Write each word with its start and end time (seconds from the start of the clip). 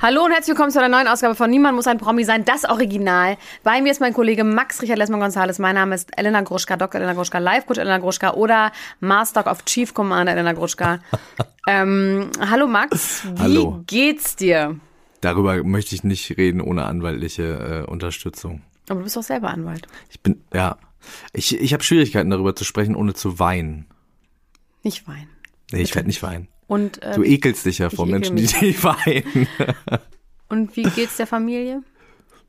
Hallo 0.00 0.24
und 0.24 0.30
herzlich 0.30 0.50
willkommen 0.50 0.70
zu 0.70 0.78
einer 0.78 0.88
neuen 0.88 1.08
Ausgabe 1.08 1.34
von 1.34 1.50
Niemand 1.50 1.74
muss 1.74 1.88
ein 1.88 1.98
Promi 1.98 2.22
sein, 2.22 2.44
das 2.44 2.64
Original. 2.64 3.36
Bei 3.64 3.82
mir 3.82 3.90
ist 3.90 4.00
mein 4.00 4.12
Kollege 4.12 4.44
Max 4.44 4.80
Richard 4.80 4.96
Lesmann 4.96 5.18
Gonzales. 5.18 5.58
Mein 5.58 5.74
Name 5.74 5.96
ist 5.96 6.16
Elena 6.16 6.40
Gruschka, 6.42 6.76
Dr. 6.76 7.00
Elena 7.00 7.14
Gruschka, 7.14 7.38
Life 7.38 7.66
Coach 7.66 7.78
Elena 7.78 7.98
Gruschka 7.98 8.34
oder 8.34 8.70
Master 9.00 9.50
of 9.50 9.64
Chief 9.64 9.92
Commander 9.92 10.30
Elena 10.30 10.52
Gruschka. 10.52 11.00
ähm, 11.68 12.30
hallo 12.38 12.68
Max, 12.68 13.24
wie 13.24 13.42
hallo. 13.42 13.82
geht's 13.88 14.36
dir? 14.36 14.78
Darüber 15.20 15.64
möchte 15.64 15.96
ich 15.96 16.04
nicht 16.04 16.38
reden 16.38 16.60
ohne 16.60 16.84
anwaltliche 16.84 17.84
äh, 17.84 17.90
Unterstützung. 17.90 18.62
Aber 18.88 19.00
du 19.00 19.04
bist 19.04 19.16
doch 19.16 19.24
selber 19.24 19.50
Anwalt. 19.50 19.88
Ich 20.10 20.20
bin, 20.20 20.44
ja. 20.54 20.76
Ich, 21.32 21.58
ich 21.60 21.72
habe 21.72 21.82
Schwierigkeiten 21.82 22.30
darüber 22.30 22.54
zu 22.54 22.62
sprechen, 22.62 22.94
ohne 22.94 23.14
zu 23.14 23.40
weinen. 23.40 23.86
Nicht 24.84 25.08
weinen. 25.08 25.28
Nee, 25.72 25.82
ich 25.82 25.96
werde 25.96 26.06
nicht 26.06 26.22
weinen. 26.22 26.46
Und, 26.68 27.02
äh, 27.02 27.14
du 27.14 27.24
ekelst 27.24 27.66
dich 27.66 27.78
ja 27.78 27.90
vor 27.90 28.06
Menschen, 28.06 28.36
die 28.36 28.46
dich 28.46 28.84
weinen. 28.84 29.48
Und 30.48 30.76
wie 30.76 30.84
geht's 30.84 31.16
der 31.16 31.26
Familie? 31.26 31.82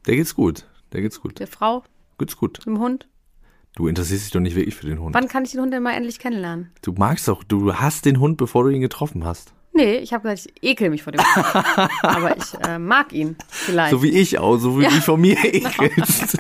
Der 0.05 0.15
geht's 0.15 0.35
gut. 0.35 0.65
Der 0.93 1.01
geht's 1.01 1.19
gut. 1.21 1.39
Der 1.39 1.47
Frau? 1.47 1.83
Geht's 2.17 2.37
gut. 2.37 2.65
Dem 2.65 2.79
Hund? 2.79 3.07
Du 3.75 3.87
interessierst 3.87 4.25
dich 4.25 4.31
doch 4.31 4.39
nicht 4.39 4.55
wirklich 4.55 4.75
für 4.75 4.87
den 4.87 4.99
Hund. 4.99 5.15
Wann 5.15 5.27
kann 5.27 5.45
ich 5.45 5.51
den 5.51 5.61
Hund 5.61 5.73
denn 5.73 5.83
mal 5.83 5.93
endlich 5.93 6.19
kennenlernen? 6.19 6.71
Du 6.81 6.91
magst 6.91 7.27
doch, 7.27 7.43
du 7.43 7.75
hast 7.75 8.05
den 8.05 8.19
Hund, 8.19 8.37
bevor 8.37 8.63
du 8.63 8.69
ihn 8.69 8.81
getroffen 8.81 9.23
hast. 9.23 9.53
Nee, 9.71 9.97
ich 9.97 10.11
habe 10.11 10.23
gesagt, 10.29 10.51
ich 10.59 10.69
ekel 10.69 10.89
mich 10.89 11.03
vor 11.03 11.13
dem 11.13 11.21
Hund. 11.23 11.45
Aber 12.01 12.35
ich 12.35 12.53
äh, 12.67 12.77
mag 12.77 13.13
ihn 13.13 13.37
vielleicht. 13.47 13.91
So 13.91 14.03
wie 14.03 14.09
ich 14.09 14.37
auch, 14.37 14.57
so 14.57 14.77
wie 14.77 14.83
ja. 14.83 14.89
du 14.89 14.95
dich 14.95 15.05
vor 15.05 15.17
mir 15.17 15.37
ekelst. 15.43 16.37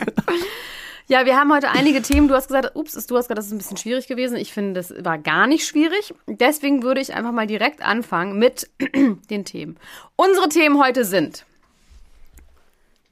Ja, 1.09 1.25
wir 1.25 1.35
haben 1.37 1.51
heute 1.51 1.71
einige 1.71 2.03
Themen. 2.03 2.27
Du 2.27 2.35
hast 2.35 2.49
gesagt, 2.49 2.75
ups, 2.75 2.93
du 2.93 3.17
hast 3.17 3.25
gesagt, 3.25 3.39
das 3.39 3.47
ist 3.47 3.51
ein 3.51 3.57
bisschen 3.57 3.77
schwierig 3.77 4.05
gewesen. 4.05 4.37
Ich 4.37 4.53
finde, 4.53 4.73
das 4.73 4.93
war 5.03 5.17
gar 5.17 5.47
nicht 5.47 5.65
schwierig. 5.65 6.13
Deswegen 6.27 6.83
würde 6.83 7.01
ich 7.01 7.15
einfach 7.15 7.31
mal 7.31 7.47
direkt 7.47 7.81
anfangen 7.81 8.37
mit 8.37 8.69
den 9.31 9.43
Themen. 9.43 9.79
Unsere 10.15 10.49
Themen 10.49 10.79
heute 10.79 11.05
sind 11.05 11.47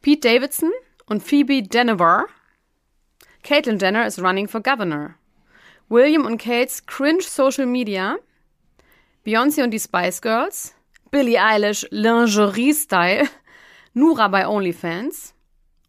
Pete 0.03 0.29
Davidson 0.29 0.69
und 1.07 1.23
Phoebe 1.23 1.63
Denver. 1.63 2.27
Caitlyn 3.41 3.79
Jenner 3.79 4.05
is 4.05 4.21
running 4.21 4.47
for 4.47 4.61
governor. 4.61 5.15
William 5.89 6.27
und 6.27 6.37
Kates 6.37 6.85
cringe 6.85 7.23
Social 7.23 7.65
Media. 7.65 8.17
Beyoncé 9.25 9.63
und 9.63 9.71
die 9.71 9.79
Spice 9.79 10.21
Girls. 10.21 10.75
Billie 11.09 11.41
Eilish 11.43 11.87
Lingerie 11.89 12.75
Style. 12.75 13.27
Nura 13.95 14.27
bei 14.27 14.47
OnlyFans. 14.47 15.33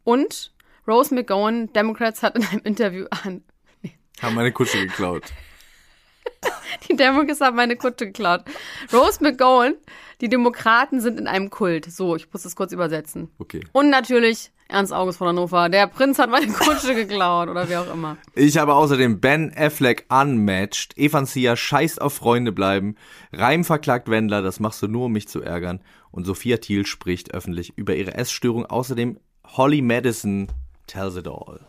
Und 0.04 0.52
Rose 0.88 1.14
McGowan, 1.14 1.70
Democrats, 1.74 2.22
hat 2.22 2.36
in 2.36 2.44
einem 2.44 2.62
Interview 2.64 3.04
an. 3.10 3.42
Nee. 3.82 3.92
Haben 4.22 4.36
meine 4.36 4.52
Kutsche 4.52 4.86
geklaut. 4.86 5.24
die 6.88 6.96
Democrats 6.96 7.42
haben 7.42 7.56
meine 7.56 7.76
Kutsche 7.76 8.06
geklaut. 8.06 8.44
Rose 8.90 9.22
McGowan, 9.22 9.74
die 10.22 10.30
Demokraten 10.30 11.00
sind 11.00 11.20
in 11.20 11.26
einem 11.26 11.50
Kult. 11.50 11.84
So, 11.92 12.16
ich 12.16 12.32
muss 12.32 12.42
das 12.42 12.56
kurz 12.56 12.72
übersetzen. 12.72 13.30
Okay. 13.38 13.60
Und 13.72 13.90
natürlich 13.90 14.50
Ernst 14.68 14.92
August 14.92 15.18
von 15.18 15.28
Hannover. 15.28 15.68
Der 15.68 15.86
Prinz 15.86 16.18
hat 16.18 16.30
meine 16.30 16.46
Kutsche 16.52 16.94
geklaut 16.94 17.48
oder 17.48 17.68
wie 17.68 17.76
auch 17.76 17.92
immer. 17.92 18.16
Ich 18.34 18.58
habe 18.58 18.74
außerdem 18.74 19.20
Ben 19.20 19.52
Affleck 19.56 20.06
unmatched. 20.10 20.96
Evansia 20.96 21.56
scheißt 21.56 22.00
auf 22.00 22.14
Freunde 22.14 22.52
bleiben. 22.52 22.96
Reim 23.32 23.64
verklagt 23.64 24.10
Wendler, 24.10 24.42
das 24.42 24.60
machst 24.60 24.82
du 24.82 24.88
nur, 24.88 25.06
um 25.06 25.12
mich 25.12 25.28
zu 25.28 25.42
ärgern. 25.42 25.80
Und 26.10 26.24
Sophia 26.24 26.58
Thiel 26.58 26.86
spricht 26.86 27.32
öffentlich 27.32 27.76
über 27.76 27.94
ihre 27.94 28.14
Essstörung. 28.14 28.66
Außerdem 28.66 29.18
Holly 29.56 29.80
Madison 29.80 30.48
tells 30.88 31.16
it 31.16 31.26
all. 31.26 31.60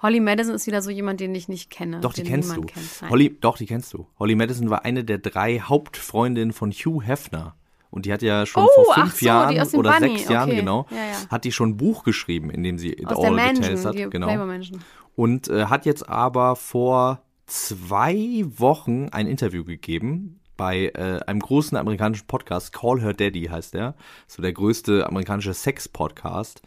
Holly 0.00 0.20
Madison 0.20 0.54
ist 0.54 0.66
wieder 0.66 0.80
so 0.80 0.90
jemand, 0.90 1.20
den 1.20 1.34
ich 1.34 1.48
nicht 1.48 1.70
kenne. 1.70 2.00
Doch, 2.00 2.12
die 2.12 2.22
kennst 2.22 2.56
du. 2.56 2.62
Kennt. 2.62 3.10
Holly, 3.10 3.36
doch, 3.40 3.56
die 3.56 3.66
kennst 3.66 3.92
du. 3.92 4.06
Holly 4.18 4.36
Madison 4.36 4.70
war 4.70 4.84
eine 4.84 5.04
der 5.04 5.18
drei 5.18 5.58
Hauptfreundinnen 5.58 6.52
von 6.52 6.70
Hugh 6.70 7.04
Hefner. 7.04 7.56
Und 7.90 8.04
die 8.04 8.12
hat 8.12 8.22
ja 8.22 8.44
schon 8.46 8.64
oh, 8.64 8.84
vor 8.84 8.94
fünf 8.94 9.18
so, 9.18 9.26
Jahren 9.26 9.58
oder 9.74 9.98
Bunny. 9.98 10.18
sechs 10.18 10.28
Jahren, 10.28 10.50
okay. 10.50 10.58
genau, 10.60 10.86
ja, 10.90 10.96
ja. 10.96 11.30
hat 11.30 11.44
die 11.44 11.52
schon 11.52 11.70
ein 11.70 11.76
Buch 11.78 12.04
geschrieben, 12.04 12.50
in 12.50 12.62
dem 12.62 12.78
sie 12.78 12.92
It 12.92 13.06
Aus 13.06 13.24
All 13.24 13.32
Mansion, 13.32 13.82
hat. 13.82 14.10
Genau. 14.10 14.46
Und 15.16 15.48
äh, 15.48 15.64
hat 15.64 15.86
jetzt 15.86 16.08
aber 16.08 16.54
vor 16.54 17.22
zwei 17.46 18.44
Wochen 18.56 19.08
ein 19.08 19.26
Interview 19.26 19.64
gegeben 19.64 20.38
bei 20.58 20.92
äh, 20.94 21.20
einem 21.26 21.40
großen 21.40 21.78
amerikanischen 21.78 22.26
Podcast, 22.26 22.72
Call 22.72 23.00
Her 23.00 23.14
Daddy 23.14 23.46
heißt 23.46 23.72
der. 23.72 23.94
So 24.26 24.42
der 24.42 24.52
größte 24.52 25.06
amerikanische 25.06 25.54
Sex-Podcast 25.54 26.60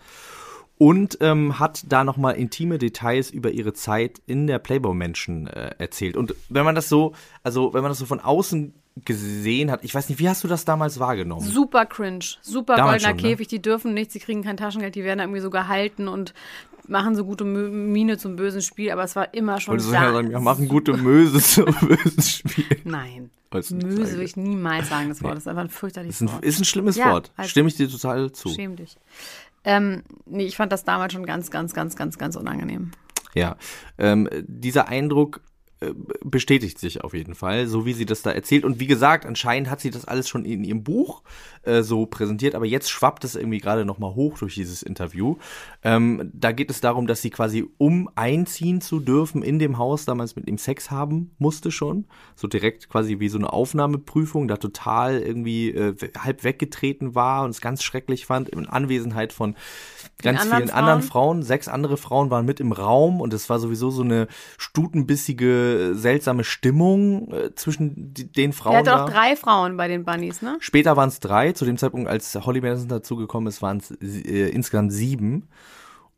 und 0.82 1.20
ähm, 1.22 1.60
hat 1.60 1.84
da 1.90 2.04
nochmal 2.04 2.38
intime 2.38 2.80
Details 2.80 3.30
über 3.30 3.52
ihre 3.52 3.72
Zeit 3.72 4.20
in 4.26 4.48
der 4.48 4.58
Playboy 4.58 4.96
Mansion 4.96 5.46
äh, 5.46 5.76
erzählt. 5.78 6.18
Und 6.18 6.34
wenn 6.50 6.66
man 6.66 6.74
das 6.74 6.90
so, 6.90 7.14
also 7.44 7.76
wenn 7.76 7.84
man 7.84 7.92
das 7.92 8.00
so 8.00 8.08
von 8.08 8.20
außen 8.20 8.74
gesehen 9.06 9.70
hat, 9.70 9.84
ich 9.84 9.94
weiß 9.94 10.10
nicht, 10.10 10.18
wie 10.18 10.28
hast 10.28 10.44
du 10.44 10.48
das 10.48 10.66
damals 10.66 11.00
wahrgenommen? 11.00 11.46
Super 11.46 11.86
cringe, 11.86 12.26
super 12.42 12.78
damals 12.78 13.04
goldener 13.04 13.20
schon, 13.20 13.30
ne? 13.30 13.36
Käfig, 13.36 13.48
die 13.48 13.62
dürfen 13.62 13.94
nichts, 13.94 14.14
sie 14.14 14.20
kriegen 14.20 14.42
kein 14.42 14.58
Taschengeld, 14.58 14.96
die 14.96 15.04
werden 15.04 15.20
irgendwie 15.20 15.42
so 15.42 15.52
gehalten 15.52 16.08
und 16.08 16.34
machen 16.88 17.16
so 17.16 17.26
gute 17.26 17.44
Miene 17.44 18.18
zum 18.18 18.36
bösen 18.36 18.64
Spiel, 18.64 18.90
aber 18.90 19.04
es 19.04 19.16
war 19.16 19.36
immer 19.36 19.60
schon 19.60 19.80
so. 19.80 19.94
Ja, 19.94 20.12
sagen, 20.12 20.32
ja, 20.32 20.40
machen 20.40 20.68
gute 20.68 20.98
Möse 20.98 21.40
zum 21.44 21.66
bösen 21.66 22.24
Spiel. 22.24 22.82
Nein. 22.86 23.30
Möse 23.54 24.14
würde 24.14 24.24
ich 24.24 24.38
niemals 24.38 24.90
sagen, 24.90 25.10
das 25.10 25.22
Wort. 25.22 25.34
Das 25.34 25.44
ist 25.44 25.48
einfach 25.48 25.64
ein 25.64 25.70
fürchterliches 25.70 26.16
ist 26.16 26.22
ein, 26.22 26.32
Wort. 26.32 26.46
Ist 26.46 26.60
ein 26.60 26.66
schlimmes 26.66 26.96
ja, 26.96 27.12
Wort. 27.12 27.32
Also 27.36 27.50
Stimme 27.50 27.68
ich 27.68 27.76
dir 27.76 27.90
total 27.90 28.32
zu. 28.32 28.50
Schäm 28.50 28.78
dich. 28.78 28.96
Ähm, 29.64 30.04
nee, 30.26 30.46
ich 30.46 30.58
fand 30.58 30.72
das 30.72 30.84
damals 30.84 31.14
schon 31.14 31.26
ganz, 31.26 31.52
ganz, 31.52 31.74
ganz, 31.74 31.96
ganz, 31.96 32.18
ganz 32.18 32.36
unangenehm. 32.36 32.92
Ja, 33.34 33.56
ähm, 33.98 34.28
dieser 34.32 34.88
Eindruck 34.88 35.42
bestätigt 36.24 36.78
sich 36.78 37.04
auf 37.04 37.14
jeden 37.14 37.34
Fall, 37.34 37.68
so 37.68 37.86
wie 37.86 37.94
sie 37.94 38.06
das 38.06 38.22
da 38.22 38.32
erzählt. 38.32 38.66
Und 38.66 38.80
wie 38.80 38.88
gesagt, 38.88 39.26
anscheinend 39.26 39.70
hat 39.70 39.82
sie 39.82 39.90
das 39.90 40.06
alles 40.06 40.30
schon 40.30 40.46
in 40.46 40.64
ihrem 40.64 40.84
Buch 40.84 41.24
äh, 41.64 41.82
so 41.82 42.06
präsentiert, 42.06 42.56
aber 42.56 42.66
jetzt 42.66 42.90
schwappt 42.90 43.24
es 43.24 43.36
irgendwie 43.36 43.60
gerade 43.60 43.84
nochmal 43.84 44.14
hoch 44.14 44.38
durch 44.38 44.56
dieses 44.56 44.84
Interview. 44.84 45.38
Ähm, 45.84 46.30
da 46.34 46.52
geht 46.52 46.70
es 46.70 46.82
darum, 46.82 47.08
dass 47.08 47.22
sie 47.22 47.32
quasi, 47.32 47.66
um 47.78 48.10
einziehen 48.16 48.82
zu 48.82 49.00
dürfen 49.00 49.42
in 49.42 49.58
dem 49.58 49.78
Haus, 49.78 50.06
damals 50.06 50.36
mit 50.36 50.48
ihm 50.48 50.58
Sex 50.58 50.92
haben 50.92 51.32
musste 51.40 51.72
schon. 51.72 52.06
So 52.36 52.48
direkt 52.48 52.90
quasi 52.90 53.20
wie 53.20 53.30
so 53.30 53.38
eine 53.38 53.52
Aufnahmeprüfung, 53.52 54.48
da 54.48 54.58
total 54.58 55.20
irgendwie 55.20 55.72
äh, 55.72 55.96
halb 56.18 56.44
weggetreten 56.44 57.16
war 57.16 57.44
und 57.44 57.50
es 57.50 57.62
ganz 57.62 57.84
schrecklich 57.84 58.26
fand, 58.26 58.50
in 58.50 58.68
Anwesenheit 58.68 59.34
von 59.34 59.56
ganz 60.22 60.42
vielen 60.42 60.68
Frauen. 60.68 60.70
anderen 60.70 61.02
Frauen. 61.02 61.44
Sechs 61.44 61.68
andere 61.68 61.98
Frauen 61.98 62.30
waren 62.30 62.46
mit 62.46 62.60
im 62.60 62.72
Raum 62.72 63.20
und 63.20 63.34
es 63.34 63.50
war 63.50 63.60
sowieso 63.60 63.90
so 63.90 64.04
eine 64.04 64.28
stutenbissige 64.58 65.71
seltsame 65.94 66.44
Stimmung 66.44 67.32
äh, 67.32 67.56
zwischen 67.56 68.14
die, 68.14 68.32
den 68.32 68.54
Frauen. 68.54 68.74
Er 68.74 68.80
hatte 68.80 69.04
auch 69.04 69.10
drei 69.10 69.36
Frauen 69.36 69.78
bei 69.78 69.88
den 69.88 70.06
Bunnies, 70.06 70.42
ne? 70.42 70.58
Später 70.60 70.98
waren 70.98 71.10
es 71.10 71.20
drei. 71.20 71.52
Zu 71.52 71.66
dem 71.66 71.78
Zeitpunkt, 71.78 72.10
als 72.10 72.36
Holly 72.36 72.62
Madison 72.62 72.90
dazugekommen 72.90 73.48
ist, 73.48 73.62
waren 73.62 73.78
es 73.78 73.92
äh, 73.92 74.50
insgesamt 74.50 74.94
sieben. 74.94 75.48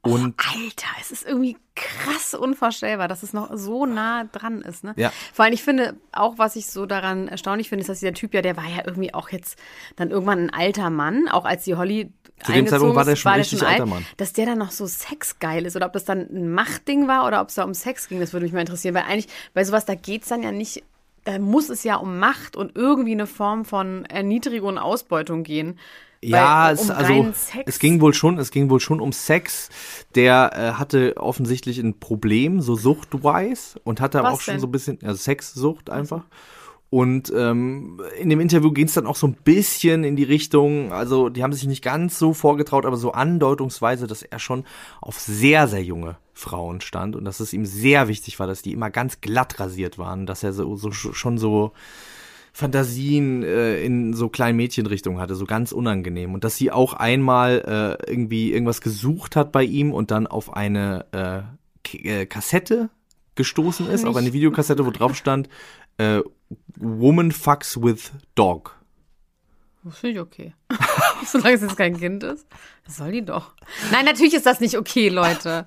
Und 0.06 0.36
oh, 0.38 0.60
Alter, 0.60 0.88
es 1.00 1.12
ist 1.12 1.26
irgendwie 1.26 1.56
krass 1.76 2.34
unvorstellbar, 2.34 3.08
dass 3.08 3.24
es 3.24 3.32
noch 3.32 3.52
so 3.54 3.86
nah 3.86 4.26
dran 4.26 4.62
ist. 4.62 4.84
Ne? 4.84 4.94
Ja. 4.98 5.14
Vor 5.32 5.46
allem, 5.46 5.54
ich 5.54 5.64
finde 5.64 5.96
auch, 6.12 6.38
was 6.38 6.58
ich 6.58 6.68
so 6.68 6.86
daran 6.86 7.30
erstaunlich 7.30 7.70
finde, 7.70 7.82
ist, 7.82 7.88
dass 7.88 8.00
dieser 8.00 8.14
Typ 8.14 8.34
ja, 8.34 8.42
der 8.42 8.58
war 8.58 8.66
ja 8.66 8.84
irgendwie 8.86 9.14
auch 9.14 9.30
jetzt 9.30 9.58
dann 9.96 10.12
irgendwann 10.12 10.40
ein 10.40 10.50
alter 10.50 10.90
Mann, 10.90 11.30
auch 11.30 11.46
als 11.46 11.64
die 11.64 11.76
Holly 11.76 12.12
zu 12.44 12.51
dem 12.51 12.68
Zeitpunkt 12.68 12.95
war 12.95 13.06
der 13.06 13.15
schon 13.15 13.31
war 13.31 13.38
richtig 13.38 13.59
schon 13.59 13.68
alt, 13.68 13.80
alter 13.80 13.85
Mann. 13.85 14.06
Dass 14.18 14.33
der 14.33 14.45
dann 14.45 14.57
noch 14.57 14.71
so 14.71 14.85
sexgeil 14.85 15.65
ist 15.65 15.75
oder 15.75 15.85
ob 15.85 15.94
das 15.94 16.06
dann 16.06 16.27
ein 16.30 16.53
Machtding 16.53 17.07
war 17.07 17.25
oder 17.27 17.41
ob 17.41 17.50
es 17.50 17.56
da 17.56 17.63
um 17.63 17.74
Sex 17.74 18.09
ging, 18.09 18.19
das 18.19 18.33
würde 18.33 18.45
mich 18.45 18.53
mal 18.53 18.62
interessieren. 18.62 18.95
Weil 18.95 19.03
eigentlich 19.03 19.27
bei 19.53 19.63
sowas, 19.63 19.85
da 19.85 19.95
geht 19.95 20.24
es 20.24 20.30
dann 20.30 20.44
ja 20.44 20.51
nicht 20.51 20.83
da 21.25 21.39
muss 21.39 21.69
es 21.69 21.83
ja 21.83 21.95
um 21.95 22.19
Macht 22.19 22.56
und 22.56 22.75
irgendwie 22.75 23.13
eine 23.13 23.27
Form 23.27 23.65
von 23.65 24.06
Erniedrigung 24.06 24.69
und 24.69 24.77
Ausbeutung 24.77 25.44
gehen. 25.44 25.80
Ja, 26.21 26.68
Weil, 26.68 26.74
es, 26.75 26.81
um 26.81 26.91
also 26.91 27.13
reinen 27.13 27.33
Sex- 27.33 27.63
es 27.65 27.80
ging 27.80 28.00
wohl 28.01 28.13
schon, 28.13 28.38
es 28.38 28.51
ging 28.51 28.69
wohl 28.69 28.80
schon 28.80 29.01
um 29.01 29.12
Sex. 29.12 29.69
Der 30.15 30.51
äh, 30.53 30.80
hatte 30.80 31.18
offensichtlich 31.18 31.80
ein 31.80 32.00
Problem, 32.00 32.62
so 32.62 32.75
suchtwise 32.75 33.80
und 33.83 34.00
hatte 34.00 34.24
Was 34.24 34.33
auch 34.33 34.41
schon 34.41 34.53
denn? 34.56 34.62
so 34.62 34.68
ein 34.68 34.71
bisschen, 34.71 35.00
also 35.03 35.18
Sexsucht 35.21 35.89
einfach. 35.89 36.25
Und 36.94 37.34
ähm, 37.36 38.00
in 38.19 38.30
dem 38.30 38.40
Interview 38.40 38.72
ging 38.72 38.86
es 38.86 38.94
dann 38.94 39.07
auch 39.07 39.16
so 39.16 39.25
ein 39.25 39.34
bisschen 39.34 40.04
in 40.04 40.16
die 40.16 40.25
Richtung, 40.25 40.94
also 40.94 41.30
die 41.30 41.42
haben 41.42 41.51
sich 41.51 41.66
nicht 41.66 41.84
ganz 41.84 42.19
so 42.19 42.36
vorgetraut, 42.36 42.86
aber 42.86 42.98
so 42.98 43.13
andeutungsweise, 43.13 44.06
dass 44.06 44.22
er 44.22 44.38
schon 44.38 44.63
auf 45.01 45.19
sehr, 45.19 45.68
sehr 45.68 45.84
junge 45.84 46.18
Frauen 46.34 46.81
stand 46.81 47.16
und 47.16 47.25
dass 47.25 47.40
es 47.40 47.51
ihm 47.51 47.66
sehr 47.66 48.07
wichtig 48.10 48.38
war, 48.38 48.45
dass 48.45 48.62
die 48.62 48.74
immer 48.74 48.92
ganz 48.92 49.22
glatt 49.22 49.60
rasiert 49.60 49.98
waren, 49.98 50.28
dass 50.28 50.44
er 50.44 50.54
so, 50.54 50.75
so 50.75 50.92
schon 50.92 51.40
so 51.40 51.72
Fantasien 52.54 53.42
äh, 53.42 53.84
in 53.84 54.13
so 54.13 54.30
kleinen 54.30 54.57
Mädchenrichtungen 54.57 55.19
hatte, 55.19 55.34
so 55.34 55.45
ganz 55.45 55.72
unangenehm. 55.72 56.36
Und 56.36 56.44
dass 56.44 56.57
sie 56.57 56.72
auch 56.72 56.94
einmal 56.94 57.98
äh, 58.06 58.12
irgendwie 58.12 58.54
irgendwas 58.54 58.81
gesucht 58.81 59.36
hat 59.36 59.51
bei 59.51 59.63
ihm 59.63 59.94
und 59.94 60.12
dann 60.12 60.28
auf 60.28 60.56
eine 60.56 61.07
äh, 61.12 61.42
K 61.84 61.98
äh, 62.07 62.25
Kassette 62.28 62.92
gestoßen 63.34 63.90
ist, 63.90 64.06
auf 64.06 64.16
eine 64.16 64.31
Videokassette, 64.31 64.86
wo 64.86 64.92
drauf 64.92 65.16
stand, 65.16 65.50
äh, 65.98 66.22
Woman 66.78 67.32
fucks 67.32 67.78
with 67.82 68.12
dog. 68.36 68.76
Das 69.84 69.98
finde 69.98 70.16
ich 70.16 70.20
okay. 70.22 70.54
Solange 71.26 71.56
es 71.56 71.62
jetzt 71.62 71.78
kein 71.78 71.98
Kind 71.98 72.24
ist. 72.24 72.48
Das 72.86 72.98
soll 72.98 73.12
die 73.12 73.26
doch. 73.26 73.54
Nein, 73.92 74.06
natürlich 74.06 74.34
ist 74.34 74.46
das 74.46 74.60
nicht 74.60 74.78
okay, 74.78 75.10
Leute. 75.10 75.66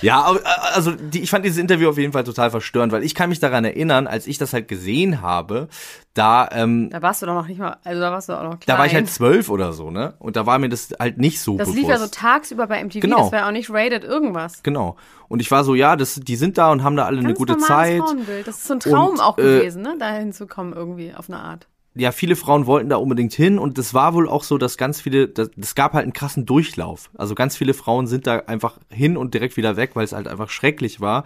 Ja, 0.00 0.32
äh, 0.34 0.38
also 0.74 0.92
die, 0.92 1.22
ich 1.22 1.30
fand 1.30 1.44
dieses 1.44 1.58
Interview 1.58 1.88
auf 1.88 1.98
jeden 1.98 2.12
Fall 2.12 2.24
total 2.24 2.50
verstörend, 2.50 2.92
weil 2.92 3.02
ich 3.02 3.14
kann 3.14 3.28
mich 3.28 3.40
daran 3.40 3.64
erinnern, 3.64 4.06
als 4.06 4.26
ich 4.26 4.38
das 4.38 4.52
halt 4.52 4.68
gesehen 4.68 5.20
habe, 5.22 5.68
da 6.14 6.48
ähm, 6.52 6.88
Da 6.90 7.02
warst 7.02 7.20
du 7.22 7.26
doch 7.26 7.34
noch 7.34 7.48
nicht 7.48 7.58
mal, 7.58 7.76
also 7.84 8.00
da 8.00 8.12
warst 8.12 8.28
du 8.28 8.34
auch 8.34 8.42
noch 8.44 8.60
klein. 8.60 8.64
da 8.66 8.78
war 8.78 8.86
ich 8.86 8.94
halt 8.94 9.08
zwölf 9.10 9.48
oder 9.50 9.72
so, 9.72 9.90
ne? 9.90 10.14
Und 10.18 10.36
da 10.36 10.46
war 10.46 10.58
mir 10.58 10.68
das 10.68 10.90
halt 10.98 11.18
nicht 11.18 11.40
so 11.40 11.56
Das 11.58 11.66
bewusst. 11.68 11.78
lief 11.80 11.88
ja 11.88 11.98
so 11.98 12.06
tagsüber 12.06 12.66
bei 12.68 12.82
MTV, 12.82 13.00
Genau. 13.00 13.18
das 13.24 13.32
war 13.32 13.38
ja 13.40 13.48
auch 13.48 13.52
nicht 13.52 13.68
rated 13.70 14.04
irgendwas. 14.04 14.62
Genau. 14.62 14.96
Und 15.28 15.40
ich 15.40 15.50
war 15.50 15.64
so, 15.64 15.74
ja, 15.74 15.96
das, 15.96 16.14
die 16.14 16.36
sind 16.36 16.56
da 16.58 16.70
und 16.70 16.84
haben 16.84 16.96
da 16.96 17.04
alle 17.06 17.18
eine 17.18 17.28
Ganz 17.28 17.38
gute 17.38 17.54
normales 17.54 18.04
Zeit. 18.08 18.46
Das 18.46 18.58
ist 18.58 18.66
so 18.68 18.74
ein 18.74 18.80
Traum 18.80 19.10
Und, 19.14 19.20
auch 19.20 19.36
äh, 19.38 19.42
gewesen, 19.42 19.82
ne? 19.82 19.96
Da 19.98 20.10
hinzukommen 20.12 20.72
irgendwie 20.72 21.12
auf 21.14 21.28
eine 21.28 21.40
Art. 21.40 21.66
Ja, 21.96 22.12
viele 22.12 22.36
Frauen 22.36 22.66
wollten 22.66 22.90
da 22.90 22.96
unbedingt 22.96 23.32
hin 23.32 23.58
und 23.58 23.78
es 23.78 23.94
war 23.94 24.14
wohl 24.14 24.28
auch 24.28 24.44
so, 24.44 24.58
dass 24.58 24.76
ganz 24.76 25.00
viele, 25.00 25.28
das, 25.28 25.50
das 25.56 25.74
gab 25.74 25.94
halt 25.94 26.04
einen 26.04 26.12
krassen 26.12 26.44
Durchlauf. 26.44 27.10
Also 27.16 27.34
ganz 27.34 27.56
viele 27.56 27.74
Frauen 27.74 28.06
sind 28.06 28.26
da 28.26 28.40
einfach 28.40 28.78
hin 28.90 29.16
und 29.16 29.34
direkt 29.34 29.56
wieder 29.56 29.76
weg, 29.76 29.92
weil 29.94 30.04
es 30.04 30.12
halt 30.12 30.28
einfach 30.28 30.50
schrecklich 30.50 31.00
war. 31.00 31.24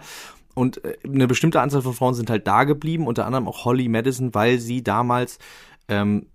Und 0.53 0.83
äh, 0.85 0.97
eine 1.03 1.27
bestimmte 1.27 1.61
Anzahl 1.61 1.81
von 1.81 1.93
Frauen 1.93 2.13
sind 2.13 2.29
halt 2.29 2.47
da 2.47 2.63
geblieben, 2.63 3.07
unter 3.07 3.25
anderem 3.25 3.47
auch 3.47 3.65
Holly 3.65 3.89
Madison, 3.89 4.33
weil 4.33 4.59
sie 4.59 4.81
damals 4.81 5.39
ähm, 5.89 6.27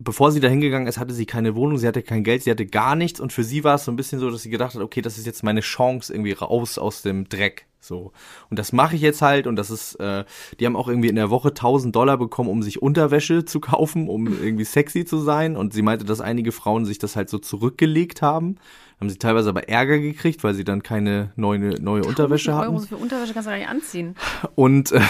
bevor 0.00 0.32
sie 0.32 0.40
da 0.40 0.48
hingegangen 0.48 0.88
ist, 0.88 0.98
hatte 0.98 1.14
sie 1.14 1.26
keine 1.26 1.54
Wohnung, 1.54 1.78
sie 1.78 1.86
hatte 1.86 2.02
kein 2.02 2.24
Geld, 2.24 2.42
sie 2.42 2.50
hatte 2.50 2.66
gar 2.66 2.96
nichts 2.96 3.20
und 3.20 3.32
für 3.32 3.44
sie 3.44 3.62
war 3.62 3.76
es 3.76 3.84
so 3.84 3.92
ein 3.92 3.96
bisschen 3.96 4.18
so, 4.18 4.30
dass 4.30 4.42
sie 4.42 4.50
gedacht 4.50 4.74
hat, 4.74 4.82
okay, 4.82 5.02
das 5.02 5.18
ist 5.18 5.26
jetzt 5.26 5.44
meine 5.44 5.60
Chance 5.60 6.12
irgendwie 6.12 6.32
raus 6.32 6.78
aus 6.78 7.02
dem 7.02 7.28
Dreck. 7.28 7.66
So. 7.80 8.12
Und 8.50 8.58
das 8.58 8.72
mache 8.72 8.94
ich 8.94 9.02
jetzt 9.02 9.22
halt 9.22 9.46
und 9.46 9.56
das 9.56 9.70
ist, 9.70 9.94
äh, 9.96 10.24
die 10.58 10.66
haben 10.66 10.76
auch 10.76 10.88
irgendwie 10.88 11.08
in 11.08 11.16
der 11.16 11.30
Woche 11.30 11.48
1000 11.48 11.96
Dollar 11.96 12.18
bekommen, 12.18 12.50
um 12.50 12.62
sich 12.62 12.82
Unterwäsche 12.82 13.44
zu 13.44 13.58
kaufen, 13.60 14.08
um 14.08 14.26
irgendwie 14.26 14.64
sexy 14.64 15.04
zu 15.04 15.18
sein 15.18 15.56
und 15.56 15.72
sie 15.72 15.82
meinte, 15.82 16.04
dass 16.04 16.20
einige 16.20 16.52
Frauen 16.52 16.84
sich 16.84 16.98
das 16.98 17.16
halt 17.16 17.30
so 17.30 17.38
zurückgelegt 17.38 18.22
haben. 18.22 18.56
Haben 19.00 19.08
sie 19.08 19.16
teilweise 19.16 19.48
aber 19.48 19.66
Ärger 19.66 19.98
gekriegt, 19.98 20.44
weil 20.44 20.52
sie 20.52 20.62
dann 20.62 20.82
keine 20.82 21.32
neue, 21.34 21.80
neue 21.80 22.04
Unterwäsche 22.04 22.50
1000 22.50 22.54
hatten. 22.54 22.68
Euro 22.68 22.78
so 22.80 22.86
für 22.86 22.96
Unterwäsche 22.98 23.32
kannst 23.32 23.46
du 23.46 23.50
gar 23.50 23.58
nicht 23.58 23.68
anziehen. 23.68 24.14
Und, 24.56 24.92
äh, 24.92 25.00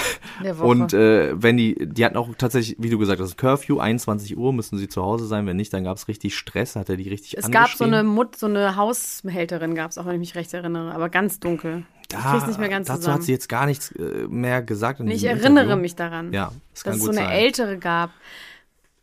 und 0.61 0.93
äh, 0.93 1.43
wenn 1.43 1.57
die, 1.57 1.75
die 1.89 2.05
hatten 2.05 2.17
auch 2.17 2.29
tatsächlich, 2.39 2.77
wie 2.79 2.89
du 2.89 2.99
gesagt 2.99 3.21
hast, 3.21 3.37
Curfew, 3.37 3.81
21 3.81 4.39
Uhr 4.39 4.53
müssen 4.53 4.79
sie 4.79 4.87
zu 4.87 5.03
Hause 5.03 5.27
sein. 5.27 5.45
Wenn 5.47 5.57
nicht, 5.57 5.73
dann 5.73 5.83
gab 5.83 5.97
es 5.97 6.07
richtig 6.07 6.37
Stress, 6.37 6.77
hat 6.77 6.89
er 6.89 6.97
die 6.97 7.09
richtig 7.09 7.37
Es 7.37 7.51
gab 7.51 7.71
so 7.71 7.83
eine 7.83 8.05
Mut, 8.05 8.37
so 8.37 8.47
eine 8.47 8.77
Haushälterin 8.77 9.75
gab 9.75 9.91
es 9.91 9.99
auch, 9.99 10.07
wenn 10.07 10.15
ich 10.15 10.21
mich 10.21 10.35
recht 10.37 10.55
erinnere, 10.55 10.95
aber 10.95 11.09
ganz 11.09 11.41
dunkel. 11.41 11.83
Ich 12.13 12.19
krieg's 12.25 12.47
nicht 12.47 12.59
mehr 12.61 12.69
ganz 12.69 12.87
Dazu 12.89 13.01
zusammen. 13.01 13.15
hat 13.17 13.23
sie 13.25 13.33
jetzt 13.33 13.49
gar 13.49 13.67
nichts 13.67 13.93
äh, 13.93 14.27
mehr 14.29 14.63
gesagt. 14.63 15.01
Ich 15.01 15.25
erinnere 15.25 15.65
Interview. 15.65 15.83
mich 15.83 15.95
daran, 15.97 16.33
Ja, 16.33 16.53
das 16.75 16.83
dass 16.83 16.97
es 16.97 17.03
so 17.03 17.11
eine 17.11 17.19
sein. 17.19 17.31
ältere 17.31 17.79
gab. 17.79 18.11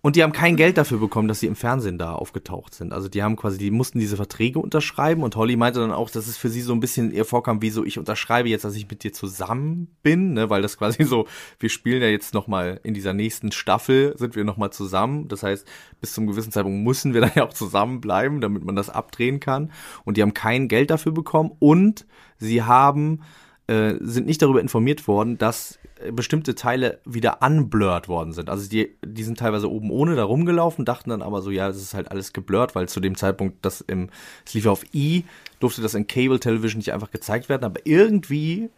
Und 0.02 0.16
die 0.16 0.24
haben 0.24 0.32
kein 0.32 0.56
Geld 0.56 0.78
dafür 0.78 1.00
bekommen, 1.00 1.28
dass 1.28 1.42
sie 1.42 1.48
im 1.48 1.56
Fernsehen 1.58 1.98
da 1.98 2.14
aufgetaucht 2.14 2.74
sind. 2.74 2.94
Also 2.94 3.10
die 3.10 3.24
haben 3.24 3.36
quasi, 3.36 3.58
die 3.58 3.72
mussten 3.72 4.00
diese 4.00 4.16
Verträge 4.16 4.60
unterschreiben 4.60 5.22
und 5.22 5.36
Holly 5.36 5.58
meinte 5.58 5.80
dann 5.82 5.92
auch, 5.92 6.10
dass 6.10 6.28
es 6.28 6.38
für 6.38 6.48
sie 6.50 6.62
so 6.62 6.72
ein 6.72 6.80
bisschen 6.80 7.12
ihr 7.12 7.26
vorkam, 7.26 7.62
wie 7.62 7.72
so, 7.72 7.84
ich 7.84 7.98
unterschreibe 8.00 8.48
jetzt, 8.48 8.64
dass 8.64 8.76
ich 8.76 8.90
mit 8.90 9.04
dir 9.04 9.12
zusammen 9.12 9.88
bin, 10.04 10.34
ne, 10.34 10.50
weil 10.50 10.62
das 10.62 10.78
quasi 10.78 11.04
so, 11.04 11.28
wir 11.60 11.70
spielen 11.70 12.02
ja 12.02 12.08
jetzt 12.08 12.34
nochmal 12.34 12.80
in 12.84 12.94
dieser 12.94 13.12
nächsten 13.14 13.52
Staffel, 13.52 14.14
sind 14.18 14.36
wir 14.38 14.46
nochmal 14.46 14.70
zusammen. 14.72 15.28
Das 15.28 15.44
heißt, 15.44 15.68
bis 16.00 16.14
zum 16.14 16.28
gewissen 16.28 16.54
Zeitpunkt 16.54 16.86
müssen 16.86 17.14
wir 17.14 17.22
dann 17.22 17.32
ja 17.36 17.46
auch 17.46 17.54
zusammenbleiben, 17.54 18.40
damit 18.40 18.64
man 18.64 18.78
das 18.78 18.90
abdrehen 18.90 19.42
kann. 19.42 19.72
Und 20.06 20.16
die 20.16 20.22
haben 20.22 20.34
kein 20.36 20.70
Geld 20.70 20.90
dafür 20.90 21.12
bekommen 21.12 21.52
und 21.60 22.06
sie 22.38 22.64
haben 22.64 23.22
äh, 23.68 23.96
sind 24.00 24.28
nicht 24.28 24.42
darüber 24.42 24.62
informiert 24.62 25.08
worden, 25.08 25.38
dass 25.38 25.78
äh, 26.00 26.12
bestimmte 26.12 26.56
Teile 26.56 27.00
wieder 27.06 27.42
unblurred 27.42 28.08
worden 28.08 28.32
sind. 28.32 28.50
Also 28.50 28.70
die, 28.70 28.96
die 29.06 29.24
sind 29.24 29.40
teilweise 29.40 29.70
oben 29.70 29.92
ohne 29.92 30.16
da 30.16 30.24
rumgelaufen, 30.24 30.86
dachten 30.86 31.10
dann 31.10 31.22
aber 31.22 31.42
so, 31.42 31.52
ja, 31.52 31.68
das 31.68 31.78
ist 31.78 31.94
halt 31.94 32.10
alles 32.10 32.32
geblurrt, 32.32 32.76
weil 32.76 32.88
zu 32.88 33.00
dem 33.00 33.16
Zeitpunkt, 33.16 33.66
das 33.66 33.82
im, 33.82 34.10
es 34.46 34.54
lief 34.54 34.68
auf 34.68 34.86
E, 34.94 35.24
durfte 35.60 35.82
das 35.82 35.96
in 35.96 36.08
Cable 36.08 36.40
Television 36.40 36.80
nicht 36.80 36.94
einfach 36.94 37.12
gezeigt 37.12 37.50
werden, 37.50 37.66
aber 37.66 37.82
irgendwie 37.84 38.70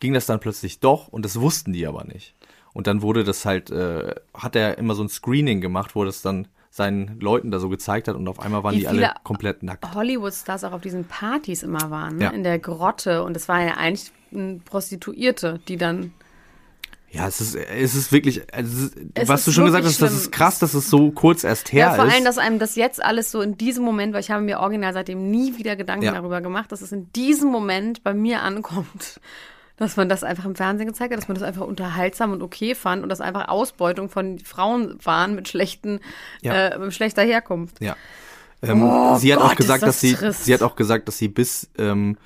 ging 0.00 0.12
das 0.12 0.26
dann 0.26 0.40
plötzlich 0.40 0.80
doch 0.80 1.08
und 1.08 1.24
das 1.24 1.40
wussten 1.40 1.72
die 1.72 1.86
aber 1.86 2.04
nicht. 2.04 2.34
Und 2.74 2.86
dann 2.86 3.02
wurde 3.02 3.24
das 3.24 3.44
halt, 3.44 3.70
äh, 3.70 4.14
hat 4.34 4.54
er 4.54 4.78
immer 4.78 4.94
so 4.94 5.02
ein 5.02 5.08
Screening 5.08 5.60
gemacht, 5.60 5.94
wo 5.94 6.04
das 6.04 6.22
dann 6.22 6.48
seinen 6.70 7.18
Leuten 7.20 7.50
da 7.50 7.58
so 7.58 7.68
gezeigt 7.68 8.08
hat 8.08 8.16
und 8.16 8.28
auf 8.28 8.40
einmal 8.40 8.62
waren 8.62 8.74
Wie 8.74 8.80
die 8.80 8.88
alle 8.88 9.12
komplett 9.24 9.62
nackt. 9.62 9.94
Hollywood-Stars 9.94 10.64
auch 10.64 10.72
auf 10.72 10.80
diesen 10.82 11.04
Partys 11.04 11.62
immer 11.62 11.90
waren, 11.90 12.16
ne? 12.16 12.24
Ja. 12.24 12.30
in 12.30 12.44
der 12.44 12.58
Grotte. 12.58 13.22
Und 13.24 13.36
es 13.36 13.48
war 13.48 13.62
ja 13.62 13.74
eigentlich 13.74 14.12
eine 14.32 14.60
Prostituierte, 14.64 15.60
die 15.68 15.76
dann. 15.76 16.12
Ja, 17.10 17.26
es 17.26 17.40
ist, 17.40 17.54
es 17.54 17.94
ist 17.94 18.12
wirklich, 18.12 18.42
also 18.54 18.84
es 19.14 19.22
ist, 19.22 19.28
was 19.28 19.44
du 19.46 19.50
schon 19.50 19.64
gesagt 19.64 19.86
hast, 19.86 20.02
das 20.02 20.12
ist 20.12 20.30
krass, 20.30 20.58
dass 20.58 20.74
es 20.74 20.90
so 20.90 21.10
kurz 21.10 21.42
erst 21.42 21.72
her 21.72 21.86
Ja, 21.86 21.94
vor 21.94 22.04
ist. 22.04 22.12
allem, 22.12 22.24
dass 22.24 22.36
einem 22.36 22.58
das 22.58 22.76
jetzt 22.76 23.02
alles 23.02 23.30
so 23.30 23.40
in 23.40 23.56
diesem 23.56 23.82
Moment, 23.82 24.12
weil 24.12 24.20
ich 24.20 24.30
habe 24.30 24.42
mir 24.42 24.60
original 24.60 24.92
seitdem 24.92 25.30
nie 25.30 25.56
wieder 25.56 25.74
Gedanken 25.74 26.04
Ja. 26.04 26.12
darüber 26.12 26.42
gemacht, 26.42 26.70
dass 26.70 26.82
es 26.82 26.92
in 26.92 27.10
diesem 27.14 27.50
Moment 27.50 28.04
bei 28.04 28.12
mir 28.12 28.42
ankommt. 28.42 29.20
Dass 29.78 29.96
man 29.96 30.08
das 30.08 30.24
einfach 30.24 30.44
im 30.44 30.54
Fernsehen 30.56 30.88
gezeigt 30.88 31.12
hat, 31.12 31.18
dass 31.20 31.28
man 31.28 31.36
das 31.36 31.44
einfach 31.44 31.66
unterhaltsam 31.66 32.32
und 32.32 32.42
okay 32.42 32.74
fand 32.74 33.02
und 33.02 33.08
das 33.08 33.20
einfach 33.20 33.48
Ausbeutung 33.48 34.08
von 34.08 34.38
Frauen 34.40 34.98
waren 35.04 35.34
mit 35.34 35.48
schlechten, 35.48 36.00
Ja. 36.42 36.68
äh, 36.70 36.78
mit 36.78 36.92
schlechter 36.94 37.22
Herkunft. 37.22 37.80
Ja. 37.80 37.96
Ähm, 38.60 38.82
Oh 38.82 39.16
sie 39.18 39.32
hat 39.32 39.40
Gott, 39.40 39.52
auch 39.52 39.56
gesagt, 39.56 39.82
das 39.82 39.88
dass 39.90 40.00
sie, 40.00 40.14
trist. 40.14 40.44
sie 40.44 40.52
hat 40.52 40.62
auch 40.62 40.74
gesagt, 40.74 41.06
dass 41.06 41.16
sie 41.18 41.28
bis 41.28 41.70
ähm, 41.78 42.16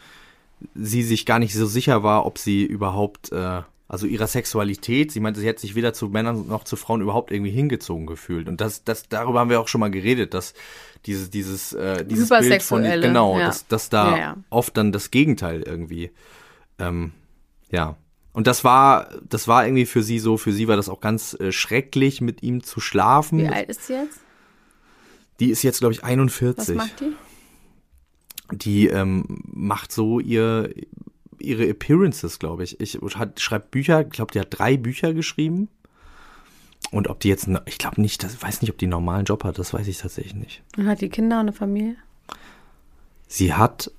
sie 0.74 1.02
sich 1.02 1.26
gar 1.26 1.38
nicht 1.38 1.54
so 1.54 1.66
sicher 1.66 2.02
war, 2.02 2.24
ob 2.24 2.38
sie 2.38 2.64
überhaupt, 2.64 3.32
äh, 3.32 3.60
also 3.88 4.06
ihrer 4.06 4.26
Sexualität, 4.28 5.12
sie 5.12 5.20
meinte, 5.20 5.40
sie 5.40 5.48
hat 5.48 5.58
sich 5.58 5.74
weder 5.74 5.92
zu 5.92 6.08
Männern 6.08 6.46
noch 6.48 6.64
zu 6.64 6.76
Frauen 6.76 7.02
überhaupt 7.02 7.30
irgendwie 7.32 7.50
hingezogen 7.50 8.06
gefühlt. 8.06 8.48
Und 8.48 8.60
das, 8.62 8.84
das, 8.84 9.08
darüber 9.10 9.40
haben 9.40 9.50
wir 9.50 9.60
auch 9.60 9.68
schon 9.68 9.80
mal 9.80 9.90
geredet, 9.90 10.32
dass 10.32 10.54
dieses, 11.04 11.28
dieses, 11.28 11.74
äh, 11.74 12.02
dieses 12.06 12.30
Bild 12.30 12.62
von, 12.62 12.82
genau, 12.84 13.38
ja. 13.38 13.46
dass, 13.46 13.66
dass 13.66 13.90
da 13.90 14.10
Ja, 14.12 14.16
ja. 14.18 14.36
oft 14.48 14.74
dann 14.76 14.92
das 14.92 15.10
Gegenteil 15.10 15.62
irgendwie, 15.66 16.10
ähm, 16.78 17.12
ja. 17.72 17.96
Und 18.32 18.46
das 18.46 18.64
war, 18.64 19.10
das 19.28 19.48
war 19.48 19.66
irgendwie 19.66 19.84
für 19.84 20.02
sie 20.02 20.18
so, 20.18 20.36
für 20.36 20.52
sie 20.52 20.68
war 20.68 20.76
das 20.76 20.88
auch 20.88 21.00
ganz 21.00 21.34
äh, 21.34 21.52
schrecklich, 21.52 22.20
mit 22.20 22.42
ihm 22.42 22.62
zu 22.62 22.80
schlafen. 22.80 23.38
Wie 23.40 23.48
alt 23.48 23.68
ist 23.68 23.88
sie 23.88 23.94
jetzt? 23.94 24.20
Die 25.40 25.50
ist 25.50 25.62
jetzt, 25.62 25.80
glaube 25.80 25.92
ich, 25.92 26.04
41. 26.04 26.76
Was 26.76 26.86
macht 26.86 27.00
die? 27.00 27.12
Die 28.56 28.86
ähm, 28.86 29.24
macht 29.44 29.92
so 29.92 30.20
ihr 30.20 30.72
ihre 31.42 31.66
Appearances, 31.68 32.38
glaube 32.38 32.64
ich. 32.64 32.80
Ich 32.80 32.98
hat, 33.14 33.40
schreibt 33.40 33.70
Bücher, 33.70 34.02
ich 34.02 34.10
glaube, 34.10 34.32
die 34.32 34.40
hat 34.40 34.48
drei 34.50 34.76
Bücher 34.76 35.12
geschrieben. 35.12 35.68
Und 36.90 37.08
ob 37.08 37.20
die 37.20 37.28
jetzt, 37.28 37.48
ich 37.66 37.78
glaube 37.78 38.00
nicht, 38.00 38.22
das 38.22 38.40
weiß 38.42 38.60
nicht, 38.60 38.70
ob 38.70 38.78
die 38.78 38.86
einen 38.86 38.90
normalen 38.90 39.24
Job 39.24 39.44
hat, 39.44 39.58
das 39.58 39.72
weiß 39.72 39.86
ich 39.88 39.98
tatsächlich 39.98 40.34
nicht. 40.34 40.62
Und 40.76 40.86
Hat 40.86 41.00
die 41.00 41.08
Kinder 41.08 41.36
und 41.36 41.48
eine 41.48 41.52
Familie? 41.52 41.96
Sie 43.28 43.54
hat, 43.54 43.90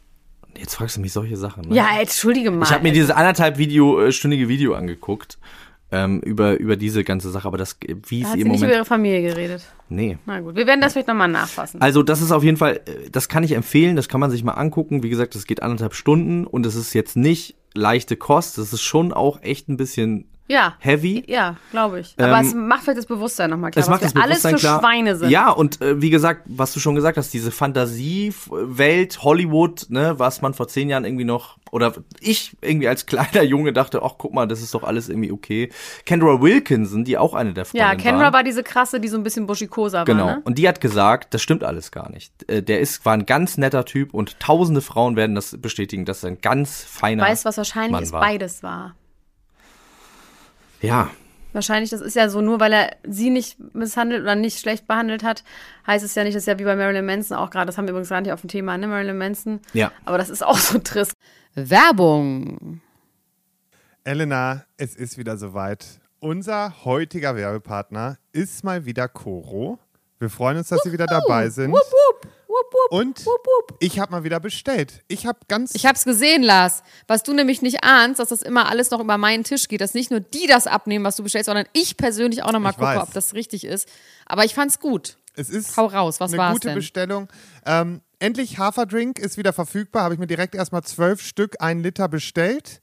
jetzt 0.58 0.76
fragst 0.76 0.98
du 0.98 1.02
mich 1.02 1.14
solche 1.14 1.38
Sachen. 1.38 1.70
Ne? 1.70 1.76
Ja, 1.76 2.00
entschuldige 2.00 2.52
mal. 2.52 2.66
Ich 2.66 2.72
habe 2.72 2.84
mir 2.84 2.92
dieses 2.92 3.12
anderthalb 3.12 3.58
Video, 3.58 4.02
äh, 4.02 4.12
stündige 4.12 4.48
Video 4.48 4.74
angeguckt 4.74 5.38
ähm, 5.94 6.20
über 6.22 6.60
über 6.60 6.76
diese 6.76 7.04
ganze 7.04 7.30
Sache, 7.30 7.48
aber 7.48 7.58
das, 7.58 7.78
wie 8.08 8.22
da 8.22 8.28
es 8.28 8.32
hat 8.32 8.38
ihr 8.40 8.44
sie 8.44 8.48
im 8.48 8.52
nicht 8.52 8.58
über 8.58 8.68
Moment, 8.68 8.74
ihre 8.74 8.86
Familie 8.86 9.22
geredet. 9.22 9.64
nee. 9.90 10.18
Na 10.26 10.40
gut, 10.40 10.56
wir 10.56 10.66
werden 10.66 10.82
das 10.82 10.94
vielleicht 10.94 11.08
nochmal 11.08 11.28
nachfassen. 11.28 11.82
Also 11.82 12.02
das 12.02 12.22
ist 12.22 12.32
auf 12.32 12.44
jeden 12.44 12.58
Fall, 12.58 12.82
äh, 12.86 13.10
das 13.12 13.30
kann 13.30 13.44
ich 13.44 13.52
empfehlen, 13.52 13.96
das 13.96 14.10
kann 14.10 14.20
man 14.20 14.32
sich 14.32 14.44
mal 14.44 14.54
angucken. 14.54 15.04
Wie 15.04 15.10
gesagt, 15.10 15.36
das 15.36 15.46
geht 15.46 15.62
anderthalb 15.62 15.94
Stunden 15.94 16.48
und 16.48 16.66
es 16.66 16.76
ist 16.76 16.94
jetzt 16.94 17.16
nicht 17.16 17.56
leichte 17.76 18.18
Kost, 18.18 18.58
das 18.58 18.74
ist 18.74 18.82
schon 18.82 19.14
auch 19.14 19.42
echt 19.44 19.70
ein 19.70 19.78
bisschen 19.78 20.26
ja. 20.48 20.76
heavy. 20.80 21.24
Ja, 21.28 21.56
glaube 21.72 22.00
ich. 22.00 22.16
Aber 22.18 22.38
ähm, 22.40 22.46
es 22.46 22.54
macht 22.54 22.84
vielleicht 22.84 22.98
das 23.00 23.06
Bewusstsein 23.06 23.50
nochmal 23.50 23.72
klar, 23.72 23.84
es 23.84 23.90
macht 23.90 24.04
das 24.04 24.14
Bewusstsein 24.14 24.54
alles 24.54 24.62
für 24.62 24.68
klar. 24.68 24.80
Schweine 24.80 25.16
sind. 25.16 25.30
Ja, 25.30 25.50
und 25.50 25.82
äh, 25.82 26.02
wie 26.02 26.10
gesagt, 26.10 26.44
was 26.46 26.74
du 26.74 26.80
schon 26.80 26.96
gesagt 26.96 27.18
hast, 27.18 27.34
diese 27.34 27.52
Fantasiewelt, 27.52 29.24
Hollywood, 29.24 29.88
ne, 29.90 30.16
was 30.18 30.42
man 30.42 30.54
vor 30.54 30.68
zehn 30.68 30.90
Jahren 30.90 31.06
irgendwie 31.06 31.24
noch, 31.24 31.58
oder 31.72 31.94
ich 32.20 32.56
irgendwie 32.62 32.88
als 32.88 33.06
kleiner 33.08 33.44
Junge 33.44 33.74
dachte, 33.74 34.02
ach 34.04 34.16
guck 34.18 34.34
mal, 34.34 34.48
das 34.48 34.62
ist 34.62 34.74
doch 34.74 34.84
alles 34.84 35.10
irgendwie 35.10 35.32
okay. 35.32 35.70
Kendra 36.06 36.42
Wilkinson, 36.42 37.04
die 37.06 37.18
auch 37.18 37.34
eine 37.34 37.54
der 37.54 37.66
Frauen 37.66 37.80
Ja, 37.80 37.96
Kendra 37.96 38.26
war. 38.26 38.34
war 38.34 38.44
diese 38.44 38.64
krasse, 38.64 39.00
die 39.00 39.08
so 39.08 39.18
ein 39.18 39.24
bisschen 39.24 39.48
buschikoser 39.48 40.00
war. 40.00 40.06
Genau. 40.06 40.26
Ne? 40.26 40.42
Und 40.44 40.58
die 40.58 40.68
hat 40.68 40.82
gesagt, 40.82 41.34
das 41.34 41.42
stimmt 41.42 41.64
alles 41.64 41.92
gar 41.92 42.10
nicht. 42.12 42.50
Äh, 42.50 42.62
der 42.62 42.80
ist, 42.80 43.06
war 43.06 43.14
ein 43.14 43.26
ganz 43.26 43.58
netter 43.58 43.86
Typ 43.86 44.14
und 44.14 44.40
tausende 44.40 44.82
Frauen 44.82 45.16
werden 45.16 45.36
das 45.36 45.58
bestätigen, 45.60 46.06
dass 46.06 46.24
er 46.24 46.32
ein 46.32 46.42
ganz 46.42 46.84
feiner. 46.84 47.24
Weißt 47.24 47.46
was 47.46 47.58
wahrscheinlich 47.58 47.92
Mann 47.92 48.04
ist, 48.04 48.12
beides 48.12 48.64
war. 48.64 48.96
Ja. 50.84 51.10
Wahrscheinlich, 51.54 51.92
das 51.92 52.02
ist 52.02 52.16
ja 52.16 52.30
so, 52.30 52.42
nur 52.42 52.60
weil 52.60 52.74
er 52.74 52.96
sie 53.08 53.30
nicht 53.30 53.58
misshandelt 53.76 54.24
oder 54.24 54.36
nicht 54.36 54.60
schlecht 54.60 54.88
behandelt 54.88 55.24
hat, 55.24 55.44
heißt 55.86 56.04
es 56.04 56.16
ja 56.16 56.24
nicht, 56.24 56.36
dass 56.36 56.48
ja 56.48 56.58
wie 56.58 56.64
bei 56.64 56.76
Marilyn 56.76 57.06
Manson 57.06 57.38
auch 57.38 57.52
gerade, 57.52 57.68
das 57.68 57.78
haben 57.78 57.86
wir 57.86 57.92
übrigens 57.92 58.10
gar 58.10 58.22
nicht 58.22 58.32
auf 58.32 58.42
dem 58.42 58.50
Thema, 58.50 58.78
ne, 58.78 58.88
Marilyn 58.88 59.18
Manson. 59.18 59.60
Ja. 59.74 59.92
Aber 60.04 60.18
das 60.18 60.30
ist 60.30 60.44
auch 60.44 60.58
so 60.58 60.80
trist. 60.80 61.14
Werbung. 61.54 62.82
Elena, 64.04 64.66
es 64.78 64.96
ist 64.96 65.18
wieder 65.18 65.38
soweit. 65.38 66.00
Unser 66.20 66.86
heutiger 66.86 67.36
Werbepartner 67.36 68.18
ist 68.32 68.64
mal 68.64 68.86
wieder 68.86 69.08
Coro. 69.08 69.78
Wir 70.20 70.30
freuen 70.30 70.58
uns, 70.58 70.70
dass 70.70 70.80
wup, 70.80 70.86
Sie 70.86 70.92
wieder 70.92 71.06
dabei 71.06 71.50
sind. 71.50 71.72
Wupp, 71.72 71.82
wupp. 71.82 72.32
Wupp, 72.54 72.74
wupp, 72.74 73.00
und 73.00 73.26
wupp, 73.26 73.78
ich 73.80 73.98
habe 74.00 74.12
mal 74.12 74.24
wieder 74.24 74.40
bestellt. 74.40 75.04
Ich 75.08 75.26
habe 75.26 75.40
ganz. 75.48 75.74
Ich 75.74 75.88
habe 75.88 75.96
es 75.96 76.04
gesehen, 76.04 76.44
Lars. 76.44 76.84
Was 77.08 77.24
du 77.24 77.34
nämlich 77.34 77.64
nicht 77.64 77.84
ahnst, 77.84 78.20
dass 78.20 78.30
das 78.30 78.44
immer 78.44 78.70
alles 78.70 78.92
noch 78.92 79.00
über 79.00 79.18
meinen 79.18 79.44
Tisch 79.44 79.68
geht, 79.68 79.82
dass 79.82 79.96
nicht 79.96 80.12
nur 80.12 80.20
die 80.20 80.46
das 80.46 80.68
abnehmen, 80.68 81.04
was 81.04 81.16
du 81.16 81.24
bestellst, 81.24 81.48
sondern 81.48 81.66
ich 81.74 81.98
persönlich 81.98 82.44
auch 82.44 82.52
noch 82.52 82.60
mal 82.60 82.70
ich 82.70 82.76
gucke, 82.76 82.90
weiß. 82.90 83.04
ob 83.04 83.14
das 83.14 83.34
richtig 83.34 83.64
ist. 83.64 83.90
Aber 84.28 84.46
ich 84.46 84.54
fand's 84.54 84.80
gut. 84.80 85.18
Es 85.36 85.50
ist 85.50 85.78
Hau 85.78 85.88
raus, 85.88 86.20
was 86.20 86.32
eine 86.34 86.54
gute 86.54 86.68
denn? 86.68 86.76
Bestellung. 86.76 87.28
Ähm, 87.66 88.02
endlich 88.20 88.60
Haferdrink 88.60 89.18
ist 89.18 89.38
wieder 89.38 89.52
verfügbar. 89.52 90.04
Habe 90.04 90.14
ich 90.14 90.20
mir 90.20 90.28
direkt 90.28 90.54
erstmal 90.54 90.84
zwölf 90.84 91.22
Stück, 91.22 91.56
ein 91.60 91.82
Liter 91.82 92.08
bestellt. 92.08 92.82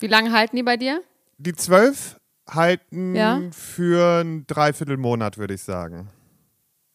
Wie 0.00 0.06
lange 0.06 0.32
halten 0.32 0.56
die 0.56 0.62
bei 0.62 0.78
dir? 0.78 1.02
Die 1.36 1.54
zwölf 1.54 2.16
halten 2.48 3.14
ja? 3.14 3.42
für 3.50 4.22
ein 4.22 4.46
Dreiviertelmonat, 4.46 5.36
würde 5.36 5.52
ich 5.52 5.62
sagen. 5.62 6.08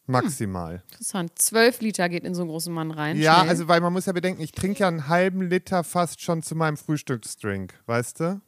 Maximal. 0.08 0.74
Hm, 0.74 0.82
interessant. 0.90 1.32
Zwölf 1.36 1.80
Liter 1.80 2.08
geht 2.08 2.24
in 2.24 2.34
so 2.34 2.42
einen 2.42 2.50
großen 2.50 2.72
Mann 2.72 2.90
rein. 2.90 3.16
Ja, 3.18 3.36
schnell. 3.36 3.48
also 3.50 3.68
weil 3.68 3.80
man 3.80 3.92
muss 3.92 4.06
ja 4.06 4.12
bedenken, 4.12 4.42
ich 4.42 4.52
trinke 4.52 4.80
ja 4.80 4.88
einen 4.88 5.08
halben 5.08 5.42
Liter 5.42 5.84
fast 5.84 6.22
schon 6.22 6.42
zu 6.42 6.54
meinem 6.54 6.76
Frühstücksdrink, 6.76 7.74
weißt 7.86 8.20
du? 8.20 8.40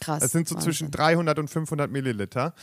Krass. 0.00 0.20
Das 0.20 0.32
sind 0.32 0.48
so 0.48 0.54
Wahnsinn. 0.54 0.72
zwischen 0.72 0.90
300 0.90 1.38
und 1.38 1.48
500 1.48 1.90
Milliliter. 1.90 2.54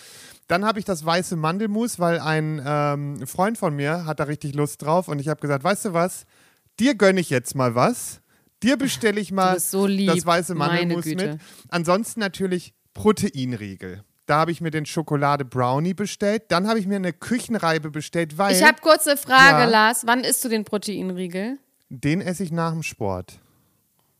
Dann 0.47 0.65
habe 0.65 0.79
ich 0.79 0.85
das 0.85 1.05
weiße 1.05 1.35
Mandelmus, 1.35 1.99
weil 1.99 2.19
ein 2.19 2.61
ähm, 2.65 3.27
Freund 3.27 3.57
von 3.57 3.75
mir 3.75 4.05
hat 4.05 4.19
da 4.19 4.23
richtig 4.23 4.55
Lust 4.55 4.81
drauf 4.81 5.07
und 5.07 5.19
ich 5.19 5.27
habe 5.27 5.39
gesagt, 5.39 5.63
weißt 5.63 5.85
du 5.85 5.93
was, 5.93 6.25
dir 6.79 6.95
gönne 6.95 7.19
ich 7.19 7.29
jetzt 7.29 7.55
mal 7.55 7.75
was. 7.75 8.21
Dir 8.63 8.77
bestelle 8.77 9.21
ich 9.21 9.31
mal 9.31 9.59
so 9.59 9.87
das 9.87 10.25
weiße 10.25 10.53
Mandelmus 10.53 11.05
mit. 11.05 11.39
Ansonsten 11.69 12.19
natürlich 12.19 12.73
Proteinriegel. 12.93 14.03
Da 14.29 14.37
habe 14.37 14.51
ich 14.51 14.61
mir 14.61 14.69
den 14.69 14.85
Schokolade 14.85 15.43
Brownie 15.43 15.95
bestellt. 15.95 16.43
Dann 16.49 16.67
habe 16.67 16.77
ich 16.77 16.85
mir 16.85 16.97
eine 16.97 17.13
Küchenreibe 17.13 17.89
bestellt, 17.89 18.37
weil. 18.37 18.55
Ich 18.55 18.63
habe 18.63 18.79
kurze 18.79 19.17
Frage, 19.17 19.63
ja, 19.63 19.65
Lars. 19.65 20.03
Wann 20.05 20.23
isst 20.23 20.45
du 20.45 20.49
den 20.49 20.65
Proteinriegel? 20.65 21.57
Den 21.89 22.21
esse 22.21 22.43
ich 22.43 22.51
nach 22.51 22.71
dem 22.71 22.83
Sport. 22.83 23.39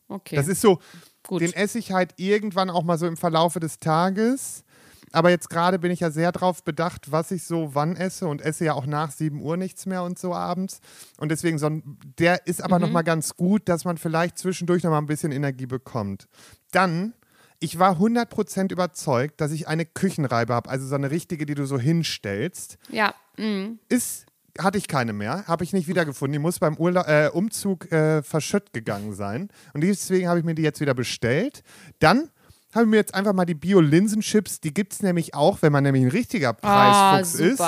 Okay. 0.08 0.34
Das 0.34 0.48
ist 0.48 0.62
so. 0.62 0.80
Gut. 1.22 1.42
Den 1.42 1.52
esse 1.52 1.78
ich 1.78 1.92
halt 1.92 2.14
irgendwann 2.16 2.70
auch 2.70 2.82
mal 2.82 2.98
so 2.98 3.06
im 3.06 3.16
Verlaufe 3.16 3.60
des 3.60 3.78
Tages. 3.78 4.64
Aber 5.12 5.30
jetzt 5.30 5.48
gerade 5.48 5.78
bin 5.78 5.92
ich 5.92 6.00
ja 6.00 6.10
sehr 6.10 6.32
darauf 6.32 6.64
bedacht, 6.64 7.12
was 7.12 7.30
ich 7.30 7.44
so 7.44 7.76
wann 7.76 7.94
esse 7.94 8.26
und 8.26 8.42
esse 8.42 8.64
ja 8.64 8.74
auch 8.74 8.86
nach 8.86 9.12
7 9.12 9.40
Uhr 9.40 9.56
nichts 9.56 9.86
mehr 9.86 10.02
und 10.02 10.18
so 10.18 10.34
abends. 10.34 10.80
Und 11.18 11.30
deswegen, 11.30 11.58
so 11.58 11.70
der 12.18 12.48
ist 12.48 12.64
aber 12.64 12.80
mhm. 12.80 12.86
nochmal 12.86 13.04
ganz 13.04 13.36
gut, 13.36 13.68
dass 13.68 13.84
man 13.84 13.96
vielleicht 13.96 14.38
zwischendurch 14.38 14.82
nochmal 14.82 15.02
ein 15.02 15.06
bisschen 15.06 15.30
Energie 15.30 15.66
bekommt. 15.66 16.26
Dann 16.72 17.14
ich 17.60 17.78
war 17.78 17.98
100% 17.98 18.72
überzeugt, 18.72 19.40
dass 19.40 19.52
ich 19.52 19.68
eine 19.68 19.84
Küchenreibe 19.84 20.54
habe, 20.54 20.68
also 20.68 20.86
so 20.86 20.94
eine 20.94 21.10
richtige, 21.10 21.46
die 21.46 21.54
du 21.54 21.66
so 21.66 21.78
hinstellst. 21.78 22.78
Ja. 22.88 23.14
Mhm. 23.36 23.78
Ist 23.88 24.26
hatte 24.58 24.78
ich 24.78 24.88
keine 24.88 25.12
mehr, 25.12 25.46
habe 25.46 25.64
ich 25.64 25.72
nicht 25.72 25.88
wiedergefunden. 25.88 26.32
Die 26.32 26.38
muss 26.38 26.58
beim 26.58 26.76
Urla 26.76 27.26
äh, 27.26 27.30
Umzug 27.30 27.90
äh, 27.92 28.22
verschütt 28.22 28.72
gegangen 28.72 29.14
sein. 29.14 29.48
Und 29.74 29.82
deswegen 29.82 30.28
habe 30.28 30.40
ich 30.40 30.44
mir 30.44 30.54
die 30.54 30.62
jetzt 30.62 30.80
wieder 30.80 30.92
bestellt. 30.92 31.62
Dann 32.00 32.30
habe 32.74 32.84
ich 32.84 32.90
mir 32.90 32.96
jetzt 32.96 33.14
einfach 33.14 33.32
mal 33.32 33.44
die 33.44 33.54
Bio-Linsen-Chips, 33.54 34.60
die 34.60 34.72
gibt 34.72 34.92
es 34.92 35.02
nämlich 35.02 35.34
auch, 35.34 35.62
wenn 35.62 35.72
man 35.72 35.84
nämlich 35.84 36.04
ein 36.04 36.10
richtiger 36.10 36.52
Preisfuchs 36.52 37.40
oh, 37.40 37.44
ist. 37.44 37.62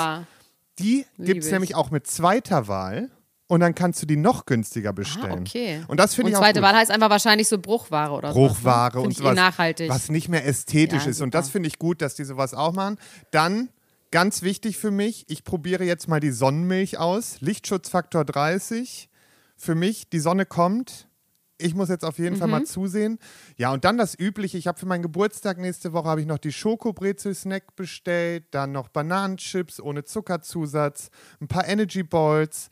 Die 0.79 1.05
gibt 1.17 1.43
es 1.43 1.51
nämlich 1.51 1.75
auch 1.75 1.91
mit 1.91 2.07
zweiter 2.07 2.67
Wahl 2.67 3.09
und 3.53 3.59
dann 3.59 3.75
kannst 3.75 4.01
du 4.01 4.07
die 4.07 4.15
noch 4.15 4.47
günstiger 4.47 4.89
ah, 4.89 4.93
bestellen. 4.93 5.31
Ah, 5.31 5.41
okay. 5.41 5.83
Und 5.87 5.99
das 5.99 6.15
finde 6.15 6.31
ich 6.31 6.37
auch. 6.37 6.41
zweite 6.41 6.59
auch 6.59 6.63
Wahl 6.63 6.75
heißt 6.75 6.89
einfach 6.89 7.11
wahrscheinlich 7.11 7.47
so 7.47 7.59
Bruchware 7.59 8.11
oder 8.11 8.33
so. 8.33 8.41
Ne? 8.41 8.47
Bruchware 8.47 8.99
und 8.99 9.11
eh 9.11 9.13
sowas. 9.13 9.35
nachhaltig. 9.35 9.91
Was 9.91 10.09
nicht 10.09 10.27
mehr 10.27 10.43
ästhetisch 10.47 11.03
ja, 11.03 11.11
ist. 11.11 11.17
Super. 11.17 11.25
Und 11.25 11.35
das 11.35 11.49
finde 11.49 11.67
ich 11.67 11.77
gut, 11.77 12.01
dass 12.01 12.15
die 12.15 12.23
sowas 12.23 12.55
auch 12.55 12.73
machen. 12.73 12.97
Dann 13.29 13.69
ganz 14.09 14.41
wichtig 14.41 14.79
für 14.79 14.89
mich, 14.89 15.25
ich 15.27 15.43
probiere 15.43 15.83
jetzt 15.83 16.07
mal 16.07 16.19
die 16.19 16.31
Sonnenmilch 16.31 16.97
aus. 16.97 17.41
Lichtschutzfaktor 17.41 18.25
30. 18.25 19.07
Für 19.55 19.75
mich, 19.75 20.09
die 20.09 20.19
Sonne 20.19 20.47
kommt. 20.47 21.07
Ich 21.59 21.75
muss 21.75 21.89
jetzt 21.89 22.03
auf 22.03 22.17
jeden 22.17 22.37
mhm. 22.37 22.39
Fall 22.39 22.47
mal 22.47 22.63
zusehen. 22.65 23.19
Ja, 23.55 23.71
und 23.71 23.85
dann 23.85 23.99
das 23.99 24.17
Übliche. 24.17 24.57
Ich 24.57 24.65
habe 24.65 24.79
für 24.79 24.87
meinen 24.87 25.03
Geburtstag 25.03 25.59
nächste 25.59 25.93
Woche 25.93 26.19
ich 26.19 26.25
noch 26.25 26.39
die 26.39 26.51
Schokobrezel-Snack 26.51 27.75
bestellt, 27.75 28.45
dann 28.49 28.71
noch 28.71 28.89
Bananenchips 28.89 29.79
ohne 29.79 30.03
Zuckerzusatz, 30.03 31.11
ein 31.39 31.47
paar 31.47 31.67
Energy 31.67 32.01
Balls, 32.01 32.71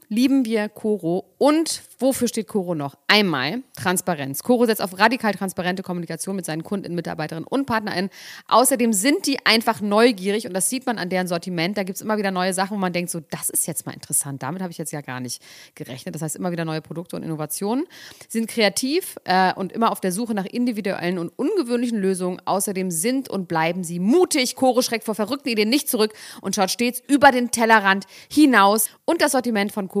lieben 0.11 0.43
wir 0.43 0.67
Koro. 0.67 1.23
Und 1.37 1.81
wofür 1.97 2.27
steht 2.27 2.47
Koro 2.47 2.75
noch? 2.75 2.95
Einmal 3.07 3.63
Transparenz. 3.75 4.43
Koro 4.43 4.65
setzt 4.65 4.81
auf 4.81 4.99
radikal 4.99 5.33
transparente 5.33 5.83
Kommunikation 5.83 6.35
mit 6.35 6.45
seinen 6.45 6.63
Kunden, 6.63 6.93
Mitarbeiterinnen 6.93 7.47
und 7.47 7.65
PartnerInnen. 7.65 8.11
Außerdem 8.49 8.91
sind 8.91 9.25
die 9.25 9.43
einfach 9.45 9.79
neugierig 9.79 10.45
und 10.45 10.53
das 10.53 10.69
sieht 10.69 10.85
man 10.85 10.97
an 10.97 11.09
deren 11.09 11.27
Sortiment. 11.27 11.77
Da 11.77 11.83
gibt 11.83 11.95
es 11.95 12.01
immer 12.01 12.17
wieder 12.17 12.29
neue 12.29 12.53
Sachen, 12.53 12.75
wo 12.75 12.79
man 12.79 12.91
denkt, 12.91 13.09
so, 13.09 13.21
das 13.21 13.49
ist 13.49 13.65
jetzt 13.67 13.85
mal 13.85 13.93
interessant. 13.93 14.43
Damit 14.43 14.61
habe 14.61 14.71
ich 14.71 14.77
jetzt 14.77 14.91
ja 14.91 14.99
gar 14.99 15.21
nicht 15.21 15.41
gerechnet. 15.75 16.13
Das 16.13 16.21
heißt, 16.21 16.35
immer 16.35 16.51
wieder 16.51 16.65
neue 16.65 16.81
Produkte 16.81 17.15
und 17.15 17.23
Innovationen. 17.23 17.85
Sie 18.27 18.39
sind 18.39 18.49
kreativ 18.49 19.15
äh, 19.23 19.53
und 19.53 19.71
immer 19.71 19.93
auf 19.93 20.01
der 20.01 20.11
Suche 20.11 20.33
nach 20.33 20.45
individuellen 20.45 21.17
und 21.17 21.29
ungewöhnlichen 21.29 21.97
Lösungen. 21.97 22.41
Außerdem 22.43 22.91
sind 22.91 23.29
und 23.29 23.47
bleiben 23.47 23.85
sie 23.85 23.99
mutig. 23.99 24.57
Koro 24.57 24.81
schreckt 24.81 25.05
vor 25.05 25.15
verrückten 25.15 25.47
Ideen 25.47 25.69
nicht 25.69 25.87
zurück 25.87 26.13
und 26.41 26.53
schaut 26.53 26.69
stets 26.69 27.01
über 27.07 27.31
den 27.31 27.51
Tellerrand 27.51 28.05
hinaus. 28.29 28.89
Und 29.05 29.21
das 29.21 29.31
Sortiment 29.31 29.71
von 29.71 29.87
Koro 29.87 30.00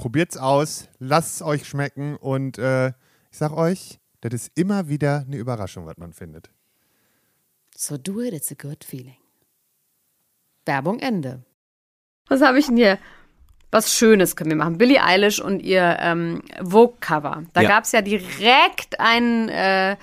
probiert's 0.00 0.38
aus, 0.38 0.88
lasst 0.98 1.36
es 1.36 1.42
euch 1.42 1.68
schmecken 1.68 2.16
und 2.16 2.56
äh, 2.56 2.88
ich 2.88 3.36
sag 3.36 3.52
euch, 3.52 4.00
das 4.22 4.32
ist 4.32 4.52
immer 4.54 4.88
wieder 4.88 5.26
eine 5.26 5.36
Überraschung, 5.36 5.84
was 5.84 5.98
man 5.98 6.14
findet. 6.14 6.48
So 7.76 7.98
do 7.98 8.22
it, 8.22 8.32
it's 8.32 8.50
a 8.50 8.54
good 8.54 8.82
feeling. 8.82 9.18
Werbung 10.64 11.00
Ende. 11.00 11.44
Was 12.28 12.40
habe 12.40 12.58
ich 12.58 12.66
denn 12.66 12.78
hier? 12.78 12.98
Was 13.70 13.94
Schönes 13.94 14.36
können 14.36 14.48
wir 14.48 14.56
machen. 14.56 14.78
Billie 14.78 15.04
Eilish 15.04 15.38
und 15.38 15.60
ihr 15.60 15.98
ähm, 16.00 16.42
Vogue-Cover. 16.62 17.44
Da 17.52 17.60
ja. 17.60 17.68
gab 17.68 17.84
es 17.84 17.92
ja 17.92 18.00
direkt 18.00 18.98
einen. 19.00 19.50
Äh, 19.50 19.96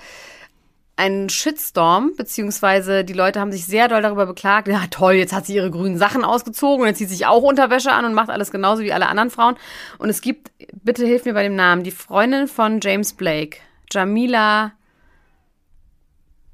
einen 0.98 1.28
Shitstorm, 1.28 2.12
beziehungsweise 2.16 3.04
die 3.04 3.12
Leute 3.12 3.38
haben 3.40 3.52
sich 3.52 3.64
sehr 3.66 3.86
doll 3.86 4.02
darüber 4.02 4.26
beklagt, 4.26 4.66
ja 4.66 4.82
toll, 4.90 5.14
jetzt 5.14 5.32
hat 5.32 5.46
sie 5.46 5.54
ihre 5.54 5.70
grünen 5.70 5.96
Sachen 5.96 6.24
ausgezogen 6.24 6.82
und 6.82 6.88
jetzt 6.88 6.98
zieht 6.98 7.08
sich 7.08 7.24
auch 7.24 7.42
Unterwäsche 7.42 7.92
an 7.92 8.04
und 8.04 8.14
macht 8.14 8.30
alles 8.30 8.50
genauso 8.50 8.82
wie 8.82 8.92
alle 8.92 9.06
anderen 9.06 9.30
Frauen. 9.30 9.56
Und 9.98 10.08
es 10.08 10.20
gibt, 10.20 10.50
bitte 10.82 11.06
hilf 11.06 11.24
mir 11.24 11.34
bei 11.34 11.44
dem 11.44 11.54
Namen, 11.54 11.84
die 11.84 11.92
Freundin 11.92 12.48
von 12.48 12.80
James 12.82 13.12
Blake, 13.12 13.58
Jamila, 13.92 14.72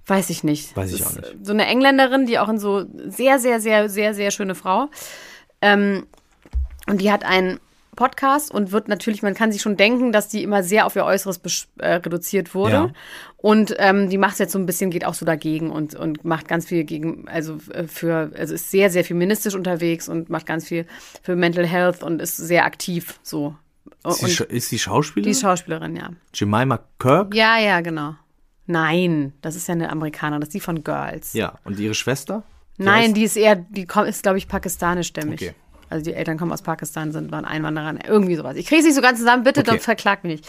weiß 0.06 0.28
ich 0.28 0.44
nicht. 0.44 0.76
Weiß 0.76 0.92
ich 0.92 1.06
auch 1.06 1.14
nicht. 1.14 1.36
So 1.42 1.52
eine 1.52 1.66
Engländerin, 1.66 2.26
die 2.26 2.38
auch 2.38 2.50
in 2.50 2.58
so 2.58 2.84
sehr, 3.06 3.38
sehr, 3.38 3.60
sehr, 3.60 3.88
sehr, 3.88 4.12
sehr 4.12 4.30
schöne 4.30 4.54
Frau. 4.54 4.88
Ähm, 5.62 6.06
und 6.86 7.00
die 7.00 7.10
hat 7.10 7.24
ein 7.24 7.60
Podcast 7.94 8.50
und 8.52 8.72
wird 8.72 8.88
natürlich, 8.88 9.22
man 9.22 9.34
kann 9.34 9.52
sich 9.52 9.62
schon 9.62 9.76
denken, 9.76 10.12
dass 10.12 10.28
die 10.28 10.42
immer 10.42 10.62
sehr 10.62 10.86
auf 10.86 10.96
ihr 10.96 11.04
Äußeres 11.04 11.40
äh, 11.78 11.94
reduziert 11.94 12.54
wurde. 12.54 12.72
Ja. 12.72 12.90
Und 13.36 13.74
ähm, 13.78 14.08
die 14.10 14.18
macht 14.18 14.38
jetzt 14.38 14.52
so 14.52 14.58
ein 14.58 14.66
bisschen, 14.66 14.90
geht 14.90 15.04
auch 15.04 15.14
so 15.14 15.24
dagegen 15.26 15.70
und, 15.70 15.94
und 15.94 16.24
macht 16.24 16.48
ganz 16.48 16.66
viel 16.66 16.84
gegen, 16.84 17.28
also 17.28 17.58
äh, 17.72 17.84
für, 17.86 18.30
also 18.36 18.54
ist 18.54 18.70
sehr, 18.70 18.90
sehr 18.90 19.04
feministisch 19.04 19.54
unterwegs 19.54 20.08
und 20.08 20.30
macht 20.30 20.46
ganz 20.46 20.66
viel 20.68 20.86
für 21.22 21.36
Mental 21.36 21.66
Health 21.66 22.02
und 22.02 22.22
ist 22.22 22.36
sehr 22.36 22.64
aktiv 22.64 23.18
so. 23.22 23.54
Ist 24.06 24.24
Scha- 24.24 24.44
ist 24.48 24.70
die 24.72 24.78
Schauspielerin? 24.78 25.32
die 25.32 25.38
Schauspielerin, 25.38 25.96
ja. 25.96 26.10
Jemima 26.34 26.80
Kirk? 26.98 27.34
Ja, 27.34 27.58
ja, 27.58 27.80
genau. 27.80 28.14
Nein, 28.66 29.34
das 29.42 29.56
ist 29.56 29.68
ja 29.68 29.72
eine 29.74 29.90
Amerikanerin, 29.90 30.40
das 30.40 30.48
ist 30.48 30.54
die 30.54 30.60
von 30.60 30.82
Girls. 30.84 31.34
Ja. 31.34 31.54
Und 31.64 31.78
ihre 31.78 31.94
Schwester? 31.94 32.42
Die 32.78 32.82
Nein, 32.82 33.10
heißt- 33.10 33.14
die 33.14 33.22
ist 33.24 33.36
eher, 33.36 33.56
die 33.56 33.86
ist, 34.06 34.22
glaube 34.22 34.38
ich, 34.38 34.48
pakistanischstämmig. 34.48 35.40
Okay. 35.42 35.54
Also 35.90 36.04
die 36.04 36.14
Eltern 36.14 36.38
kommen 36.38 36.52
aus 36.52 36.62
Pakistan, 36.62 37.12
sind 37.12 37.30
waren 37.32 37.44
Einwanderer, 37.44 37.94
irgendwie 38.08 38.34
sowas. 38.36 38.56
Ich 38.56 38.66
kriege 38.66 38.80
es 38.80 38.86
nicht 38.86 38.94
so 38.94 39.00
ganz 39.02 39.18
zusammen, 39.18 39.44
bitte, 39.44 39.60
Okay. 39.60 39.70
dann 39.70 39.80
verklagt 39.80 40.24
mich 40.24 40.32
nicht. 40.40 40.48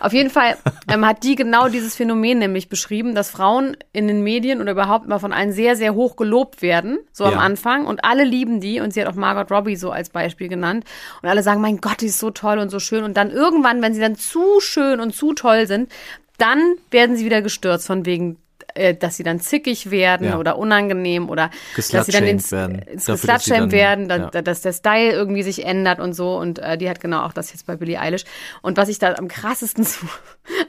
Auf 0.00 0.12
jeden 0.12 0.30
Fall 0.30 0.56
ähm, 0.88 1.04
hat 1.06 1.22
die 1.24 1.34
genau 1.34 1.68
dieses 1.68 1.94
Phänomen 1.96 2.38
nämlich 2.38 2.68
beschrieben, 2.68 3.14
dass 3.14 3.30
Frauen 3.30 3.76
in 3.92 4.08
den 4.08 4.22
Medien 4.22 4.60
oder 4.60 4.72
überhaupt 4.72 5.08
mal 5.08 5.18
von 5.18 5.32
allen 5.32 5.52
sehr, 5.52 5.76
sehr 5.76 5.94
hoch 5.94 6.16
gelobt 6.16 6.62
werden, 6.62 6.98
so 7.12 7.24
am 7.24 7.32
Ja. 7.34 7.38
Anfang. 7.40 7.86
Und 7.86 8.04
alle 8.04 8.24
lieben 8.24 8.60
die 8.60 8.80
und 8.80 8.92
sie 8.94 9.00
hat 9.02 9.08
auch 9.08 9.14
Margot 9.14 9.50
Robbie 9.50 9.76
so 9.76 9.90
als 9.90 10.10
Beispiel 10.10 10.48
genannt. 10.48 10.84
Und 11.22 11.28
alle 11.28 11.42
sagen, 11.42 11.60
mein 11.60 11.78
Gott, 11.78 12.00
die 12.00 12.06
ist 12.06 12.18
so 12.18 12.30
toll 12.30 12.58
und 12.58 12.70
so 12.70 12.78
schön. 12.78 13.04
Und 13.04 13.16
dann 13.16 13.30
irgendwann, 13.30 13.82
wenn 13.82 13.94
sie 13.94 14.00
dann 14.00 14.16
zu 14.16 14.60
schön 14.60 15.00
und 15.00 15.14
zu 15.14 15.32
toll 15.34 15.66
sind, 15.66 15.90
dann 16.38 16.60
werden 16.90 17.16
sie 17.16 17.24
wieder 17.24 17.42
gestürzt 17.42 17.86
von 17.86 18.04
wegen 18.06 18.36
äh, 18.76 18.94
dass 18.94 19.16
sie 19.16 19.22
dann 19.22 19.40
zickig 19.40 19.90
werden 19.90 20.28
Ja. 20.28 20.38
oder 20.38 20.58
unangenehm 20.58 21.28
oder 21.28 21.50
dass 21.76 22.06
sie 22.06 22.12
dann 22.12 22.24
ins, 22.24 22.52
werden. 22.52 22.78
ins 22.80 23.04
Dafür, 23.06 23.26
dass 23.34 23.44
dann- 23.46 23.72
werden, 23.72 24.08
da, 24.08 24.16
ja. 24.16 24.30
da, 24.30 24.42
dass 24.42 24.60
der 24.62 24.72
Style 24.72 25.12
irgendwie 25.12 25.42
sich 25.42 25.64
ändert 25.64 25.98
und 26.00 26.12
so. 26.12 26.36
Und 26.36 26.58
äh, 26.58 26.76
die 26.78 26.88
hat 26.88 27.00
genau 27.00 27.22
auch 27.24 27.32
das 27.32 27.52
jetzt 27.52 27.66
bei 27.66 27.76
Billie 27.76 27.98
Eilish. 28.00 28.24
Und 28.62 28.76
was 28.76 28.88
ich 28.88 28.98
da 28.98 29.14
am 29.14 29.28
krassesten 29.28 29.84
so, 29.84 30.06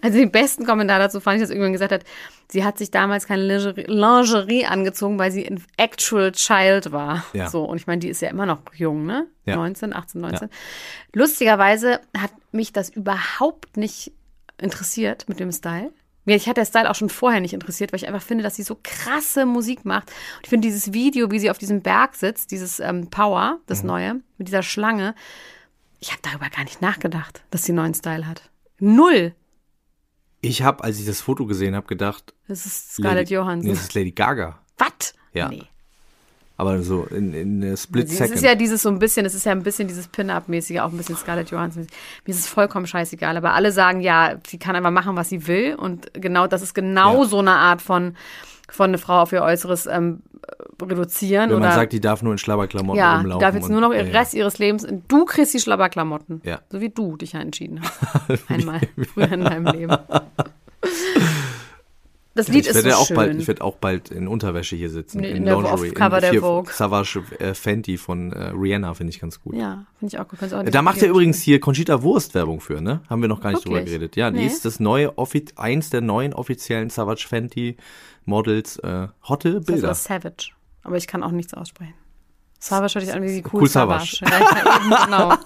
also 0.02 0.18
den 0.18 0.32
besten 0.32 0.66
Kommentar 0.66 1.00
dazu 1.00 1.20
fand 1.20 1.36
ich, 1.38 1.42
dass 1.42 1.50
irgendwann 1.50 1.74
gesagt 1.74 1.92
hat, 1.92 2.04
sie 2.50 2.64
hat 2.64 2.78
sich 2.78 2.92
damals 2.92 3.28
keine 3.28 3.44
Lingerie, 3.44 3.86
Lingerie 3.88 4.66
angezogen, 4.66 5.20
weil 5.20 5.32
sie 5.32 5.46
ein 5.48 5.64
actual 5.78 6.32
child 6.32 6.92
war. 6.92 7.26
Ja. 7.34 7.50
So, 7.50 7.64
und 7.66 7.78
ich 7.78 7.88
meine, 7.88 8.00
die 8.00 8.10
ist 8.10 8.22
ja 8.22 8.30
immer 8.30 8.46
noch 8.46 8.60
jung, 8.74 9.06
ne? 9.06 9.26
Ja. 9.46 9.56
19, 9.56 9.94
18, 9.94 10.22
19. 10.22 10.50
Lustigerweise 11.14 12.00
hat 12.18 12.32
mich 12.52 12.74
das 12.74 12.90
überhaupt 12.90 13.78
nicht 13.78 14.12
interessiert 14.62 15.28
mit 15.30 15.40
dem 15.40 15.52
Style. 15.52 15.92
Mir 16.28 16.36
ich 16.36 16.48
hat 16.50 16.58
der 16.58 16.66
Style 16.66 16.90
auch 16.92 16.96
schon 16.96 17.10
vorher 17.10 17.40
nicht 17.40 17.54
interessiert, 17.54 17.92
weil 17.94 18.00
ich 18.02 18.08
einfach 18.08 18.22
finde, 18.22 18.44
dass 18.44 18.58
sie 18.58 18.64
so 18.64 18.78
krasse 18.84 19.46
Musik 19.46 19.86
macht. 19.86 20.10
Und 20.36 20.44
ich 20.44 20.50
finde 20.50 20.68
dieses 20.68 20.92
Video, 20.92 21.32
wie 21.32 21.40
sie 21.40 21.50
auf 21.50 21.58
diesem 21.58 21.82
Berg 21.82 22.16
sitzt, 22.16 22.52
dieses 22.52 22.82
ähm, 22.82 23.10
Power, 23.10 23.60
das 23.66 23.82
Mhm. 23.82 23.88
neue, 23.88 24.16
mit 24.38 24.50
dieser 24.50 24.62
Schlange, 24.62 25.16
ich 26.00 26.12
habe 26.12 26.22
darüber 26.22 26.50
gar 26.50 26.66
nicht 26.66 26.82
nachgedacht, 26.82 27.44
dass 27.50 27.64
sie 27.64 27.72
einen 27.72 27.78
neuen 27.78 27.94
Style 27.94 28.28
hat. 28.28 28.50
Null. 28.80 29.34
Ich 30.42 30.62
habe, 30.64 30.84
als 30.84 31.00
ich 31.00 31.06
das 31.06 31.22
Foto 31.22 31.46
gesehen 31.46 31.76
habe, 31.76 31.88
gedacht, 31.88 32.34
Das 32.50 32.66
ist 32.66 32.96
Scarlett 32.96 33.30
Lady, 33.30 33.34
Johansson. 33.36 33.70
Nee, 33.70 33.74
das 33.76 33.84
ist 33.86 33.94
Lady 33.96 34.12
Gaga. 34.12 34.60
Was? 34.78 35.14
Ja. 35.34 35.48
Nee. 35.48 35.64
Aber 36.60 36.82
so 36.82 37.04
in, 37.06 37.34
in 37.34 37.78
split 37.78 38.08
Es 38.08 38.18
second. 38.18 38.36
ist 38.36 38.44
ja 38.44 38.56
dieses 38.56 38.82
so 38.82 38.90
ein 38.90 38.98
bisschen, 39.00 39.26
es 39.28 39.36
ist 39.36 39.46
ja 39.46 39.52
ein 39.52 39.62
bisschen 39.62 39.88
dieses 39.88 40.08
Pin-Up-mäßige, 40.08 40.80
auch 40.80 40.92
ein 40.92 40.98
bisschen 40.98 41.16
Scarlett 41.16 41.52
Johansson. 41.52 41.86
Mir 42.26 42.32
ist 42.34 42.40
es 42.40 42.48
vollkommen 42.48 42.88
scheißegal, 42.88 43.38
aber 43.38 43.54
alle 43.54 43.72
sagen, 43.72 44.02
ja, 44.02 44.36
sie 44.48 44.58
kann 44.58 44.76
einfach 44.76 44.90
machen, 44.92 45.16
was 45.16 45.30
sie 45.30 45.46
will 45.48 45.76
und 45.76 46.12
genau, 46.14 46.48
das 46.48 46.64
ist 46.64 46.74
genau 46.74 47.22
Ja. 47.22 47.28
so 47.30 47.40
eine 47.40 47.52
Art 47.52 47.82
von, 47.84 48.16
von 48.70 48.90
eine 48.90 48.98
Frau 48.98 49.22
auf 49.22 49.32
ihr 49.34 49.44
Äußeres 49.44 49.86
ähm, 49.86 50.24
reduzieren 50.82 51.50
Wenn 51.52 51.58
oder 51.58 51.68
man 51.68 51.76
sagt, 51.76 51.94
die 51.94 52.00
darf 52.00 52.24
nur 52.24 52.32
in 52.32 52.38
Schlabberklamotten 52.40 52.98
ja, 53.00 53.14
die 53.14 53.20
rumlaufen. 53.22 53.42
darf 53.42 53.54
jetzt 53.56 53.70
nur 53.70 53.82
noch 53.82 53.92
den 53.92 54.08
ja. 54.12 54.20
Rest 54.20 54.34
ihres 54.34 54.58
Lebens, 54.58 54.88
du 55.08 55.26
kriegst 55.26 55.54
die 55.54 55.60
Schlabberklamotten. 55.60 56.42
Ja. 56.44 56.62
So 56.72 56.82
wie 56.82 56.90
du 56.90 57.18
dich 57.18 57.34
ja 57.34 57.40
entschieden 57.40 57.82
hast. 57.82 58.00
Einmal 58.50 58.82
früher 59.14 59.32
in 59.32 59.44
deinem 59.44 59.66
Leben. 59.68 59.96
Das 62.38 62.48
Lied 62.48 62.66
Ich 62.68 62.72
ist 62.76 62.84
so 62.84 62.90
auch 62.92 63.08
schön. 63.08 63.16
bald, 63.18 63.40
ich 63.40 63.48
werde 63.48 63.64
auch 63.64 63.76
bald 63.78 64.12
in 64.12 64.28
Unterwäsche 64.28 64.76
hier 64.76 64.90
sitzen. 64.90 65.20
In 65.24 65.38
in 65.38 65.46
der- 65.46 65.56
Lingerie. 65.58 65.92
Cover 65.92 66.22
der 66.22 66.34
Vogue. 66.40 66.72
Savage 66.74 67.24
äh, 67.40 67.54
Fenty 67.54 67.98
von 67.98 68.32
äh, 68.32 68.50
Rihanna 68.50 68.94
finde 68.94 69.12
ich 69.12 69.20
ganz 69.20 69.42
gut. 69.42 69.56
ja, 69.56 69.86
finde 70.00 70.16
ich 70.16 70.20
auch 70.20 70.28
gut. 70.28 70.42
Auch 70.54 70.64
Da 70.64 70.82
macht 70.82 71.02
ja 71.02 71.08
übrigens 71.10 71.42
hier 71.42 71.60
Conchita 71.60 72.02
Wurst 72.04 72.34
Werbung 72.36 72.62
für, 72.62 72.80
ne? 72.82 73.02
Haben 73.10 73.22
wir 73.22 73.28
noch 73.28 73.42
gar 73.42 73.52
nicht 73.52 73.66
drüber 73.66 73.78
Wirklich? 73.78 73.94
geredet. 73.96 74.16
Ja, 74.16 74.32
die 74.32 74.38
Nee. 74.40 74.46
ist 74.48 74.64
das 74.66 74.80
neue, 74.80 75.18
offi 75.18 75.44
eins 75.58 75.90
der 75.90 76.02
neuen 76.02 76.34
offiziellen 76.34 76.90
Savage 76.90 77.26
Fenty 77.28 77.76
Models. 78.26 78.78
Äh, 78.78 79.08
hotte 79.28 79.56
Das 79.56 79.66
Bilder. 79.66 79.92
ist 79.92 80.04
Savage. 80.06 80.52
Aber 80.84 80.96
ich 80.98 81.08
kann 81.08 81.24
auch 81.24 81.32
nichts 81.32 81.54
aussprechen. 81.54 81.94
Savage 82.60 82.96
hört 82.96 83.06
sich 83.06 83.14
an 83.14 83.24
wie 83.24 83.44
cool, 83.54 83.62
Cool 83.62 83.70
Savage. 83.70 84.18
Savage. 84.20 84.46
Ja, 84.66 84.76
eben, 84.78 85.06
genau. 85.06 85.34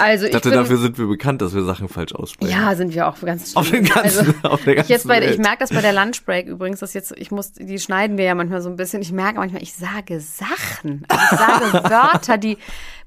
Also 0.00 0.24
Ich 0.24 0.30
ich 0.30 0.34
dachte, 0.34 0.50
bin, 0.50 0.58
dafür 0.58 0.76
sind 0.78 0.98
wir 0.98 1.06
bekannt, 1.06 1.42
dass 1.42 1.54
wir 1.54 1.62
Sachen 1.64 1.88
falsch 1.88 2.14
aussprechen. 2.14 2.50
ja, 2.50 2.74
sind 2.74 2.94
wir 2.94 3.08
auch 3.08 3.20
ganz 3.20 3.54
Auf 3.56 3.70
den 3.70 3.84
ganzen, 3.84 4.02
also, 4.02 4.32
auf 4.48 4.64
der 4.64 4.76
ganzen 4.76 4.92
Jetzt 4.92 5.06
bei, 5.08 5.20
ich 5.20 5.30
Welt. 5.30 5.38
merke 5.40 5.58
das 5.60 5.70
bei 5.70 5.80
der 5.80 5.92
Lunchbreak 5.92 6.46
übrigens, 6.46 6.80
dass 6.80 6.94
jetzt, 6.94 7.12
ich 7.16 7.30
muss, 7.30 7.52
die 7.52 7.78
schneiden 7.78 8.16
wir 8.18 8.24
ja 8.24 8.34
manchmal 8.34 8.60
so 8.62 8.68
ein 8.68 8.76
bisschen. 8.76 9.02
Ich 9.02 9.12
merke 9.12 9.38
manchmal, 9.38 9.62
ich 9.62 9.74
sage 9.74 10.20
Sachen. 10.20 11.04
Also 11.08 11.24
ich 11.32 11.38
sage 11.38 11.90
Wörter, 11.90 12.38
die 12.38 12.58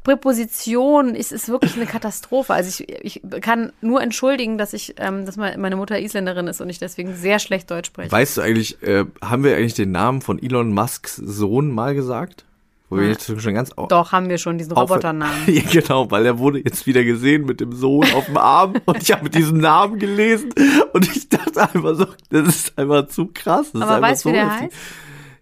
Präpositionen, 0.03 1.15
es 1.15 1.34
ist 1.34 1.49
wirklich 1.49 1.75
eine 1.75 1.86
Katastrophe. 1.86 2.53
Also 2.53 2.82
ich, 2.84 2.89
ich 3.03 3.21
kann 3.41 3.73
nur 3.82 4.01
entschuldigen, 4.01 4.58
dass 4.58 4.71
ich, 4.73 4.95
ähm, 4.97 5.25
dass 5.25 5.36
meine 5.36 5.75
Mutter 5.75 5.99
Isländerin 5.99 6.47
ist 6.47 6.62
und 6.62 6.69
ich 6.69 6.80
deswegen 6.80 7.13
sehr 7.13 7.39
schlecht 7.39 7.69
Deutsch 7.69 7.88
spreche. 7.88 8.12
Weißt 8.12 8.38
du 8.38 8.41
eigentlich, 8.41 8.82
äh, 8.84 9.03
haben 9.21 9.43
wir 9.43 9.56
eigentlich 9.58 9.73
den 9.73 9.91
Namen 9.91 10.21
von 10.21 10.41
Elon 10.41 10.71
Musks 10.73 11.17
Sohn 11.17 11.69
mal 11.71 11.93
gesagt? 11.93 12.45
Wo 12.89 12.95
wir 12.95 13.04
Ja. 13.04 13.10
jetzt 13.12 13.26
schon 13.41 13.54
ganz 13.54 13.71
Doch, 13.89 14.12
haben 14.12 14.30
wir 14.30 14.38
schon 14.38 14.58
diesen 14.58 14.71
Roboternamen. 14.73 15.36
ja, 15.47 15.62
genau, 15.69 16.10
weil 16.10 16.26
er 16.26 16.39
wurde 16.39 16.60
jetzt 16.60 16.86
wieder 16.88 17.04
gesehen 17.04 17.45
mit 17.45 17.60
dem 17.60 17.73
Sohn 17.73 18.06
auf 18.13 18.26
dem 18.26 18.38
Arm 18.38 18.76
und 18.86 19.02
ich 19.02 19.12
habe 19.12 19.30
diesen 19.30 19.60
Namen 19.60 20.00
gelesen 20.00 20.50
und 20.93 21.08
ich 21.15 21.28
dachte 21.28 21.62
einfach 21.62 21.95
so, 21.95 22.08
das 22.30 22.47
ist 22.47 22.78
einfach 22.78 23.08
zu 23.08 23.28
krass. 23.34 23.71
Das 23.73 23.82
Aber 23.82 24.02
weißt 24.02 24.26
du, 24.26 24.30
wie 24.30 24.34
der 24.34 24.60
heißt? 24.60 24.73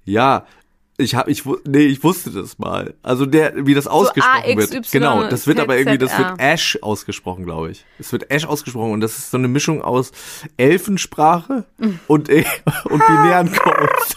Ja, 0.05 0.45
ich 0.97 1.13
habe, 1.13 1.29
ich 1.29 1.43
nee, 1.65 1.79
ich 1.85 2.03
wusste 2.03 2.31
das 2.31 2.57
mal. 2.57 2.93
Also 3.03 3.25
der, 3.25 3.65
wie 3.65 3.73
das 3.73 3.85
ausgesprochen 3.85 4.57
wird. 4.57 4.73
AXY, 4.73 4.91
Genau, 4.91 5.27
das 5.27 5.45
wird 5.45 5.59
aber 5.59 5.77
irgendwie, 5.77 5.97
das 5.97 6.17
wird. 6.17 6.39
Ash 6.39 6.79
ausgesprochen, 6.81 7.43
glaube 7.45 7.71
ich. 7.71 7.85
Es 7.99 8.11
wird 8.13 8.31
Ash 8.31 8.45
ausgesprochen 8.45 8.93
und 8.93 9.01
das 9.01 9.17
ist 9.17 9.31
so 9.31 9.37
eine 9.37 9.49
Mischung 9.49 9.81
aus 9.81 10.11
Elfensprache 10.57 11.65
und 12.07 12.29
äh, 12.29 12.45
und 12.85 13.05
binären 13.05 13.51
Codes. 13.51 14.15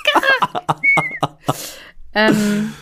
Ähm, 2.15 2.73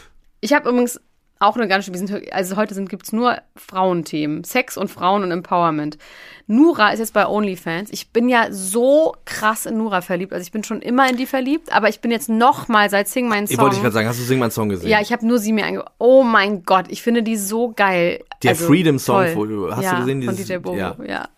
ich 0.47 0.53
habe 0.55 0.69
übrigens 0.69 1.01
auch 1.39 1.55
eine 1.57 1.69
ganz 1.69 1.85
schön, 1.85 1.95
also 2.31 2.57
heute 2.57 2.73
sind, 2.73 2.89
gibt's 2.89 3.13
nur 3.13 3.37
Frauenthemen. 3.57 4.43
Sex 4.45 4.79
und 4.79 4.89
Frauen 4.91 5.23
und 5.23 5.31
Empowerment. 5.33 5.99
Nura 6.47 6.91
ist 6.93 7.01
jetzt 7.01 7.13
bei 7.13 7.27
OnlyFans. 7.27 7.91
Ich 7.93 8.11
bin 8.11 8.31
ja 8.31 8.47
so 8.53 9.15
krass 9.27 9.67
in 9.67 9.77
Nura 9.77 10.01
verliebt. 10.01 10.33
Also 10.33 10.45
ich 10.45 10.53
bin 10.53 10.65
schon 10.65 10.81
immer 10.81 11.11
in 11.11 11.17
die 11.19 11.27
verliebt, 11.27 11.71
aber 11.73 11.91
ich 11.91 12.01
bin 12.01 12.11
jetzt 12.11 12.31
noch 12.31 12.69
mal 12.69 12.89
seit 12.89 13.09
Sing 13.09 13.29
meinen 13.29 13.45
Ich 13.45 13.51
Song. 13.51 13.65
wollte 13.65 13.77
ich 13.77 13.83
gerade 13.83 13.93
sagen, 13.93 14.09
hast 14.09 14.19
du 14.19 14.25
Sing 14.25 14.39
meinen 14.39 14.51
Song 14.53 14.71
gesehen? 14.71 14.89
ja, 14.89 15.01
ich 15.03 15.13
habe 15.13 15.27
nur 15.27 15.39
sie 15.39 15.53
mir 15.53 15.67
ange... 15.67 15.85
Oh 15.99 16.23
mein 16.23 16.63
Gott, 16.63 16.87
ich 16.89 17.03
finde 17.03 17.23
die 17.23 17.37
so 17.37 17.71
geil. 17.77 18.21
Der 18.43 18.53
also, 18.53 18.67
Freedom-Song, 18.69 19.17
toll. 19.17 19.33
wo 19.35 19.45
du- 19.45 19.71
hast 19.71 19.81
du 19.81 19.85
ja, 19.85 19.99
gesehen, 19.99 20.23
Von 20.23 20.37
dieses- 20.37 20.49
DJ 20.49 20.57
Bobo, 20.59 20.77
ja. 20.79 20.97
ja. 21.07 21.29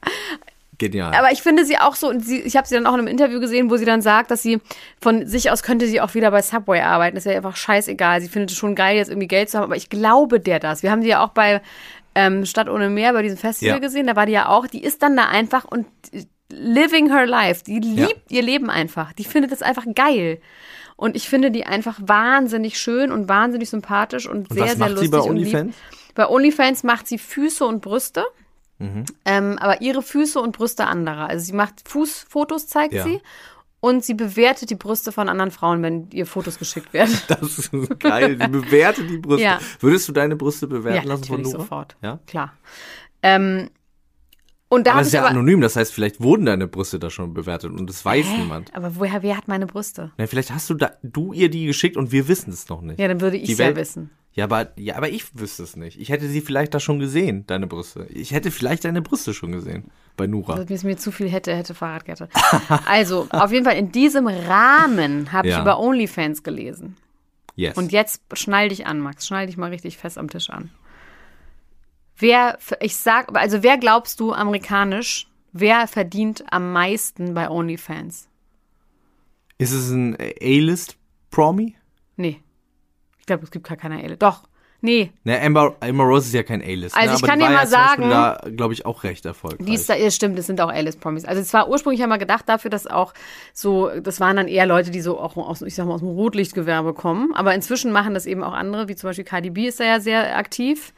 Genial. 0.79 1.13
Aber 1.15 1.33
ich 1.33 1.43
finde 1.43 1.65
sie 1.65 1.77
auch 1.77 1.97
so, 1.97 2.09
und 2.09 2.25
sie, 2.25 2.41
ich 2.41 2.57
habe 2.57 2.67
sie 2.67 2.75
dann 2.77 2.87
auch 2.87 2.95
in 2.95 3.01
einem 3.01 3.09
Interview 3.09 3.41
gesehen, 3.41 3.69
wo 3.71 3.77
sie 3.77 3.85
dann 3.85 4.01
sagt, 4.01 4.31
dass 4.31 4.43
sie 4.43 4.61
von 5.01 5.27
sich 5.27 5.51
aus 5.51 5.63
könnte 5.63 5.87
sie 5.89 6.01
auch 6.01 6.15
wieder 6.15 6.31
bei 6.31 6.41
Subway 6.41 6.81
arbeiten. 6.81 7.17
Das 7.17 7.27
ist 7.27 7.31
ja 7.33 7.37
einfach 7.37 7.57
scheißegal. 7.57 8.21
Sie 8.21 8.29
findet 8.29 8.53
es 8.53 8.57
schon 8.57 8.75
geil, 8.77 8.97
jetzt 8.97 9.09
irgendwie 9.09 9.27
Geld 9.29 9.51
zu 9.51 9.59
haben, 9.59 9.65
aber 9.65 9.77
ich 9.77 9.91
glaube 9.91 10.39
der 10.41 10.61
das. 10.61 10.83
Wir 10.83 10.91
haben 10.93 11.03
sie 11.03 11.09
ja 11.09 11.25
auch 11.25 11.31
bei 11.31 11.61
ähm, 12.15 12.47
Stadt 12.47 12.69
ohne 12.69 12.91
Meer, 12.91 13.13
bei 13.13 13.23
diesem 13.23 13.39
Festival 13.39 13.75
Ja. 13.75 13.79
gesehen, 13.81 14.07
da 14.07 14.17
war 14.17 14.27
die 14.27 14.33
ja 14.33 14.49
auch, 14.49 14.67
die 14.67 14.83
ist 14.83 15.03
dann 15.03 15.17
da 15.17 15.27
einfach 15.27 15.65
und 15.65 15.87
living 16.51 17.11
her 17.13 17.27
life. 17.27 17.65
Die 17.65 17.79
liebt 17.81 18.31
ihr 18.31 18.43
Leben 18.43 18.71
einfach. 18.71 19.13
Die 19.13 19.25
findet 19.25 19.53
es 19.53 19.63
einfach 19.63 19.85
geil. 19.95 20.41
Und 20.97 21.15
ich 21.15 21.29
finde 21.29 21.51
die 21.51 21.65
einfach 21.67 21.99
wahnsinnig 22.03 22.79
schön 22.79 23.13
und 23.13 23.29
wahnsinnig 23.29 23.71
sympathisch 23.71 24.27
und, 24.29 24.51
Und 24.51 24.55
sehr, 24.55 24.63
was 24.63 24.71
sehr 24.71 24.79
macht 24.79 24.91
lustig 24.91 25.05
sie 25.07 25.11
bei 25.11 25.21
und 25.21 25.37
lieb. 25.37 25.47
OnlyFans? 25.55 25.77
Bei 26.15 26.29
OnlyFans 26.29 26.83
macht 26.83 27.07
sie 27.07 27.19
Füße 27.19 27.65
und 27.65 27.83
Brüste. 27.83 28.25
Mhm. 28.79 29.05
Ähm, 29.25 29.59
aber 29.59 29.81
ihre 29.81 30.03
Füße 30.03 30.41
und 30.41 30.57
Brüste 30.57 30.87
anderer. 30.87 31.29
Also 31.29 31.45
sie 31.45 31.53
macht 31.53 31.89
Fußfotos, 31.89 32.67
zeigt 32.69 32.95
Ja. 32.95 33.05
sie. 33.05 33.21
Und 33.81 34.05
sie 34.05 34.15
bewertet 34.15 34.71
die 34.71 34.75
Brüste 34.75 35.13
von 35.13 35.29
anderen 35.29 35.53
Frauen, 35.53 35.83
wenn 35.85 36.11
ihr 36.11 36.27
Fotos 36.27 36.59
geschickt 36.59 36.93
werden. 36.93 37.17
Das 37.29 37.59
ist 37.59 37.71
geil. 38.01 38.37
Die 38.37 38.49
bewertet 38.49 39.09
die 39.09 39.19
Brüste. 39.19 39.45
Ja. 39.45 39.61
Würdest 39.79 40.09
du 40.09 40.13
deine 40.13 40.35
Brüste 40.35 40.67
ja, 40.67 40.71
bewerten 40.71 41.07
lassen 41.07 41.25
von 41.25 41.43
Nora? 41.43 41.59
sofort. 41.59 41.97
Ja. 42.03 42.19
Klar. 42.27 42.53
Ähm, 43.23 43.71
und 44.69 44.87
da 44.87 44.93
Aber 44.93 45.01
es 45.01 45.09
ist 45.09 45.13
ich 45.13 45.17
ja 45.17 45.23
aber, 45.23 45.31
anonym, 45.31 45.61
das 45.61 45.77
heißt, 45.77 45.93
vielleicht 45.93 46.21
wurden 46.21 46.47
deine 46.47 46.67
Brüste 46.67 46.99
da 46.99 47.11
schon 47.11 47.35
bewertet 47.35 47.73
und 47.73 47.89
das 47.89 48.05
weiß 48.05 48.27
niemand. 48.39 48.75
aber 48.75 48.97
woher, 48.97 49.23
wer 49.23 49.37
hat 49.37 49.49
meine 49.49 49.67
Brüste? 49.67 50.13
Na, 50.19 50.27
vielleicht 50.27 50.53
hast 50.53 50.69
du 50.71 50.75
da, 50.75 50.93
du 51.03 51.33
ihr 51.33 51.49
die 51.51 51.67
geschickt 51.67 51.97
und 51.97 52.13
wir 52.13 52.29
wissen 52.29 52.53
es 52.53 52.69
noch 52.69 52.81
nicht. 52.83 52.99
Ja, 53.01 53.09
dann 53.09 53.21
würde 53.21 53.37
ich 53.37 53.51
es 53.51 53.59
ja 53.59 53.75
wissen. 53.77 54.11
Ja, 54.35 54.45
aber, 54.45 54.69
ja, 54.77 54.95
aber 54.97 55.09
ich 55.09 55.37
wüsste 55.37 55.65
es 55.65 55.75
nicht. 55.75 55.99
Ich 56.01 56.11
hätte 56.11 56.29
sie 56.29 56.41
vielleicht 56.41 56.73
da 56.73 56.79
schon 56.79 57.01
gesehen, 57.01 57.45
deine 57.49 57.67
Brüste. 57.67 58.07
Ich 58.11 58.31
hätte 58.33 58.51
vielleicht 58.53 58.85
deine 58.85 59.03
Brüste 59.03 59.35
schon 59.35 59.51
gesehen 59.51 59.91
bei 60.17 60.29
Nura. 60.29 60.59
Wenn 60.59 60.73
es 60.77 60.85
mir 60.85 60.97
zu 60.97 61.11
viel 61.11 61.29
hätte, 61.29 61.55
hätte 61.57 61.75
Fahrradkette. 61.75 62.29
Also, 62.87 63.27
auf 63.31 63.51
jeden 63.51 63.65
Fall 63.65 63.77
in 63.77 63.91
diesem 63.91 64.29
Rahmen 64.29 65.33
habe 65.33 65.49
ich 65.49 65.55
Ja. 65.55 65.63
über 65.63 65.81
OnlyFans 65.81 66.43
gelesen. 66.45 66.97
Yes. 67.57 67.77
Und 67.77 67.91
jetzt 67.91 68.23
schnall 68.35 68.69
dich 68.69 68.87
an, 68.87 69.01
Max. 69.01 69.27
Schnall 69.27 69.47
dich 69.49 69.57
mal 69.57 69.71
richtig 69.71 69.99
fest 69.99 70.19
am 70.19 70.29
Tisch 70.31 70.51
an. 70.51 70.71
Wer, 72.19 72.59
ich 72.81 72.97
sag, 72.97 73.37
also 73.37 73.63
wer 73.63 73.79
glaubst 73.79 74.19
du 74.21 74.33
amerikanisch, 74.33 75.29
wer 75.53 75.87
verdient 75.87 76.45
am 76.51 76.73
meisten 76.73 77.35
bei 77.35 77.49
OnlyFans? 77.49 78.29
Ist 79.59 79.73
es 79.73 79.91
ein 79.91 80.17
A-List-Promi? 80.21 81.75
Nee. 82.17 82.41
Ich 83.19 83.27
glaube, 83.27 83.45
es 83.45 83.51
gibt 83.51 83.67
gar 83.69 83.77
keine 83.77 84.03
Elle. 84.03 84.17
Doch. 84.17 84.45
Nee. 84.81 85.11
Ne, 85.25 85.41
Amber, 85.43 85.75
Amber 85.81 86.05
Rose 86.05 86.29
ist 86.29 86.35
ja 86.35 86.45
kein 86.45 86.63
A-List. 86.63 86.97
Also 86.97 87.11
ne? 87.11 87.17
ich 87.17 87.23
kann 87.23 87.41
dir 87.41 87.47
mal 87.47 87.53
ja 87.53 87.67
sagen- 87.67 88.09
Da, 88.11 88.41
glaube 88.55 88.75
ich, 88.75 88.87
auch 88.87 89.03
recht 89.03 89.27
erfolgreich. 89.27 89.67
Die 89.67 89.75
ist 89.75 89.89
da, 89.89 89.97
ja, 89.97 90.09
stimmt, 90.13 90.39
das 90.39 90.47
sind 90.47 90.61
auch 90.61 90.69
Alice-Promis. 90.69 91.25
Also 91.25 91.43
es 91.43 91.53
war 91.53 91.69
ursprünglich 91.69 91.99
ja 92.01 92.07
mal 92.07 92.19
gedacht 92.19 92.49
dafür, 92.49 92.71
dass 92.71 92.87
auch 92.87 93.13
so, 93.53 93.91
das 94.01 94.21
waren 94.21 94.37
dann 94.37 94.47
eher 94.47 94.67
Leute, 94.67 94.93
die 94.93 95.01
so 95.01 95.19
auch 95.19 95.37
aus, 95.37 95.63
ich 95.63 95.75
sag 95.75 95.87
mal, 95.87 95.95
aus 95.95 96.01
dem 96.01 96.11
Rotlichtgewerbe 96.11 96.95
kommen. 96.95 97.35
Aber 97.35 97.55
inzwischen 97.55 97.91
machen 97.91 98.15
das 98.15 98.25
eben 98.25 98.45
auch 98.45 98.53
andere, 98.53 98.87
wie 98.89 98.95
zum 98.95 99.09
Beispiel 99.11 99.25
Cardi 99.25 99.51
B 99.51 99.67
ist 99.67 99.81
da 99.81 99.85
ja 99.85 99.99
sehr 99.99 100.37
aktiv. 100.37 100.93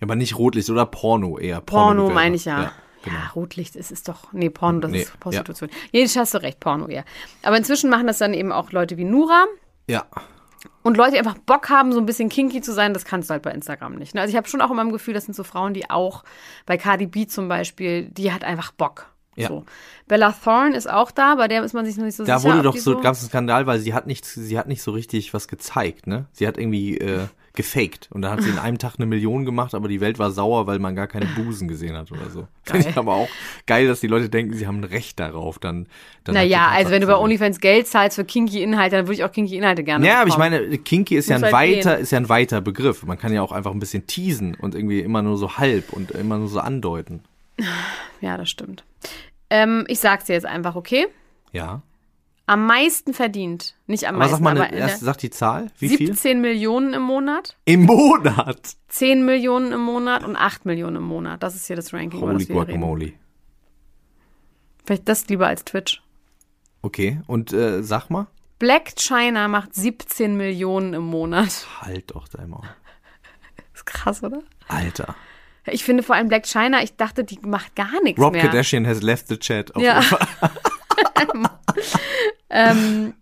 Aber 0.00 0.16
nicht 0.16 0.38
Rotlicht 0.38 0.70
oder 0.70 0.86
Porno 0.86 1.38
eher. 1.38 1.60
Porno 1.60 1.86
Pornogewerbe. 1.86 2.14
meine 2.14 2.36
ich 2.36 2.44
ja. 2.44 2.62
Ja, 2.62 2.72
genau. 3.04 3.16
Rotlicht 3.34 3.76
ist 3.76 3.90
es 3.92 4.02
doch. 4.02 4.32
Nee, 4.32 4.50
Porno, 4.50 4.80
das 4.80 4.90
Nee, 4.90 5.02
ist 5.02 5.20
Prostitution. 5.20 5.70
Jedenfalls 5.92 6.16
hast 6.16 6.34
du 6.34 6.42
recht, 6.42 6.60
Porno 6.60 6.86
eher. 6.88 7.04
Aber 7.42 7.56
inzwischen 7.56 7.90
machen 7.90 8.06
das 8.06 8.18
dann 8.18 8.34
eben 8.34 8.52
auch 8.52 8.72
Leute 8.72 8.96
wie 8.96 9.04
Nura. 9.04 9.44
Ja. 9.88 10.04
Und 10.82 10.96
Leute, 10.96 11.12
die 11.12 11.18
einfach 11.18 11.38
Bock 11.38 11.68
haben, 11.68 11.92
so 11.92 11.98
ein 12.00 12.06
bisschen 12.06 12.28
kinky 12.28 12.60
zu 12.60 12.72
sein, 12.72 12.92
das 12.94 13.04
kannst 13.04 13.28
du 13.30 13.32
halt 13.32 13.42
bei 13.42 13.50
Instagram 13.52 13.94
nicht. 13.96 14.14
ne? 14.14 14.20
Also 14.20 14.30
ich 14.30 14.36
habe 14.36 14.48
schon 14.48 14.60
auch 14.60 14.70
immer 14.70 14.82
im 14.82 14.92
Gefühl, 14.92 15.14
das 15.14 15.24
sind 15.24 15.34
so 15.34 15.44
Frauen, 15.44 15.74
die 15.74 15.90
auch 15.90 16.24
bei 16.64 16.76
Cardi 16.76 17.06
B 17.06 17.26
zum 17.26 17.48
Beispiel, 17.48 18.08
die 18.10 18.32
hat 18.32 18.42
einfach 18.44 18.72
Bock. 18.72 19.06
Ja. 19.36 19.48
So. 19.48 19.64
Bella 20.08 20.32
Thorne 20.32 20.74
ist 20.76 20.88
auch 20.90 21.10
da, 21.10 21.34
bei 21.34 21.46
der 21.46 21.62
ist 21.62 21.74
man 21.74 21.84
sich 21.84 21.96
noch 21.98 22.04
nicht 22.04 22.16
so 22.16 22.24
Da 22.24 22.38
sicher. 22.38 22.48
wurde 22.54 22.58
ob 22.60 22.64
doch 22.64 22.72
die 22.74 22.80
so, 22.80 22.98
gab 23.00 23.12
es 23.12 23.20
einen 23.20 23.28
Skandal, 23.28 23.66
weil 23.66 23.78
sie 23.80 23.92
hat 23.94 24.06
nicht, 24.06 24.24
sie 24.24 24.58
hat 24.58 24.66
nicht 24.66 24.80
so 24.82 24.92
richtig 24.92 25.34
was 25.34 25.46
gezeigt, 25.46 26.06
ne? 26.06 26.26
Sie 26.32 26.48
hat 26.48 26.56
irgendwie 26.56 26.96
äh, 26.98 27.26
gefaked 27.56 28.08
und 28.12 28.22
dann 28.22 28.32
hat 28.32 28.42
sie 28.42 28.50
in 28.50 28.58
einem 28.58 28.78
Tag 28.78 28.94
eine 28.96 29.06
Million 29.06 29.44
gemacht, 29.44 29.74
aber 29.74 29.88
die 29.88 30.00
Welt 30.00 30.18
war 30.18 30.30
sauer, 30.30 30.66
weil 30.66 30.78
man 30.78 30.94
gar 30.94 31.06
keine 31.06 31.26
Busen 31.26 31.66
gesehen 31.66 31.96
hat 31.96 32.12
oder 32.12 32.30
so. 32.30 32.46
Finde 32.62 32.88
ich 32.88 32.96
aber 32.96 33.14
auch 33.14 33.28
geil, 33.66 33.88
dass 33.88 34.00
die 34.00 34.06
Leute 34.06 34.28
denken, 34.28 34.54
sie 34.54 34.66
haben 34.66 34.80
ein 34.80 34.84
Recht 34.84 35.18
darauf, 35.18 35.58
dann. 35.58 35.86
dann 36.24 36.34
Naja, 36.34 36.68
also 36.68 36.90
wenn 36.90 37.00
du 37.00 37.06
bei 37.06 37.16
OnlyFans 37.16 37.60
Geld 37.60 37.86
zahlst 37.86 38.16
für 38.16 38.24
kinky 38.24 38.62
Inhalte, 38.62 38.96
dann 38.96 39.06
würde 39.06 39.14
ich 39.14 39.24
auch 39.24 39.32
kinky 39.32 39.56
Inhalte 39.56 39.82
gerne 39.82 40.06
Ja, 40.06 40.20
aber 40.20 40.28
ich 40.28 40.38
meine, 40.38 40.78
kinky 40.78 41.16
ist 41.16 41.28
ja 41.28 41.36
ein 41.36 41.42
halt 41.42 41.52
weiter, 41.52 41.94
gehen. 41.94 42.02
ist 42.02 42.12
ja 42.12 42.18
ein 42.18 42.28
weiter 42.28 42.60
Begriff. 42.60 43.02
Man 43.04 43.18
kann 43.18 43.32
ja 43.32 43.42
auch 43.42 43.52
einfach 43.52 43.72
ein 43.72 43.80
bisschen 43.80 44.06
teasen 44.06 44.54
und 44.54 44.74
irgendwie 44.74 45.00
immer 45.00 45.22
nur 45.22 45.36
so 45.36 45.56
halb 45.56 45.92
und 45.92 46.12
immer 46.12 46.38
nur 46.38 46.48
so 46.48 46.60
andeuten. 46.60 47.22
Ja, 48.20 48.36
das 48.36 48.50
stimmt. 48.50 48.84
Ähm, 49.50 49.84
ich 49.88 49.98
sag's 49.98 50.24
dir 50.24 50.34
jetzt 50.34 50.46
einfach, 50.46 50.76
okay? 50.76 51.06
Ja. 51.52 51.82
Am 52.48 52.64
meisten 52.66 53.12
verdient. 53.12 53.74
Nicht 53.88 54.06
am 54.06 54.14
Aber 54.14 54.24
meisten, 54.24 54.36
sag 54.36 54.42
mal, 54.42 54.56
aber 54.60 54.68
der- 54.70 54.78
erst 54.78 55.00
sag 55.00 55.18
die 55.18 55.30
Zahl. 55.30 55.70
Wie 55.78 55.88
viel? 55.88 56.06
17 56.08 56.40
Millionen 56.40 56.94
im 56.94 57.02
Monat, 57.02 57.56
Im 57.64 57.82
Monat. 57.84 58.76
10 58.88 59.24
Millionen 59.24 59.72
im 59.72 59.80
Monat 59.80 60.22
und 60.24 60.36
8 60.36 60.64
Millionen 60.64 60.96
im 60.96 61.02
Monat. 61.02 61.42
Das 61.42 61.56
ist 61.56 61.66
hier 61.66 61.74
das 61.76 61.92
Ranking. 61.92 62.20
Holy 62.20 62.38
hier 62.44 62.54
reden. 62.54 62.66
Guacamole. 62.66 63.12
Vielleicht 64.84 65.08
das 65.08 65.26
lieber 65.28 65.48
als 65.48 65.64
Twitch. 65.64 66.02
Okay, 66.82 67.20
und 67.26 67.52
äh, 67.52 67.82
sag 67.82 68.10
mal. 68.10 68.28
Black 68.60 68.94
China 68.96 69.48
macht 69.48 69.74
17 69.74 70.36
Millionen 70.36 70.94
im 70.94 71.02
Monat. 71.02 71.66
Halt 71.80 72.12
doch 72.12 72.28
dein 72.28 72.48
Maul. 72.48 72.62
ist 73.74 73.84
krass, 73.86 74.22
oder? 74.22 74.42
Alter. 74.68 75.16
Ich 75.66 75.82
finde 75.82 76.04
vor 76.04 76.14
allem 76.14 76.28
Black 76.28 76.46
China, 76.46 76.80
ich 76.82 76.94
dachte, 76.96 77.24
die 77.24 77.40
macht 77.40 77.74
gar 77.74 78.00
nichts 78.04 78.22
Rob 78.22 78.34
mehr. 78.34 78.42
Kardashian 78.42 78.86
has 78.86 79.02
left 79.02 79.26
the 79.26 79.36
chat. 79.36 79.74
Auf 79.74 79.82
Ja. 79.82 80.00
ähm, 82.50 83.14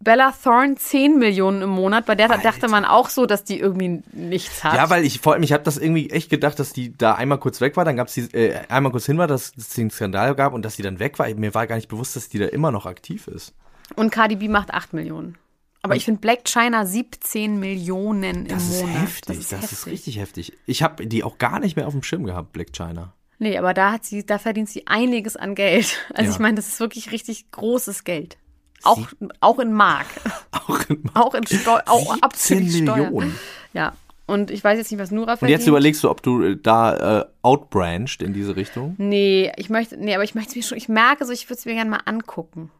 Bella 0.00 0.32
Thorne 0.42 0.74
10 0.76 1.18
Millionen 1.18 1.62
im 1.62 1.70
Monat. 1.70 2.06
Bei 2.06 2.14
der 2.14 2.28
dachte 2.28 2.68
man 2.68 2.84
auch 2.84 3.08
so, 3.08 3.26
dass 3.26 3.44
die 3.44 3.58
irgendwie 3.58 4.02
nichts 4.12 4.62
hat. 4.62 4.74
Ja, 4.74 4.90
weil 4.90 5.04
ich 5.04 5.20
vor 5.20 5.32
allem, 5.32 5.42
ich 5.42 5.52
habe 5.52 5.64
das 5.64 5.78
irgendwie 5.78 6.10
echt 6.10 6.28
gedacht, 6.30 6.58
dass 6.58 6.72
die 6.72 6.96
da 6.96 7.14
einmal 7.14 7.38
kurz 7.38 7.60
weg 7.60 7.76
war, 7.76 7.84
dann 7.84 7.96
gab's 7.96 8.14
die, 8.14 8.20
äh, 8.34 8.60
einmal 8.68 8.92
kurz 8.92 9.06
hin 9.06 9.18
war, 9.18 9.26
dass 9.26 9.52
es 9.56 9.70
den 9.70 9.90
Skandal 9.90 10.34
gab 10.34 10.52
und 10.52 10.62
dass 10.64 10.76
die 10.76 10.82
dann 10.82 10.98
weg 10.98 11.18
war. 11.18 11.32
Mir 11.34 11.54
war 11.54 11.66
gar 11.66 11.76
nicht 11.76 11.88
bewusst, 11.88 12.14
dass 12.14 12.28
die 12.28 12.38
da 12.38 12.46
immer 12.46 12.70
noch 12.70 12.86
aktiv 12.86 13.26
ist. 13.26 13.54
Und 13.94 14.10
Cardi 14.10 14.36
B 14.36 14.48
macht 14.48 14.72
8 14.74 14.92
Millionen. 14.92 15.38
Aber 15.82 15.94
ich 15.94 16.04
finde 16.04 16.20
Black 16.20 16.44
China 16.44 16.84
17 16.84 17.60
Millionen 17.60 18.46
Das 18.48 18.64
im 18.64 18.70
ist 18.70 18.80
Monat. 18.82 19.02
heftig, 19.02 19.48
das 19.48 19.72
ist, 19.72 19.86
richtig 19.86 20.18
heftig. 20.18 20.52
Ich 20.66 20.82
habe 20.82 21.06
die 21.06 21.22
auch 21.22 21.38
gar 21.38 21.60
nicht 21.60 21.76
mehr 21.76 21.86
auf 21.86 21.92
dem 21.92 22.02
Schirm 22.02 22.24
gehabt, 22.24 22.52
Black 22.52 22.72
China. 22.72 23.12
Nee, 23.38 23.56
aber 23.56 23.72
da 23.72 23.92
hat 23.92 24.04
sie, 24.04 24.26
da 24.26 24.38
verdient 24.38 24.68
sie 24.68 24.86
einiges 24.88 25.36
an 25.36 25.54
Geld. 25.54 25.96
Also 26.14 26.30
Ja. 26.30 26.34
ich 26.34 26.38
meine, 26.40 26.56
das 26.56 26.66
ist 26.68 26.80
wirklich 26.80 27.12
richtig 27.12 27.50
großes 27.52 28.02
Geld. 28.04 28.36
Auch, 28.84 29.06
auch 29.40 29.58
in 29.58 29.72
Mark. 29.72 30.06
Auch 30.52 30.80
in 30.88 31.02
Auch 31.14 31.34
in 31.34 31.46
Steu 31.46 31.78
auch 31.86 32.00
17 32.14 32.22
abzüglich 32.22 32.76
Steuern. 32.82 32.98
Millionen. 33.00 33.38
Ja. 33.72 33.92
Und 34.26 34.50
ich 34.50 34.62
weiß 34.64 34.76
jetzt 34.78 34.90
nicht, 34.90 35.00
was 35.00 35.12
Nura 35.12 35.32
Und 35.32 35.38
verdient. 35.38 35.60
jetzt 35.60 35.68
überlegst 35.68 36.02
du, 36.02 36.10
ob 36.10 36.20
du 36.22 36.42
äh, 36.42 36.56
da 36.60 37.20
äh, 37.20 37.24
outbranched 37.42 38.22
in 38.22 38.32
diese 38.32 38.56
Richtung, 38.56 38.96
Nee, 38.98 39.52
ich 39.56 39.70
möchte, 39.70 39.96
nee, 39.96 40.14
aber 40.14 40.24
ich 40.24 40.34
möchte 40.34 40.50
es 40.50 40.56
mir 40.56 40.62
schon, 40.64 40.78
ich 40.78 40.88
merke 40.88 41.24
so, 41.24 41.32
ich 41.32 41.44
würde 41.48 41.58
es 41.60 41.64
mir 41.64 41.74
gerne 41.74 41.90
mal 41.90 42.00
angucken. 42.06 42.70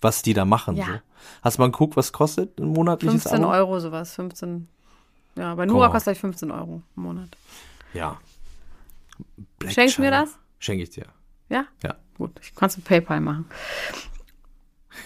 was 0.00 0.22
die 0.22 0.32
da 0.32 0.44
machen. 0.44 0.76
Ja. 0.76 0.86
So. 0.86 0.92
Hast 1.42 1.58
du 1.58 1.62
mal 1.62 1.70
geguckt, 1.72 1.96
was 1.96 2.12
kostet 2.12 2.60
ein 2.60 2.68
monatliches 2.68 3.22
15 3.22 3.42
Abo? 3.42 3.52
Euro 3.52 3.80
sowas, 3.80 4.14
15. 4.14 4.68
Ja, 5.36 5.54
bei 5.56 5.66
Nura 5.66 5.86
Boah. 5.88 5.92
kostet 5.94 6.14
ich 6.14 6.20
15 6.20 6.50
Euro 6.52 6.82
im 6.96 7.02
Monat. 7.02 7.28
Ja. 7.92 8.18
Black 9.58 9.72
Schenkst 9.72 9.98
du 9.98 10.02
mir 10.02 10.10
das? 10.12 10.38
Schenke 10.60 10.84
ich 10.84 10.90
dir. 10.90 11.06
Ja? 11.48 11.64
Ja. 11.82 11.96
Gut, 12.16 12.30
ich 12.40 12.54
kannst 12.54 12.76
du 12.76 12.80
PayPal 12.82 13.20
machen. 13.20 13.46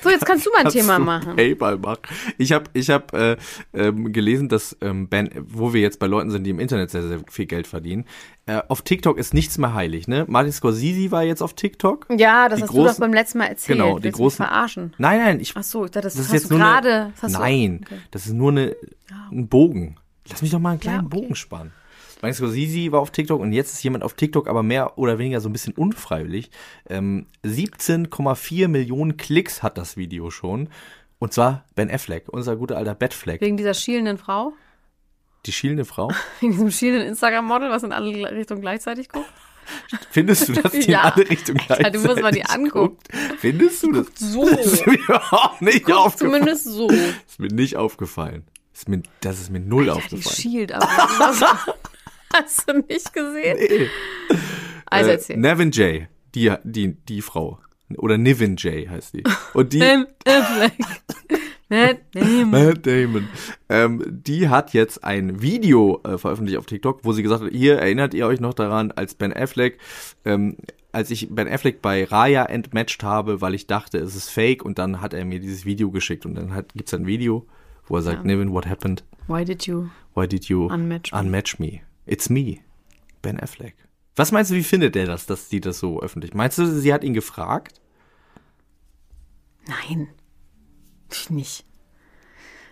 So, 0.02 0.10
jetzt 0.10 0.24
kannst 0.24 0.46
du 0.46 0.50
mal 0.50 0.58
ein 0.58 0.62
Kannst 0.64 0.76
Thema 0.78 0.98
machen. 0.98 1.36
PayPal 1.36 1.78
machen. 1.78 2.00
Ich 2.38 2.52
habe 2.52 2.64
ich 2.72 2.88
hab, 2.90 3.12
äh, 3.14 3.36
ähm, 3.74 4.12
gelesen, 4.12 4.48
dass 4.48 4.76
ähm, 4.80 5.08
ben, 5.08 5.30
wo 5.48 5.72
wir 5.74 5.80
jetzt 5.80 5.98
bei 5.98 6.06
Leuten 6.06 6.30
sind, 6.30 6.44
die 6.44 6.50
im 6.50 6.60
Internet 6.60 6.90
sehr, 6.90 7.02
sehr 7.06 7.20
viel 7.30 7.46
Geld 7.46 7.66
verdienen. 7.66 8.04
Äh, 8.46 8.62
auf 8.68 8.82
TikTok 8.82 9.18
ist 9.18 9.34
nichts 9.34 9.58
mehr 9.58 9.74
heilig, 9.74 10.08
ne? 10.08 10.24
Martin 10.28 10.52
Scorsese 10.52 11.10
war 11.10 11.22
jetzt 11.22 11.42
auf 11.42 11.54
TikTok. 11.54 12.06
Ja, 12.16 12.48
das 12.48 12.56
Die 12.58 12.62
hast 12.64 12.72
du 12.74 12.78
doch 12.78 12.86
großen- 12.90 13.00
beim 13.00 13.12
letzten 13.12 13.38
Mal 13.38 13.46
erzählt. 13.46 13.78
Genau, 13.78 13.98
die 13.98 14.04
Willst 14.04 14.18
großen- 14.18 14.36
verarschen. 14.36 14.94
Nein, 14.98 15.18
nein, 15.20 15.40
ich. 15.40 15.52
Ach 15.56 15.62
so, 15.62 15.84
ich 15.84 15.90
dachte, 15.90 16.06
das, 16.06 16.14
das 16.14 16.22
ist 16.22 16.28
hast 16.28 16.34
jetzt 16.34 16.50
du 16.50 16.54
nur 16.56 16.66
gerade. 16.66 17.12
eine, 17.22 17.32
Nein, 17.32 17.80
Okay. 17.84 18.00
das 18.10 18.26
ist 18.26 18.32
nur 18.32 18.50
eine, 18.50 18.76
ein 19.30 19.48
Bogen. 19.48 19.96
Lass 20.28 20.42
mich 20.42 20.50
doch 20.50 20.58
mal 20.60 20.70
einen 20.70 20.80
kleinen 20.80 21.00
Ja, 21.02 21.06
okay. 21.06 21.20
Bogen 21.20 21.34
spannen. 21.34 21.72
Martin 22.22 22.34
Scorsese 22.34 22.92
war 22.92 23.00
auf 23.00 23.10
TikTok 23.10 23.40
und 23.40 23.52
jetzt 23.52 23.72
ist 23.72 23.82
jemand 23.82 24.04
auf 24.04 24.14
TikTok, 24.14 24.48
aber 24.48 24.62
mehr 24.62 24.98
oder 24.98 25.18
weniger 25.18 25.40
so 25.40 25.48
ein 25.48 25.52
bisschen 25.52 25.72
unfreiwillig. 25.74 26.50
Ähm, 26.88 27.26
17,4 27.44 28.68
Millionen 28.68 29.16
Klicks 29.16 29.62
hat 29.62 29.78
das 29.78 29.96
Video 29.96 30.30
schon. 30.30 30.68
Und 31.18 31.32
zwar 31.32 31.64
Ben 31.74 31.90
Affleck, 31.90 32.28
unser 32.28 32.56
guter 32.56 32.76
alter 32.78 32.94
Batfleck. 32.94 33.40
Wegen 33.40 33.56
dieser 33.56 33.74
schielenden 33.74 34.18
Frau? 34.18 34.52
Die 35.46 35.52
schielende 35.52 35.84
Frau. 35.84 36.10
Wegen 36.40 36.52
diesem 36.52 36.70
schielenden 36.70 37.08
Instagram-Model, 37.08 37.70
was 37.70 37.82
in 37.82 37.92
alle 37.92 38.30
Richtungen 38.32 38.60
gleichzeitig 38.60 39.08
guckt? 39.08 39.28
Findest 40.10 40.48
du, 40.48 40.52
dass 40.54 40.72
die 40.72 40.90
Ja. 40.90 41.08
in 41.08 41.12
alle 41.12 41.30
Richtungen 41.30 41.60
Alter, 41.60 41.76
gleichzeitig 41.76 42.02
du 42.02 42.08
musst 42.08 42.22
mal 42.22 42.32
die 42.32 42.44
angucken. 42.44 42.96
guckt? 42.96 43.08
Findest 43.38 43.82
du 43.82 43.92
das? 43.92 44.06
So. 44.16 44.48
Das 44.48 44.66
ist 44.66 44.86
mir 44.86 44.98
überhaupt 44.98 45.62
nicht 45.62 45.84
Guck 45.84 45.94
aufgefallen. 45.96 46.32
zumindest 46.32 46.64
so. 46.64 46.88
ist 46.90 47.38
mir 47.38 47.48
nicht 47.48 47.76
aufgefallen. 47.76 48.44
Ist 48.74 48.88
mir, 48.88 49.02
das 49.20 49.40
ist 49.40 49.50
mir 49.50 49.60
null 49.60 49.86
Ja, 49.86 49.94
die 49.94 49.98
aufgefallen. 50.00 50.36
schielt 50.36 50.72
aber. 50.72 50.88
Hast 52.34 52.68
du 52.70 52.78
nicht 52.78 53.12
gesehen? 53.12 53.56
Nee. 53.58 53.88
Also 54.86 55.10
Äh, 55.10 55.12
erzähl. 55.14 55.36
Nevin 55.36 55.70
J, 55.70 56.02
die, 56.34 56.52
die, 56.64 56.94
die 57.08 57.22
Frau. 57.22 57.58
Oder 57.96 58.18
Niven 58.18 58.56
J 58.56 58.88
heißt 58.88 59.14
die. 59.14 59.24
Und 59.54 59.72
die, 59.72 59.78
Ben 59.80 60.06
Affleck. 60.24 60.72
Matt 61.68 61.98
Damon. 62.14 62.50
Matt 62.50 62.86
Damon, 62.86 63.28
ähm, 63.68 64.04
die 64.08 64.48
hat 64.48 64.72
jetzt 64.74 65.04
ein 65.04 65.40
Video 65.40 66.00
äh, 66.04 66.18
veröffentlicht 66.18 66.58
auf 66.58 66.66
TikTok, 66.66 67.04
wo 67.04 67.12
sie 67.12 67.22
gesagt 67.22 67.44
hat, 67.44 67.52
hier 67.52 67.78
erinnert 67.78 68.12
ihr 68.14 68.26
euch 68.26 68.40
noch 68.40 68.54
daran, 68.54 68.90
als 68.92 69.14
Ben 69.14 69.32
Affleck, 69.32 69.78
ähm, 70.24 70.56
als 70.92 71.12
ich 71.12 71.28
Ben 71.30 71.46
Affleck 71.48 71.80
bei 71.80 72.02
Raya 72.04 72.44
entmatcht 72.46 73.04
habe, 73.04 73.40
weil 73.40 73.54
ich 73.54 73.68
dachte, 73.68 73.98
es 73.98 74.16
ist 74.16 74.30
fake 74.30 74.64
und 74.64 74.78
dann 74.80 75.00
hat 75.00 75.14
er 75.14 75.24
mir 75.24 75.38
dieses 75.38 75.64
Video 75.64 75.92
geschickt 75.92 76.26
und 76.26 76.34
dann 76.34 76.52
hat, 76.54 76.72
gibt's 76.74 76.92
ein 76.94 77.06
Video, 77.06 77.46
wo 77.86 77.96
er 77.96 78.02
sagt, 78.02 78.18
Ja. 78.18 78.24
Niven, 78.24 78.52
what 78.52 78.66
happened? 78.66 79.04
Why 79.28 79.44
did 79.44 79.64
you? 79.66 79.90
Why 80.16 80.26
did 80.26 80.46
you 80.46 80.66
Unmatch 80.66 81.12
me. 81.12 81.18
unmatch 81.20 81.58
me? 81.60 81.80
It's 82.10 82.28
me, 82.28 82.58
Ben 83.22 83.38
Affleck. 83.38 83.76
Was 84.16 84.32
meinst 84.32 84.50
du, 84.50 84.56
wie 84.56 84.64
findet 84.64 84.96
er 84.96 85.06
das, 85.06 85.26
dass 85.26 85.48
die 85.48 85.60
das 85.60 85.78
so 85.78 86.02
öffentlich? 86.02 86.34
Meinst 86.34 86.58
du, 86.58 86.66
sie 86.66 86.92
hat 86.92 87.04
ihn 87.04 87.14
gefragt? 87.14 87.80
Nein. 89.68 90.08
Ich 91.12 91.30
nicht. 91.30 91.64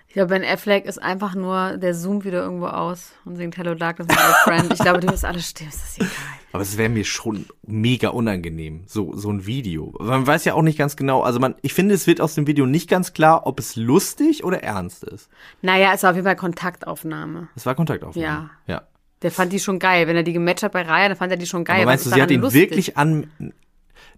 Ich 0.09 0.14
glaube, 0.14 0.31
Ben 0.31 0.44
Affleck 0.44 0.87
ist 0.87 1.01
einfach 1.01 1.37
nur, 1.37 1.77
der 1.77 1.94
zoomt 1.94 2.24
wieder 2.24 2.42
irgendwo 2.42 2.66
aus 2.66 3.12
und 3.24 3.37
singt 3.37 3.57
Hello 3.57 3.74
Darkness, 3.77 4.09
my 4.09 4.16
friend. 4.42 4.72
Ich 4.72 4.81
glaube, 4.81 4.98
dem 4.98 5.11
ist 5.11 5.24
alles 5.24 5.48
still, 5.48 5.68
ist 5.68 5.83
das 5.83 5.98
egal. 5.98 6.11
Aber 6.51 6.62
es 6.62 6.77
wäre 6.77 6.88
mir 6.88 7.05
schon 7.05 7.46
mega 7.64 8.09
unangenehm, 8.09 8.83
so, 8.87 9.14
so 9.14 9.31
ein 9.31 9.46
Video. 9.46 9.94
Man 10.01 10.27
weiß 10.27 10.46
ja 10.46 10.55
auch 10.55 10.62
nicht 10.62 10.79
ganz 10.79 10.96
genau, 10.96 11.22
also 11.22 11.38
man, 11.38 11.55
ich 11.62 11.74
finde, 11.74 11.94
es 11.94 12.09
wird 12.09 12.20
aus 12.20 12.35
dem 12.35 12.48
Video 12.48 12.66
nicht 12.66 12.88
ganz 12.90 13.12
klar, 13.12 13.46
ob 13.46 13.61
es 13.61 13.77
lustig 13.77 14.42
oder 14.42 14.64
ernst 14.64 15.05
ist. 15.05 15.29
Naja, 15.62 15.92
es 15.94 16.03
war 16.03 16.11
auf 16.11 16.16
jeden 16.16 16.27
Fall 16.27 16.37
Kontaktaufnahme. 16.37 17.48
Es 17.55 17.66
war 17.66 17.77
Kontaktaufnahme. 17.77 18.51
Ja. 18.66 18.74
Ja. 18.74 18.88
Der 19.23 19.31
fand 19.33 19.53
die 19.53 19.61
schon 19.61 19.79
geil. 19.79 20.07
Wenn 20.07 20.17
er 20.17 20.23
die 20.23 20.33
gematcht 20.33 20.63
hat 20.63 20.73
bei 20.73 20.83
Raya, 20.83 21.09
dann 21.09 21.17
fand 21.17 21.33
er 21.33 21.39
die 21.39 21.47
schon 21.47 21.65
geil. 21.65 21.79
Aber 21.79 21.87
meinst 21.87 22.07
du, 22.07 22.11
sie 22.11 22.23
hat 22.23 22.31
ihn 22.31 22.41
lustig? 22.41 22.71
wirklich 22.71 22.97
an, 22.97 23.31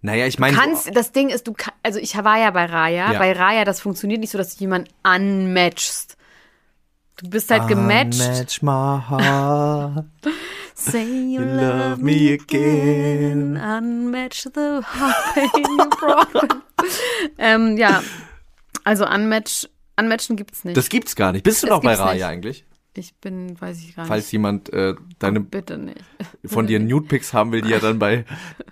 naja, 0.02 0.26
ich 0.26 0.38
meine, 0.38 0.56
kannst, 0.56 0.94
das 0.94 1.12
Ding 1.12 1.28
ist, 1.28 1.46
du 1.46 1.52
kann, 1.52 1.74
also 1.82 1.98
ich 1.98 2.16
war 2.16 2.38
ja 2.38 2.50
bei 2.50 2.64
Raya. 2.66 3.12
Ja. 3.12 3.18
Bei 3.18 3.32
Raya, 3.32 3.64
das 3.64 3.80
funktioniert 3.80 4.20
nicht 4.20 4.30
so, 4.30 4.38
dass 4.38 4.56
du 4.56 4.60
jemanden 4.60 4.88
unmatchst. 5.04 6.16
Du 7.22 7.28
bist 7.28 7.50
halt 7.50 7.68
gematcht. 7.68 8.18
Match 8.18 8.62
my 8.62 8.70
heart. 9.08 10.06
Say 10.74 11.04
you, 11.04 11.42
love, 11.42 11.98
me 12.02 12.32
again. 12.32 13.58
Unmatch 13.58 14.44
the 14.54 14.80
heart 14.82 15.34
pain 15.34 15.50
you 15.54 16.48
ähm, 17.38 17.76
ja, 17.76 18.02
also 18.84 19.06
unmatch, 19.06 19.68
unmatchen 19.98 20.36
gibt's 20.36 20.64
nicht. 20.64 20.78
Das 20.78 20.88
gibt's 20.88 21.14
gar 21.14 21.32
nicht. 21.32 21.42
Bist 21.44 21.62
du 21.62 21.66
Das 21.66 21.76
noch 21.76 21.82
bei 21.82 21.92
Raya 21.94 22.14
nicht. 22.14 22.24
eigentlich? 22.24 22.64
Ich 22.94 23.14
bin, 23.14 23.60
weiß 23.60 23.78
ich 23.78 23.94
gar 23.94 24.04
Falls 24.06 24.24
nicht. 24.24 24.32
jemand 24.32 24.72
äh, 24.72 24.94
deine 25.18 25.40
Bitte 25.40 25.78
nicht. 25.78 26.00
von 26.44 26.66
dir 26.66 26.80
Nude-Pics 26.80 27.32
haben 27.32 27.52
will, 27.52 27.62
die 27.62 27.72
er 27.72 27.78
dann 27.80 27.98
bei, 27.98 28.24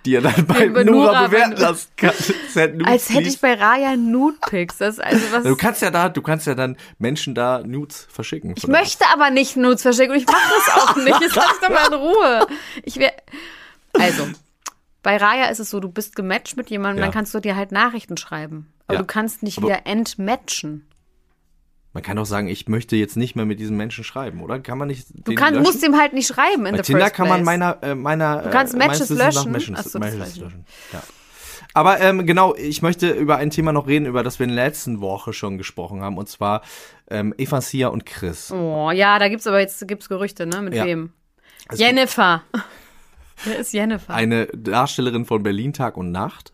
die 0.05 0.15
er 0.15 0.21
dann 0.21 0.45
bei 0.45 0.65
Nora 0.67 0.83
Nora, 0.83 1.27
bewerten 1.27 1.55
lassen 1.55 1.87
kann. 1.95 2.13
Als 2.85 3.09
hätte 3.09 3.27
ich 3.29 3.39
bei 3.39 3.53
Raya 3.53 3.95
Nude-Pics. 3.95 4.77
Das, 4.79 4.99
also 4.99 5.21
was, 5.31 5.43
Du 5.43 5.55
kannst 5.55 5.81
ja 5.81 5.89
da, 5.91 6.09
du 6.09 6.21
kannst 6.21 6.47
ja 6.47 6.55
dann 6.55 6.75
Menschen 6.97 7.33
da 7.33 7.63
Nudes 7.65 8.07
verschicken. 8.11 8.53
Ich 8.57 8.67
möchte 8.67 9.05
aber 9.13 9.29
nicht 9.29 9.55
Nudes 9.55 9.81
verschicken 9.83 10.11
und 10.15 10.17
ich 10.21 10.27
mache 10.27 10.37
das 10.65 10.75
auch 10.83 10.95
nicht. 11.03 11.21
Jetzt 11.21 11.35
lass 11.35 11.59
doch 11.61 11.69
mal 11.69 11.87
in 11.87 11.93
Ruhe. 11.93 12.47
Ich 12.83 12.97
wär, 12.97 13.13
also, 13.93 14.27
bei 15.01 15.15
Raya 15.17 15.45
ist 15.45 15.59
es 15.59 15.69
so, 15.69 15.79
du 15.79 15.87
bist 15.89 16.15
gematcht 16.15 16.57
mit 16.57 16.69
jemandem, 16.69 16.99
Ja. 16.99 17.05
dann 17.05 17.13
kannst 17.13 17.33
du 17.33 17.39
dir 17.39 17.55
halt 17.55 17.71
Nachrichten 17.71 18.17
schreiben. 18.17 18.67
Aber 18.87 18.95
Ja. 18.95 19.01
du 19.01 19.07
kannst 19.07 19.43
nicht 19.43 19.59
Aber- 19.59 19.67
wieder 19.67 19.85
entmatchen. 19.87 20.85
Man 21.93 22.03
kann 22.03 22.17
doch 22.17 22.25
sagen, 22.25 22.47
ich 22.47 22.67
möchte 22.67 22.95
jetzt 22.95 23.17
nicht 23.17 23.35
mehr 23.35 23.45
mit 23.45 23.59
diesem 23.59 23.75
Menschen 23.75 24.03
schreiben, 24.03 24.41
oder? 24.43 24.59
Kann 24.59 24.77
man 24.77 24.87
nicht 24.89 25.07
Du 25.27 25.33
kann, 25.33 25.59
musst 25.63 25.83
ihm 25.83 25.97
halt 25.97 26.13
nicht 26.13 26.27
schreiben 26.27 26.65
in 26.67 26.73
Bei 26.73 26.77
the 26.77 26.83
Tinder 26.83 27.05
first 27.05 27.15
kann 27.15 27.27
man 27.27 27.37
place. 27.43 27.45
meiner, 27.45 27.77
äh, 27.81 27.95
meiner 27.95 28.43
Du 28.43 28.49
kannst 28.51 28.75
äh, 28.75 28.77
Matches 28.77 29.09
löschen. 29.09 29.51
Matches, 29.51 29.73
Ach 29.75 29.83
so, 29.83 29.99
das 29.99 30.15
Matches 30.15 30.37
löschen. 30.37 30.65
Ja. 30.93 31.01
Aber 31.73 31.99
ähm, 31.99 32.25
genau, 32.25 32.55
ich 32.55 32.81
möchte 32.81 33.09
über 33.11 33.37
ein 33.37 33.49
Thema 33.51 33.71
noch 33.71 33.87
reden, 33.87 34.05
über 34.05 34.23
das 34.23 34.39
wir 34.39 34.45
in 34.47 34.55
der 34.55 34.65
letzten 34.65 35.01
Woche 35.01 35.33
schon 35.33 35.57
gesprochen 35.57 36.01
haben, 36.01 36.17
und 36.17 36.27
zwar 36.29 36.61
ähm, 37.09 37.33
Eva 37.37 37.61
Sia 37.61 37.87
und 37.89 38.05
Chris. 38.05 38.51
Oh, 38.51 38.91
ja, 38.91 39.17
da 39.19 39.27
gibt's 39.29 39.45
aber 39.47 39.59
jetzt 39.59 39.87
gibt's 39.87 40.09
Gerüchte, 40.09 40.45
ne? 40.47 40.61
Mit 40.61 40.73
Ja. 40.75 40.85
wem? 40.85 41.13
Es 41.69 41.79
Jennifer. 41.79 42.43
Wer 43.45 43.59
ist 43.59 43.71
Jennifer? 43.73 44.13
Eine 44.13 44.47
Darstellerin 44.47 45.25
von 45.25 45.41
Berlin 45.43 45.71
Tag 45.73 45.95
und 45.97 46.11
Nacht, 46.11 46.53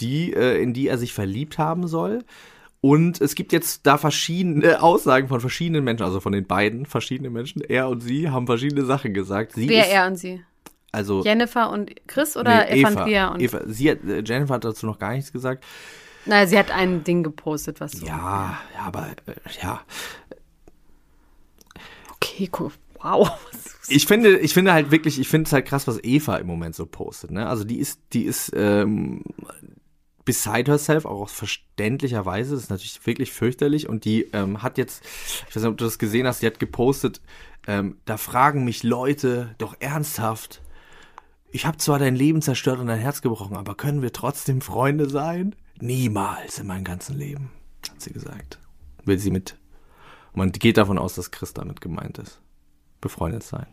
die, 0.00 0.32
äh, 0.32 0.60
in 0.62 0.72
die 0.74 0.88
er 0.88 0.98
sich 0.98 1.14
verliebt 1.14 1.58
haben 1.58 1.86
soll. 1.86 2.24
Und 2.82 3.20
es 3.20 3.36
gibt 3.36 3.52
jetzt 3.52 3.86
da 3.86 3.96
verschiedene 3.96 4.82
Aussagen 4.82 5.28
von 5.28 5.40
verschiedenen 5.40 5.84
Menschen, 5.84 6.02
also 6.02 6.18
von 6.18 6.32
den 6.32 6.46
beiden 6.46 6.84
verschiedenen 6.84 7.32
Menschen. 7.32 7.62
Er 7.62 7.88
und 7.88 8.00
sie 8.00 8.28
haben 8.28 8.46
verschiedene 8.46 8.84
Sachen 8.84 9.14
gesagt. 9.14 9.52
Sie 9.52 9.68
Wer 9.68 9.84
ist, 9.84 9.92
er 9.92 10.06
und 10.08 10.16
sie? 10.16 10.42
Also 10.90 11.22
Jennifer 11.22 11.70
und 11.70 11.92
Chris 12.08 12.36
oder 12.36 12.64
nee, 12.64 12.80
Eva, 12.80 12.90
Evanthea 12.90 13.28
und. 13.28 13.40
Eva. 13.40 13.60
Sie 13.66 13.88
hat, 13.88 14.04
äh, 14.04 14.22
Jennifer 14.26 14.54
hat 14.54 14.64
dazu 14.64 14.84
noch 14.86 14.98
gar 14.98 15.12
nichts 15.12 15.32
gesagt. 15.32 15.64
Naja, 16.26 16.46
sie 16.46 16.58
hat 16.58 16.72
ein 16.72 17.04
Ding 17.04 17.22
gepostet, 17.22 17.80
was 17.80 17.92
so. 17.92 18.04
Ja, 18.04 18.58
ja, 18.74 18.80
aber 18.80 19.10
äh, 19.26 19.34
ja. 19.62 19.80
Okay, 22.16 22.50
cool. 22.58 22.72
Wow. 23.00 23.30
Ich 23.88 24.06
finde, 24.06 24.38
ich 24.38 24.54
finde 24.54 24.72
halt 24.72 24.92
wirklich, 24.92 25.18
ich 25.18 25.26
finde 25.28 25.48
es 25.48 25.52
halt 25.52 25.66
krass, 25.66 25.88
was 25.88 25.98
Eva 26.04 26.36
im 26.36 26.46
Moment 26.46 26.76
so 26.76 26.86
postet. 26.86 27.32
Ne? 27.32 27.48
Also 27.48 27.64
die 27.64 27.78
ist, 27.78 28.00
die 28.12 28.22
ist 28.22 28.52
ähm, 28.54 29.24
beside 30.24 30.70
herself, 30.70 31.04
auch 31.04 31.20
aus 31.20 31.32
verständlicher 31.32 32.24
Weise. 32.26 32.54
Das 32.54 32.64
ist 32.64 32.70
natürlich 32.70 33.04
wirklich 33.06 33.32
fürchterlich. 33.32 33.88
Und 33.88 34.04
die 34.04 34.24
ähm, 34.32 34.62
hat 34.62 34.78
jetzt, 34.78 35.04
ich 35.48 35.54
weiß 35.54 35.62
nicht, 35.62 35.70
ob 35.70 35.78
du 35.78 35.84
das 35.84 35.98
gesehen 35.98 36.26
hast, 36.26 36.42
die 36.42 36.46
hat 36.46 36.58
gepostet, 36.58 37.20
ähm, 37.66 37.98
da 38.04 38.16
fragen 38.16 38.64
mich 38.64 38.82
Leute 38.82 39.54
doch 39.58 39.76
ernsthaft, 39.80 40.62
ich 41.54 41.66
habe 41.66 41.76
zwar 41.76 41.98
dein 41.98 42.16
Leben 42.16 42.40
zerstört 42.40 42.80
und 42.80 42.86
dein 42.86 42.98
Herz 42.98 43.20
gebrochen, 43.20 43.56
aber 43.56 43.74
können 43.74 44.00
wir 44.00 44.12
trotzdem 44.12 44.62
Freunde 44.62 45.08
sein? 45.10 45.54
Niemals 45.80 46.58
in 46.58 46.66
meinem 46.66 46.84
ganzen 46.84 47.16
Leben, 47.18 47.50
hat 47.86 48.00
sie 48.00 48.12
gesagt. 48.12 48.58
Will 49.04 49.18
sie 49.18 49.30
mit, 49.30 49.56
man 50.34 50.50
geht 50.52 50.78
davon 50.78 50.98
aus, 50.98 51.14
dass 51.14 51.30
Chris 51.30 51.52
damit 51.52 51.80
gemeint 51.80 52.18
ist. 52.18 52.40
Befreundet 53.00 53.42
sein. 53.42 53.66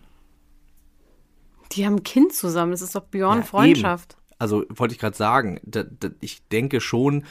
Die 1.72 1.86
haben 1.86 1.98
ein 1.98 2.04
Kind 2.04 2.34
zusammen. 2.34 2.72
Das 2.72 2.82
ist 2.82 2.96
doch 2.96 3.04
beyond 3.06 3.42
Ja, 3.42 3.46
Freundschaft. 3.46 4.14
Eben. 4.14 4.29
Also 4.40 4.66
wollte 4.70 4.94
ich 4.94 5.00
gerade 5.00 5.16
sagen, 5.16 5.60
da, 5.64 5.84
da, 5.84 6.10
ich 6.22 6.48
denke 6.48 6.82
schon, 6.82 7.26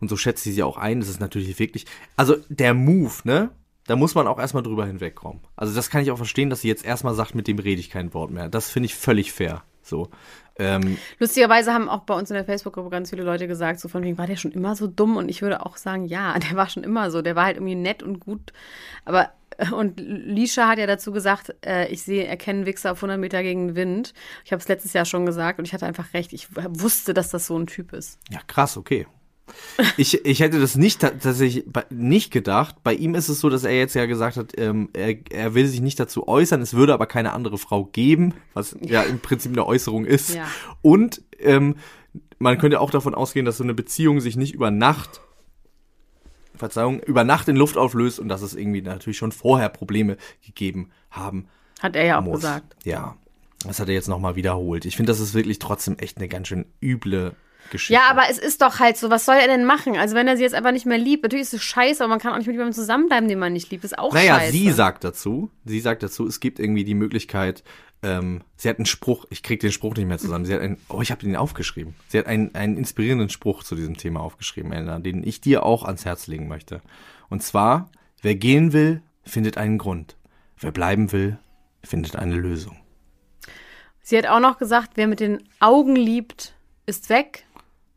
und 0.00 0.08
so 0.08 0.16
schätze 0.16 0.48
ich 0.48 0.54
sie 0.54 0.62
auch 0.62 0.76
ein, 0.76 1.00
das 1.00 1.08
ist 1.08 1.20
natürlich 1.20 1.58
wirklich, 1.58 1.86
also 2.16 2.36
der 2.48 2.74
Move, 2.74 3.12
ne? 3.24 3.50
Da 3.86 3.96
muss 3.96 4.14
man 4.14 4.28
auch 4.28 4.38
erstmal 4.38 4.62
drüber 4.62 4.86
hinwegkommen. 4.86 5.40
Also 5.56 5.74
das 5.74 5.90
kann 5.90 6.02
ich 6.02 6.12
auch 6.12 6.16
verstehen, 6.16 6.48
dass 6.48 6.60
sie 6.60 6.68
jetzt 6.68 6.84
erstmal 6.84 7.14
sagt, 7.14 7.34
mit 7.34 7.48
dem 7.48 7.58
rede 7.58 7.80
ich 7.80 7.90
kein 7.90 8.14
Wort 8.14 8.30
mehr. 8.30 8.48
Das 8.48 8.70
finde 8.70 8.86
ich 8.86 8.94
völlig 8.94 9.32
fair. 9.32 9.64
So. 9.82 10.10
Ähm, 10.58 10.98
Lustigerweise 11.18 11.72
haben 11.72 11.88
auch 11.88 12.00
bei 12.00 12.14
uns 12.14 12.30
in 12.30 12.34
der 12.34 12.44
Facebook-Gruppe 12.44 12.90
ganz 12.90 13.10
viele 13.10 13.22
Leute 13.22 13.48
gesagt, 13.48 13.80
so 13.80 13.88
von 13.88 14.02
wegen, 14.04 14.18
war 14.18 14.26
der 14.26 14.36
schon 14.36 14.52
immer 14.52 14.76
so 14.76 14.86
dumm? 14.86 15.16
Und 15.16 15.28
ich 15.28 15.42
würde 15.42 15.64
auch 15.64 15.76
sagen, 15.76 16.04
ja, 16.04 16.38
der 16.50 16.56
war 16.56 16.68
schon 16.68 16.84
immer 16.84 17.10
so. 17.10 17.22
Der 17.22 17.34
war 17.34 17.46
halt 17.46 17.56
irgendwie 17.56 17.74
nett 17.74 18.02
und 18.02 18.20
gut. 18.20 18.52
Aber, 19.04 19.30
und 19.72 20.00
Lisha 20.00 20.68
hat 20.68 20.78
ja 20.78 20.86
dazu 20.86 21.12
gesagt, 21.12 21.54
äh, 21.64 21.88
ich 21.88 22.02
sehe, 22.02 22.24
erkenne 22.24 22.58
einen 22.58 22.66
Wichser 22.66 22.92
auf 22.92 22.98
100 22.98 23.18
Meter 23.18 23.42
gegen 23.42 23.68
den 23.68 23.76
Wind. 23.76 24.14
Ich 24.44 24.52
habe 24.52 24.60
es 24.60 24.68
letztes 24.68 24.92
Jahr 24.92 25.04
schon 25.04 25.26
gesagt 25.26 25.58
und 25.58 25.66
ich 25.66 25.72
hatte 25.72 25.86
einfach 25.86 26.12
recht. 26.14 26.32
Ich 26.32 26.48
wusste, 26.54 27.14
dass 27.14 27.30
das 27.30 27.46
so 27.46 27.58
ein 27.58 27.66
Typ 27.66 27.92
ist. 27.92 28.18
ja, 28.30 28.40
krass, 28.46 28.76
okay. 28.76 29.06
Ich, 29.96 30.24
ich 30.24 30.40
hätte 30.40 30.60
das 30.60 30.76
nicht 30.76 31.00
tatsächlich 31.00 31.64
nicht 31.90 32.30
gedacht. 32.30 32.76
Bei 32.82 32.94
ihm 32.94 33.14
ist 33.14 33.28
es 33.28 33.40
so, 33.40 33.48
dass 33.48 33.64
er 33.64 33.76
jetzt 33.76 33.94
ja 33.94 34.06
gesagt 34.06 34.36
hat, 34.36 34.52
ähm, 34.56 34.90
er, 34.92 35.16
er 35.30 35.54
will 35.54 35.66
sich 35.66 35.80
nicht 35.80 35.98
dazu 35.98 36.28
äußern, 36.28 36.60
es 36.60 36.74
würde 36.74 36.94
aber 36.94 37.06
keine 37.06 37.32
andere 37.32 37.58
Frau 37.58 37.84
geben, 37.84 38.34
was 38.54 38.76
ja, 38.80 39.02
im 39.02 39.18
Prinzip 39.20 39.52
eine 39.52 39.66
Äußerung 39.66 40.04
ist. 40.04 40.34
Ja. 40.34 40.46
Und 40.82 41.22
ähm, 41.38 41.76
man 42.38 42.58
könnte 42.58 42.80
auch 42.80 42.90
davon 42.90 43.14
ausgehen, 43.14 43.46
dass 43.46 43.58
so 43.58 43.64
eine 43.64 43.74
Beziehung 43.74 44.20
sich 44.20 44.36
nicht 44.36 44.54
über 44.54 44.70
Nacht, 44.70 45.20
Verzeihung, 46.60 47.00
über 47.00 47.24
Nacht 47.24 47.48
in 47.48 47.56
Luft 47.56 47.76
auflöst 47.76 48.20
und 48.20 48.28
dass 48.28 48.42
es 48.42 48.54
irgendwie 48.54 48.82
natürlich 48.82 49.18
schon 49.18 49.32
vorher 49.32 49.68
Probleme 49.68 50.16
gegeben 50.46 50.90
haben 51.10 51.48
Hat 51.80 51.96
er 51.96 52.04
ja 52.04 52.18
auch 52.20 52.24
muss. 52.24 52.36
gesagt. 52.36 52.76
Ja, 52.84 53.16
das 53.66 53.80
hat 53.80 53.88
er 53.88 53.94
jetzt 53.94 54.08
nochmal 54.08 54.36
wiederholt. 54.36 54.84
Ich 54.84 54.96
finde, 54.96 55.10
das 55.10 55.20
ist 55.20 55.34
wirklich 55.34 55.58
trotzdem 55.58 55.98
echt 55.98 56.18
eine 56.18 56.28
ganz 56.28 56.46
schön 56.48 56.64
üble 56.80 57.34
Geschichte. 57.70 57.92
Ja, 57.92 58.08
aber 58.10 58.22
es 58.30 58.38
ist 58.38 58.62
doch 58.62 58.78
halt 58.80 58.96
so, 58.96 59.10
was 59.10 59.26
soll 59.26 59.36
er 59.36 59.46
denn 59.46 59.64
machen? 59.64 59.96
Also 59.96 60.14
wenn 60.14 60.26
er 60.26 60.36
sie 60.36 60.42
jetzt 60.42 60.54
einfach 60.54 60.72
nicht 60.72 60.86
mehr 60.86 60.96
liebt, 60.98 61.22
natürlich 61.24 61.42
ist 61.42 61.54
es 61.54 61.62
scheiße, 61.62 62.02
aber 62.02 62.08
man 62.10 62.18
kann 62.18 62.32
auch 62.32 62.38
nicht 62.38 62.46
mit 62.46 62.54
jemandem 62.54 62.74
zusammenbleiben, 62.74 63.28
den 63.28 63.38
man 63.38 63.52
nicht 63.52 63.70
liebt. 63.70 63.84
Ist 63.84 63.98
auch 63.98 64.12
Naja, 64.14 64.36
scheiße. 64.36 64.52
sie 64.52 64.70
sagt 64.72 65.04
dazu, 65.04 65.50
sie 65.64 65.78
sagt 65.80 66.02
dazu, 66.02 66.26
es 66.26 66.40
gibt 66.40 66.58
irgendwie 66.58 66.84
die 66.84 66.94
Möglichkeit, 66.94 67.62
ähm, 68.02 68.42
sie 68.56 68.68
hat 68.68 68.78
einen 68.78 68.86
Spruch, 68.86 69.26
ich 69.30 69.42
krieg 69.42 69.60
den 69.60 69.72
Spruch 69.72 69.94
nicht 69.94 70.06
mehr 70.06 70.18
zusammen, 70.18 70.44
sie 70.44 70.54
hat 70.54 70.60
einen, 70.60 70.78
oh, 70.88 71.02
ich 71.02 71.10
habe 71.10 71.22
den 71.22 71.36
aufgeschrieben. 71.36 71.94
Sie 72.08 72.18
hat 72.18 72.26
einen, 72.26 72.54
einen 72.54 72.76
inspirierenden 72.76 73.28
Spruch 73.28 73.62
zu 73.62 73.74
diesem 73.74 73.96
Thema 73.96 74.20
aufgeschrieben, 74.20 74.72
Elena, 74.72 74.98
den 74.98 75.26
ich 75.26 75.40
dir 75.40 75.64
auch 75.64 75.84
ans 75.84 76.04
Herz 76.04 76.26
legen 76.26 76.48
möchte. 76.48 76.80
Und 77.28 77.42
zwar, 77.42 77.90
wer 78.22 78.34
gehen 78.34 78.72
will, 78.72 79.02
findet 79.24 79.58
einen 79.58 79.78
Grund. 79.78 80.16
Wer 80.58 80.72
bleiben 80.72 81.12
will, 81.12 81.38
findet 81.82 82.16
eine 82.16 82.34
Lösung. 82.34 82.76
Sie 84.02 84.16
hat 84.16 84.26
auch 84.26 84.40
noch 84.40 84.58
gesagt, 84.58 84.92
wer 84.94 85.06
mit 85.06 85.20
den 85.20 85.42
Augen 85.60 85.94
liebt, 85.94 86.54
ist 86.86 87.10
weg. 87.10 87.46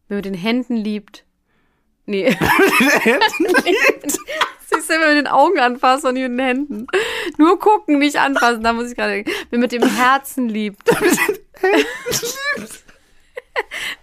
Wer 0.08 0.18
mit 0.18 0.26
den 0.26 0.34
Händen 0.34 0.76
liebt. 0.76 1.26
Nee. 2.06 2.30
Siehst 2.38 4.18
du, 4.18 4.22
wenn 4.90 5.00
wir 5.00 5.08
mit 5.10 5.18
den 5.18 5.28
Augen 5.28 5.60
anfassen 5.60 6.08
und 6.08 6.14
mit 6.16 6.24
den 6.24 6.40
Händen. 6.40 6.88
Nur 7.38 7.60
gucken, 7.60 8.00
nicht 8.00 8.18
anfassen, 8.18 8.64
da 8.64 8.74
muss 8.74 8.90
ich 8.90 8.96
gerade 8.96 9.14
denken. 9.14 9.32
Wer 9.50 9.60
mit 9.60 9.72
dem 9.72 9.84
Herzen 9.84 10.50
liebt. 10.50 10.82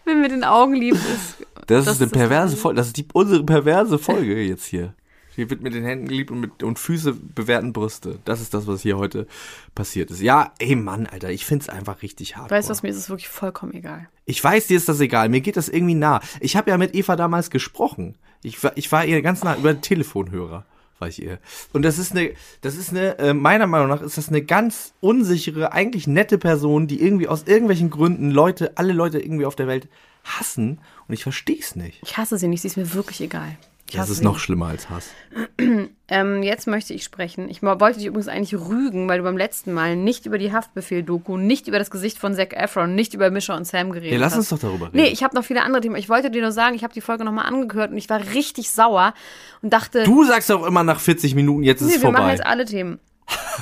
Wer 0.05 0.15
mit 0.15 0.31
den 0.33 0.45
Augen 0.45 0.75
liebt, 0.75 0.97
ist. 0.97 1.47
Das, 1.67 1.85
Das 1.85 1.97
ist 1.97 2.03
eine 2.03 2.11
perverse 2.11 2.57
Folge, 2.57 2.77
das 2.77 2.89
ist 2.89 2.97
die, 2.97 3.07
unsere 3.13 3.45
perverse 3.45 3.99
Folge 3.99 4.41
jetzt 4.41 4.65
hier. 4.67 4.95
Hier 5.37 5.49
wird 5.51 5.63
mit 5.63 5.75
den 5.75 5.85
Händen 5.85 6.09
geliebt 6.09 6.31
und, 6.31 6.41
mit, 6.41 6.63
und 6.63 6.79
Füße 6.79 7.13
bewerten 7.13 7.73
Brüste. 7.73 8.19
Das 8.25 8.41
ist 8.41 8.53
das, 8.53 8.67
was 8.67 8.83
hier 8.83 8.99
heute 8.99 9.27
passiert 9.75 10.11
ist. 10.11 10.21
Ja, 10.21 10.53
ey 10.59 10.77
Mann, 10.77 11.07
Alter, 11.07 11.31
ich 11.31 11.47
find's 11.47 11.69
einfach 11.69 12.03
richtig 12.03 12.37
hart. 12.37 12.51
Weißt 12.51 12.69
du 12.69 12.73
was, 12.73 12.83
mir 12.83 12.91
ist 12.91 12.97
es 12.97 13.09
wirklich 13.09 13.29
vollkommen 13.29 13.75
egal. 13.75 14.09
Ich 14.25 14.43
weiß, 14.43 14.67
dir 14.67 14.77
ist 14.77 14.89
das 14.89 15.01
egal. 15.01 15.29
Mir 15.29 15.41
geht 15.41 15.57
das 15.57 15.69
irgendwie 15.69 15.95
nah. 15.95 16.21
Ich 16.41 16.57
habe 16.57 16.71
ja 16.71 16.77
mit 16.77 16.95
Eva 16.95 17.17
damals 17.17 17.51
gesprochen. 17.51 18.17
Ich 18.43 18.63
war, 18.63 18.73
ich 18.77 18.91
war 18.91 19.05
ihr 19.05 19.23
ganz 19.23 19.45
nah 19.45 19.57
über 19.57 19.73
den 19.73 19.83
Telefonhörer. 19.83 20.65
War 20.99 21.09
ich 21.09 21.23
ihr. 21.23 21.39
Und 21.73 21.83
das 21.83 21.99
ist 21.99 22.13
eine, 22.13 22.33
das 22.61 22.77
ist 22.77 22.91
eine, 22.91 23.19
äh, 23.19 23.33
meiner 23.33 23.67
Meinung 23.67 23.89
nach 23.89 24.03
ist 24.03 24.19
das 24.19 24.29
eine 24.29 24.43
ganz 24.43 24.93
unsichere, 25.01 25.73
eigentlich 25.73 26.07
nette 26.07 26.37
Person, 26.37 26.87
die 26.87 27.01
irgendwie 27.01 27.27
aus 27.27 27.45
irgendwelchen 27.45 27.89
Gründen 27.89 28.31
Leute, 28.31 28.77
alle 28.77 28.93
Leute 28.93 29.19
irgendwie 29.19 29.47
auf 29.47 29.57
der 29.57 29.67
Welt 29.67 29.89
hassen. 30.25 30.79
Und 31.09 31.15
ich 31.15 31.23
verstehe 31.23 31.59
es 31.59 31.75
nicht. 31.75 32.01
Ich 32.05 32.19
hasse 32.19 32.37
sie 32.37 32.49
nicht, 32.49 32.61
sie 32.61 32.69
ist 32.69 32.77
mir 32.77 32.93
wirklich 32.93 33.23
egal. 33.23 33.57
Das 33.99 34.11
ist 34.11 34.23
noch 34.23 34.39
schlimmer 34.39 34.67
als 34.69 34.89
Hass. 34.91 35.11
Ähm, 36.13 36.43
jetzt 36.43 36.67
möchte 36.67 36.93
ich 36.93 37.05
sprechen. 37.05 37.49
Ich 37.49 37.63
wollte 37.63 37.99
dich 37.99 38.07
übrigens 38.07 38.27
eigentlich 38.27 38.61
rügen, 38.61 39.09
weil 39.09 39.19
du 39.19 39.23
beim 39.23 39.37
letzten 39.37 39.73
Mal 39.73 39.95
nicht 39.95 40.27
über 40.27 40.39
die 40.39 40.53
Haftbefehl-Doku, 40.53 41.37
nicht 41.37 41.69
über 41.69 41.79
das 41.79 41.89
Gesicht 41.89 42.19
von 42.19 42.35
Zac 42.35 42.53
Efron, 42.53 42.97
nicht 42.97 43.15
über 43.15 43.31
Mischa 43.31 43.57
und 43.57 43.65
Sam 43.65 43.93
geredet 43.93 44.15
Ja, 44.15 44.19
lass 44.19 44.33
hast. 44.33 44.39
uns 44.39 44.49
doch 44.49 44.59
darüber 44.59 44.87
reden. 44.87 44.97
Nee, 44.97 45.07
ich 45.07 45.23
habe 45.23 45.37
noch 45.37 45.45
viele 45.45 45.63
andere 45.63 45.83
Themen. 45.83 45.95
Ich 45.95 46.09
wollte 46.09 46.33
dir 46.33 46.43
nur 46.43 46.51
sagen, 46.51 46.75
ich 46.75 46.83
habe 46.83 46.93
die 46.93 47.01
Folge 47.01 47.25
nochmal 47.25 47.47
angehört 47.47 47.93
und 47.93 47.97
ich 47.97 48.11
war 48.11 48.19
richtig 48.35 48.73
sauer 48.73 49.15
und 49.63 49.73
dachte, 49.73 50.03
Du 50.03 50.25
sagst 50.25 50.51
doch 50.51 50.67
immer 50.67 50.83
nach 50.83 50.99
40 50.99 51.37
Minuten, 51.37 51.63
jetzt 51.63 51.81
ist 51.81 51.87
nee, 51.91 51.95
es 51.95 52.03
wir 52.03 52.11
machen 52.11 52.23
vorbei. 52.23 52.33
jetzt 52.33 52.45
alle 52.47 52.65
Themen. 52.65 52.99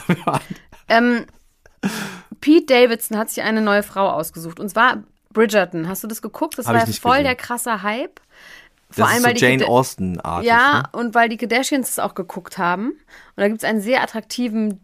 ähm, 0.88 1.26
Pete 2.40 2.66
Davidson 2.66 3.18
hat 3.18 3.28
sich 3.30 3.42
eine 3.42 3.60
neue 3.60 3.82
Frau 3.82 4.08
ausgesucht 4.08 4.58
und 4.60 4.68
zwar 4.70 5.02
Bridgerton. 5.32 5.88
Hast 5.88 6.02
du 6.02 6.06
das 6.08 6.22
geguckt? 6.22 6.56
Das 6.58 6.66
Hab 6.66 6.74
war 6.74 6.86
nicht 6.86 7.00
voll 7.02 7.12
gesehen. 7.12 7.24
der 7.24 7.34
krasse 7.36 7.82
Hype. 7.82 8.20
Vor 8.90 9.04
das 9.04 9.12
allem, 9.12 9.18
ist 9.18 9.24
weil 9.24 9.36
so 9.36 9.46
die 9.46 9.52
Jane 9.52 9.66
Austen-artig. 9.68 10.48
Ja, 10.48 10.78
Ne? 10.78 10.98
und 10.98 11.14
weil 11.14 11.28
die 11.28 11.36
Kardashians 11.36 11.90
es 11.90 11.98
auch 11.98 12.14
geguckt 12.14 12.58
haben. 12.58 12.90
Und 12.90 12.98
da 13.36 13.48
gibt 13.48 13.58
es 13.58 13.68
einen 13.68 13.80
sehr 13.80 14.02
attraktiven 14.02 14.80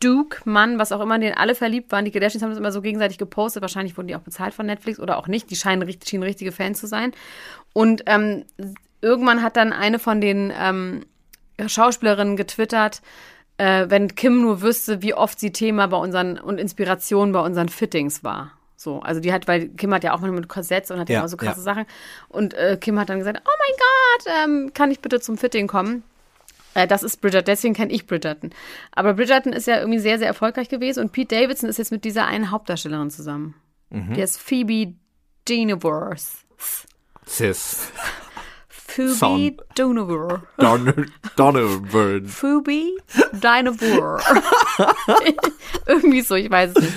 Duke-Mann, 0.00 0.78
was 0.78 0.92
auch 0.92 1.00
immer, 1.00 1.18
den 1.18 1.34
alle 1.34 1.54
verliebt 1.54 1.92
waren. 1.92 2.04
Die 2.04 2.10
Kardashians 2.10 2.42
haben 2.42 2.50
das 2.50 2.58
immer 2.58 2.72
so 2.72 2.80
gegenseitig 2.82 3.18
gepostet. 3.18 3.62
Wahrscheinlich 3.62 3.96
wurden 3.96 4.08
die 4.08 4.16
auch 4.16 4.20
bezahlt 4.22 4.54
von 4.54 4.66
Netflix 4.66 4.98
oder 4.98 5.18
auch 5.18 5.28
nicht. 5.28 5.50
Die 5.50 5.56
scheinen, 5.56 5.88
schienen 6.04 6.22
richtige 6.22 6.52
Fans 6.52 6.80
zu 6.80 6.86
sein. 6.86 7.12
Und 7.72 8.02
ähm, 8.06 8.44
irgendwann 9.00 9.42
hat 9.42 9.56
dann 9.56 9.72
eine 9.72 9.98
von 9.98 10.20
den 10.20 10.52
ähm, 10.58 11.04
Schauspielerinnen 11.64 12.36
getwittert, 12.36 13.02
äh, 13.58 13.86
wenn 13.88 14.14
Kim 14.14 14.40
nur 14.40 14.62
wüsste, 14.62 15.02
wie 15.02 15.14
oft 15.14 15.38
sie 15.38 15.52
Thema 15.52 15.86
bei 15.86 15.98
unseren 15.98 16.38
und 16.38 16.58
Inspiration 16.58 17.32
bei 17.32 17.40
unseren 17.40 17.68
Fittings 17.68 18.24
war. 18.24 18.52
So, 18.82 19.00
also 19.00 19.20
die 19.20 19.32
hat, 19.32 19.46
weil 19.46 19.68
Kim 19.68 19.94
hat 19.94 20.02
ja 20.02 20.12
auch 20.12 20.20
manchmal 20.20 20.40
mit 20.40 20.48
Korsetts 20.48 20.90
und 20.90 20.98
hat 20.98 21.08
ja, 21.08 21.14
Ja, 21.14 21.20
immer 21.20 21.28
so 21.28 21.36
krasse 21.36 21.60
ja. 21.60 21.62
Sachen. 21.62 21.86
Und 22.28 22.54
äh, 22.54 22.76
Kim 22.80 22.98
hat 22.98 23.08
dann 23.08 23.18
gesagt, 23.18 23.40
oh 23.44 23.50
mein 23.60 23.76
Gott, 23.78 24.34
ähm, 24.44 24.74
kann 24.74 24.90
ich 24.90 25.00
bitte 25.00 25.20
zum 25.20 25.38
Fitting 25.38 25.68
kommen? 25.68 26.02
Äh, 26.74 26.88
das 26.88 27.04
ist 27.04 27.20
Bridgerton, 27.20 27.46
deswegen 27.46 27.74
kenne 27.74 27.92
ich 27.92 28.06
Bridgerton. 28.06 28.50
Aber 28.90 29.14
Bridgerton 29.14 29.52
ist 29.52 29.68
ja 29.68 29.78
irgendwie 29.78 30.00
sehr, 30.00 30.18
sehr 30.18 30.26
erfolgreich 30.26 30.68
gewesen 30.68 31.00
und 31.00 31.12
Pete 31.12 31.36
Davidson 31.36 31.68
ist 31.68 31.78
jetzt 31.78 31.92
mit 31.92 32.04
dieser 32.04 32.26
einen 32.26 32.50
Hauptdarstellerin 32.50 33.10
zusammen. 33.10 33.54
Mhm. 33.90 34.14
Die 34.14 34.20
ist 34.20 34.40
Phoebe 34.40 34.94
Dynevor. 35.48 36.16
Sis. 37.24 37.92
Phoebe 38.68 39.14
Sound. 39.14 39.62
Dynevor. 39.78 40.42
Don 40.58 41.06
Donovan. 41.36 42.26
Phoebe 42.26 42.96
Dynevor. 43.32 44.20
Irgendwie 45.86 46.20
so, 46.22 46.34
ich 46.34 46.50
weiß 46.50 46.72
es 46.74 46.82
nicht. 46.82 46.94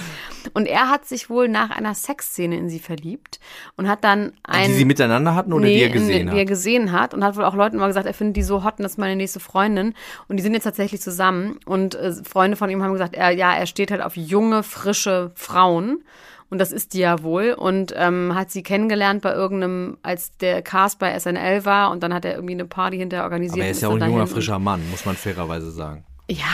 Und 0.55 0.67
er 0.67 0.89
hat 0.89 1.05
sich 1.05 1.29
wohl 1.29 1.49
nach 1.49 1.69
einer 1.69 1.93
Sexszene 1.93 2.55
in 2.55 2.69
sie 2.69 2.79
verliebt 2.79 3.41
und 3.75 3.89
hat 3.89 4.05
dann 4.05 4.31
ein. 4.41 4.69
Die 4.69 4.73
sie 4.73 4.85
miteinander 4.85 5.35
hatten 5.35 5.51
oder 5.51 5.65
die 5.65 5.81
er 5.81 5.89
gesehen 5.89 6.21
in, 6.21 6.29
die 6.29 6.37
er 6.37 6.41
hat? 6.43 6.47
gesehen 6.47 6.91
hat 6.93 7.13
und 7.13 7.25
hat 7.25 7.35
wohl 7.35 7.43
auch 7.43 7.55
Leuten 7.55 7.75
mal 7.75 7.87
gesagt, 7.87 8.07
er 8.07 8.13
findet 8.13 8.37
die 8.37 8.41
so 8.41 8.63
hot 8.63 8.79
und 8.79 8.83
das 8.83 8.93
ist 8.93 8.97
meine 8.97 9.17
nächste 9.17 9.41
Freundin. 9.41 9.93
Und 10.29 10.37
die 10.37 10.43
sind 10.43 10.53
jetzt 10.53 10.63
tatsächlich 10.63 11.01
zusammen. 11.01 11.59
Und 11.65 11.95
äh, 11.95 12.13
Freunde 12.23 12.55
von 12.55 12.69
ihm 12.69 12.81
haben 12.81 12.93
gesagt, 12.93 13.15
er, 13.15 13.31
ja, 13.31 13.53
er 13.53 13.65
steht 13.65 13.91
halt 13.91 14.01
auf 14.01 14.15
junge, 14.15 14.63
frische 14.63 15.31
Frauen. 15.35 16.05
Und 16.49 16.59
das 16.59 16.71
ist 16.71 16.93
die 16.93 16.99
ja 16.99 17.21
wohl. 17.21 17.51
Und 17.51 17.93
ähm, 17.97 18.33
hat 18.33 18.49
sie 18.49 18.63
kennengelernt 18.63 19.23
bei 19.23 19.33
irgendeinem, 19.33 19.97
als 20.03 20.37
der 20.37 20.61
Cast 20.61 20.99
bei 20.99 21.19
SNL 21.19 21.65
war. 21.65 21.91
Und 21.91 22.01
dann 22.01 22.13
hat 22.13 22.23
er 22.23 22.33
irgendwie 22.33 22.53
eine 22.53 22.63
Party 22.63 22.95
hinterher 22.95 23.25
organisiert. 23.25 23.59
Aber 23.59 23.65
er 23.65 23.71
ist 23.71 23.81
ja 23.81 23.89
auch 23.89 23.99
ein 23.99 24.09
junger, 24.09 24.25
frischer 24.25 24.57
Mann, 24.57 24.89
muss 24.89 25.03
man 25.03 25.17
fairerweise 25.17 25.69
sagen. 25.69 26.05
Ja, 26.29 26.45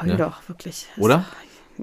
heul 0.00 0.16
doch, 0.16 0.48
wirklich. 0.48 0.86
Oder? 0.96 1.24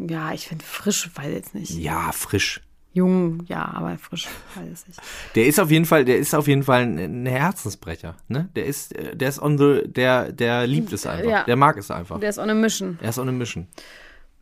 Ja, 0.07 0.33
ich 0.33 0.47
finde 0.47 0.63
frisch, 0.63 1.09
weiß 1.15 1.31
jetzt 1.33 1.55
nicht. 1.55 1.71
Ja, 1.71 2.11
frisch. 2.11 2.61
Jung, 2.93 3.43
ja, 3.47 3.63
aber 3.63 3.97
frisch, 3.97 4.27
weiß 4.55 4.67
ich 4.81 4.87
nicht. 4.87 4.99
Der 5.35 5.45
ist 5.45 5.59
auf 5.59 5.69
jeden 5.69 5.85
Fall, 5.85 6.03
der 6.03 6.17
ist 6.17 6.33
auf 6.33 6.47
jeden 6.47 6.63
Fall 6.63 6.81
ein, 6.81 7.25
Herzensbrecher, 7.27 8.15
ne? 8.27 8.49
Der 8.55 8.65
ist, 8.65 8.93
der 9.13 9.29
ist 9.29 9.39
on 9.39 9.57
the, 9.57 9.83
der, 9.85 10.31
der 10.31 10.65
liebt 10.65 10.91
es 10.93 11.05
einfach. 11.05 11.29
Ja. 11.29 11.43
Der 11.43 11.55
mag 11.55 11.77
es 11.77 11.91
einfach. 11.91 12.19
Der 12.19 12.29
ist 12.29 12.39
on 12.39 12.49
a 12.49 12.55
mission. 12.55 12.97
er 13.01 13.09
ist 13.09 13.19
on 13.19 13.29
a 13.29 13.31
mission. 13.31 13.67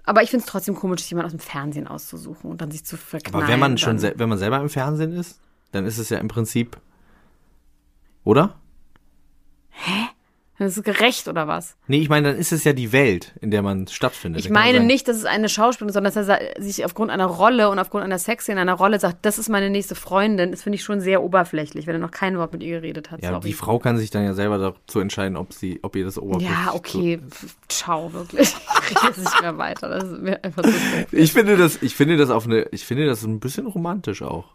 Aber 0.06 0.24
ich 0.24 0.30
finde 0.30 0.46
es 0.46 0.52
trotzdem 0.52 0.76
komisch, 0.76 1.02
sich 1.02 1.10
jemand 1.10 1.26
aus 1.26 1.32
dem 1.32 1.40
Fernsehen 1.40 1.88
auszusuchen 1.88 2.50
und 2.50 2.62
dann 2.62 2.72
sich 2.72 2.86
zu 2.86 2.96
verknallen. 2.96 3.44
Aber 3.44 3.52
wenn 3.52 3.60
man 3.60 3.78
schon, 3.78 4.02
wenn 4.02 4.30
man 4.30 4.38
selber 4.38 4.62
im 4.62 4.70
Fernsehen 4.70 5.12
ist, 5.12 5.42
dann 5.72 5.86
ist 5.86 5.98
es 5.98 6.10
ja 6.10 6.20
im 6.20 6.28
Prinzip, 6.28 6.78
oder? 8.24 8.56
Das 10.58 10.78
ist 10.78 10.84
gerecht 10.86 11.28
oder 11.28 11.48
was? 11.48 11.76
Nee, 11.88 12.00
ich 12.00 12.08
meine, 12.08 12.30
dann 12.30 12.38
ist 12.40 12.54
es 12.54 12.64
ja 12.64 12.72
die 12.72 12.94
Welt, 12.94 13.34
in 13.42 13.52
der 13.52 13.62
man 13.62 13.88
stattfindet. 13.88 14.42
Ich 14.46 14.50
meine 14.50 14.78
sagen, 14.78 14.88
nicht, 14.88 15.08
dass 15.08 15.18
es 15.18 15.26
eine 15.26 15.50
Schauspielerin 15.50 15.90
ist, 15.90 16.14
sondern 16.14 16.14
dass 16.14 16.28
er 16.56 16.64
sich 16.64 16.86
aufgrund 16.86 17.12
einer 17.12 17.26
Rolle 17.26 17.70
und 17.70 17.78
aufgrund 17.78 18.06
einer 18.06 18.20
Sex 18.20 18.48
in 18.48 18.58
einer 18.58 18.74
Rolle 18.74 19.00
sagt, 19.00 19.26
das 19.26 19.38
ist 19.38 19.50
meine 19.50 19.70
nächste 19.70 19.96
Freundin. 19.96 20.52
Das 20.52 20.64
finde 20.64 20.76
ich 20.78 20.84
schon 20.84 21.02
sehr 21.02 21.22
oberflächlich, 21.22 21.88
wenn 21.88 21.96
er 21.96 22.00
noch 22.00 22.12
kein 22.12 22.38
Wort 22.38 22.54
mit 22.54 22.64
ihr 22.64 22.80
geredet 22.80 23.12
hat. 23.12 23.22
Ja, 23.22 23.32
sorry. 23.32 23.48
die 23.48 23.54
Frau 23.54 23.80
kann 23.80 23.98
sich 23.98 24.12
dann 24.12 24.24
ja 24.24 24.34
selber 24.34 24.58
dazu 24.58 25.02
entscheiden, 25.02 25.36
ob 25.36 25.52
sie, 25.52 25.80
ob 25.82 25.96
ihr 25.98 26.06
das 26.06 26.18
oberflächlich 26.18 26.58
Ja, 26.66 26.74
okay. 26.74 27.20
Pf, 27.30 27.56
Ciao, 27.68 28.14
wirklich. 28.14 28.56
Ich 28.88 29.04
rede 29.04 29.20
nicht 29.20 29.42
mehr 29.42 29.58
weiter. 29.58 29.90
Das 29.90 30.04
ist 30.04 30.22
mir 30.22 30.44
einfach 30.44 30.64
so. 30.64 30.72
Ich 31.12 31.34
finde 31.34 31.58
das, 31.58 31.82
ich 31.82 31.96
finde 31.96 32.18
das 32.18 32.30
auf 32.30 32.46
eine, 32.46 32.68
ich 32.72 32.86
finde 32.86 33.08
das 33.08 33.24
ein 33.24 33.40
bisschen 33.40 33.66
romantisch 33.66 34.22
auch. 34.22 34.46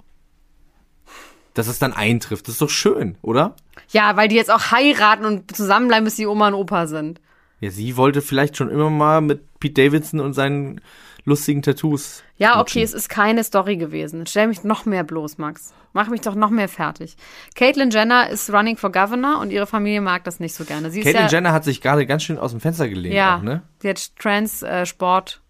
Dass 1.55 1.67
es 1.67 1.79
dann 1.79 1.93
eintrifft, 1.93 2.47
das 2.47 2.55
ist 2.55 2.63
doch 2.63 2.71
schön, 2.71 3.17
oder? 3.23 3.55
Ja, 3.91 4.17
weil 4.17 4.29
die 4.29 4.37
jetzt 4.37 4.51
auch 4.53 4.71
heiraten 4.71 5.25
und 5.25 5.55
zusammenbleiben, 5.57 6.05
bis 6.05 6.17
die 6.17 6.27
Oma 6.27 6.49
und 6.49 6.55
Opa 6.55 6.87
sind. 6.87 7.21
Ja, 7.61 7.71
sie 7.71 7.97
wollte 7.97 8.23
vielleicht 8.23 8.57
schon 8.57 8.71
immer 8.71 8.89
mal 8.91 9.21
mit 9.21 9.59
Pete 9.59 9.83
Davidson 9.85 10.21
und 10.21 10.33
seinen 10.33 10.81
lustigen 11.25 11.61
Tattoos. 11.63 12.23
Ja, 12.39 12.61
okay, 12.61 12.83
es 12.83 12.95
ist 12.95 13.09
keine 13.11 13.45
Story 13.45 13.77
gewesen. 13.77 14.27
Stell 14.27 14.47
mich 14.47 14.65
noch 14.65 14.87
mehr 14.87 15.05
bloß, 15.05 15.37
Max. 15.39 15.75
Mach 15.93 16.09
mich 16.09 16.21
doch 16.23 16.35
noch 16.37 16.51
mehr 16.51 16.69
fertig. 16.69 17.17
Caitlyn 17.57 17.91
Jenner 17.91 18.31
ist 18.31 18.51
running 18.51 18.77
for 18.77 18.91
governor 18.93 19.41
und 19.41 19.51
ihre 19.51 19.67
Familie 19.67 20.01
mag 20.01 20.25
das 20.25 20.41
nicht 20.41 20.55
so 20.55 20.65
gerne. 20.65 20.91
Sie 20.91 21.01
ist 21.01 21.05
Caitlyn 21.05 21.25
ja, 21.25 21.29
Jenner 21.31 21.53
hat 21.53 21.65
sich 21.65 21.81
gerade 21.83 22.07
ganz 22.07 22.23
schön 22.23 22.39
aus 22.39 22.53
dem 22.53 22.61
Fenster 22.61 22.89
gelehnt, 22.89 23.15
ja, 23.15 23.37
auch, 23.39 23.43
ne? 23.43 23.63
sie 23.83 23.91
hat 23.91 24.17
Trans 24.17 24.63
äh, 24.63 24.87
Sport, 24.87 25.43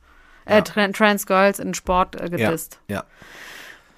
äh, 0.46 0.62
Tran- 0.62 0.92
Trans 0.94 1.26
Girls 1.26 1.58
in 1.60 1.74
Sport 1.74 2.16
äh, 2.16 2.22
Ja, 2.24 2.28
gedisst. 2.48 2.80
ja. 2.88 3.04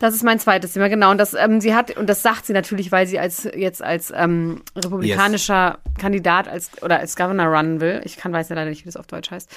Das 0.03 0.15
ist 0.15 0.25
mein 0.25 0.41
zweites 0.41 0.73
Thema, 0.73 0.89
genau. 0.89 1.13
Und 1.13 1.19
das, 1.19 1.33
ähm, 1.33 1.61
sie 1.61 1.77
hat, 1.77 1.97
und 1.97 2.09
das 2.09 2.23
sagt 2.23 2.45
sie 2.45 2.53
natürlich, 2.53 2.91
weil 2.91 3.07
sie 3.07 3.21
als 3.21 3.49
jetzt 3.55 3.81
als 3.85 4.13
ähm, 4.15 4.61
republikanischer 4.75 5.79
Kandidat 5.97 6.49
als 6.49 6.83
oder 6.83 6.99
als 6.99 7.15
Governor 7.15 7.47
runnen 7.47 7.81
will. 7.81 8.01
Ich 8.03 8.17
kann 8.17 8.33
weiß 8.33 8.49
ja 8.49 8.57
leider 8.57 8.71
nicht, 8.71 8.83
wie 8.83 8.87
das 8.87 8.97
auf 8.97 9.07
Deutsch 9.07 9.31
heißt. 9.31 9.49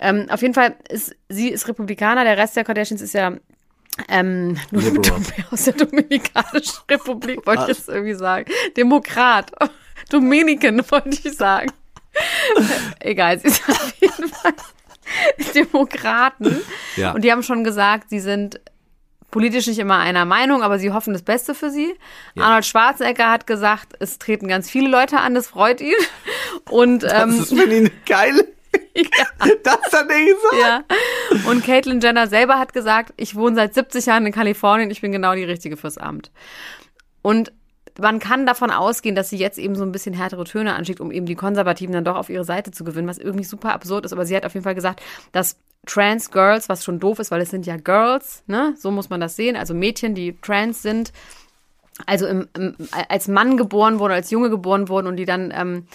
Ähm, 0.00 0.26
auf 0.28 0.42
jeden 0.42 0.52
Fall 0.52 0.76
ist 0.90 1.16
sie 1.30 1.48
ist 1.48 1.66
Republikaner, 1.68 2.22
der 2.24 2.36
Rest 2.36 2.54
der 2.54 2.64
Kardashians 2.64 3.00
ist 3.00 3.14
ja 3.14 3.32
ähm, 4.10 4.58
Liberal. 4.72 5.22
aus 5.50 5.64
der 5.64 5.72
Dominikanischen 5.72 6.80
Republik, 6.90 7.46
wollte 7.46 7.62
ich 7.62 7.68
jetzt 7.68 7.88
irgendwie 7.88 8.12
sagen. 8.12 8.44
Demokrat. 8.76 9.52
Dominican, 10.10 10.82
wollte 10.90 11.18
ich 11.24 11.34
sagen. 11.34 11.72
Egal, 13.00 13.38
sie 13.38 13.48
ist 13.48 13.66
auf 13.70 13.94
jeden 14.02 14.28
Fall 14.28 14.52
Demokraten. 15.54 16.60
Ja. 16.96 17.12
Und 17.12 17.24
die 17.24 17.32
haben 17.32 17.42
schon 17.42 17.64
gesagt, 17.64 18.10
sie 18.10 18.20
sind 18.20 18.60
politisch 19.34 19.66
nicht 19.66 19.80
immer 19.80 19.98
einer 19.98 20.24
Meinung, 20.24 20.62
aber 20.62 20.78
sie 20.78 20.92
hoffen 20.92 21.12
das 21.12 21.22
Beste 21.22 21.56
für 21.56 21.68
sie. 21.68 21.92
Arnold 22.38 22.64
Schwarzenegger 22.64 23.32
hat 23.32 23.48
gesagt, 23.48 23.94
es 23.98 24.20
treten 24.20 24.46
ganz 24.46 24.70
viele 24.70 24.88
Leute 24.88 25.18
an, 25.18 25.34
das 25.34 25.48
freut 25.48 25.80
ihn. 25.80 25.92
Und 26.70 27.02
Das 27.02 27.24
ähm, 27.24 27.40
ist 27.40 27.52
für 27.52 27.68
ihn 27.68 27.90
geil. 28.06 28.46
Das 29.64 29.92
hat 29.92 30.08
er 30.08 30.24
gesagt. 30.24 30.54
ja. 30.60 30.84
Und 31.50 31.64
Caitlyn 31.64 32.00
Jenner 32.00 32.28
selber 32.28 32.60
hat 32.60 32.72
gesagt, 32.72 33.12
ich 33.16 33.34
wohne 33.34 33.56
seit 33.56 33.74
70 33.74 34.06
Jahren 34.06 34.24
in 34.24 34.32
Kalifornien, 34.32 34.88
ich 34.90 35.00
bin 35.00 35.10
genau 35.10 35.34
die 35.34 35.44
Richtige 35.44 35.76
fürs 35.76 35.98
Amt. 35.98 36.30
Und 37.20 37.52
man 38.00 38.18
kann 38.18 38.46
davon 38.46 38.70
ausgehen, 38.70 39.14
dass 39.14 39.30
sie 39.30 39.36
jetzt 39.36 39.58
eben 39.58 39.76
so 39.76 39.84
ein 39.84 39.92
bisschen 39.92 40.14
härtere 40.14 40.44
Töne 40.44 40.74
anschickt, 40.74 41.00
um 41.00 41.12
eben 41.12 41.26
die 41.26 41.36
Konservativen 41.36 41.92
dann 41.92 42.04
doch 42.04 42.16
auf 42.16 42.28
ihre 42.28 42.44
Seite 42.44 42.70
zu 42.70 42.84
gewinnen, 42.84 43.08
was 43.08 43.18
irgendwie 43.18 43.44
super 43.44 43.72
absurd 43.72 44.04
ist. 44.04 44.12
Aber 44.12 44.26
sie 44.26 44.36
hat 44.36 44.44
auf 44.44 44.54
jeden 44.54 44.64
Fall 44.64 44.74
gesagt, 44.74 45.00
dass 45.32 45.56
Trans 45.86 46.30
Girls, 46.30 46.68
was 46.68 46.84
schon 46.84 46.98
doof 46.98 47.18
ist, 47.18 47.30
weil 47.30 47.40
es 47.40 47.50
sind 47.50 47.66
ja 47.66 47.76
Girls, 47.76 48.42
ne? 48.46 48.74
So 48.78 48.90
muss 48.90 49.10
man 49.10 49.20
das 49.20 49.36
sehen. 49.36 49.56
Also 49.56 49.74
Mädchen, 49.74 50.14
die 50.14 50.36
trans 50.40 50.82
sind, 50.82 51.12
also 52.06 52.26
im, 52.26 52.48
im, 52.56 52.74
als 53.08 53.28
Mann 53.28 53.56
geboren 53.56 53.98
wurden, 53.98 54.12
als 54.12 54.30
Junge 54.30 54.50
geboren 54.50 54.88
wurden 54.88 55.06
und 55.06 55.16
die 55.16 55.26
dann 55.26 55.52
ähm, 55.54 55.86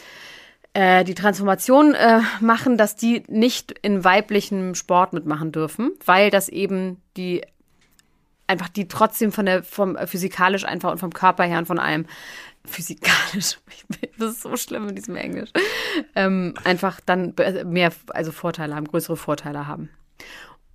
äh, 0.73 1.03
die 1.03 1.15
Transformation 1.15 1.95
äh, 1.95 2.21
machen, 2.39 2.77
dass 2.77 2.95
die 2.95 3.23
nicht 3.27 3.73
in 3.81 4.03
weiblichem 4.03 4.75
Sport 4.75 5.13
mitmachen 5.13 5.51
dürfen, 5.51 5.91
weil 6.05 6.29
das 6.29 6.49
eben 6.49 7.01
die 7.17 7.41
einfach 8.49 8.67
die 8.69 8.88
trotzdem 8.88 9.31
von 9.31 9.45
der 9.45 9.63
vom 9.63 9.95
äh, 9.95 10.07
physikalisch 10.07 10.65
einfach 10.65 10.91
und 10.91 10.97
vom 10.97 11.13
Körper 11.13 11.43
her 11.45 11.59
und 11.59 11.65
von 11.67 11.79
allem 11.79 12.05
physikalisch 12.65 13.57
das 14.17 14.31
ist 14.33 14.41
so 14.41 14.57
schlimm 14.57 14.89
in 14.89 14.95
diesem 14.95 15.15
Englisch 15.15 15.51
ähm, 16.15 16.53
einfach 16.63 16.99
dann 17.05 17.33
be- 17.33 17.63
mehr 17.65 17.91
also 18.09 18.31
Vorteile 18.31 18.75
haben 18.75 18.88
größere 18.88 19.17
Vorteile 19.17 19.67
haben 19.67 19.89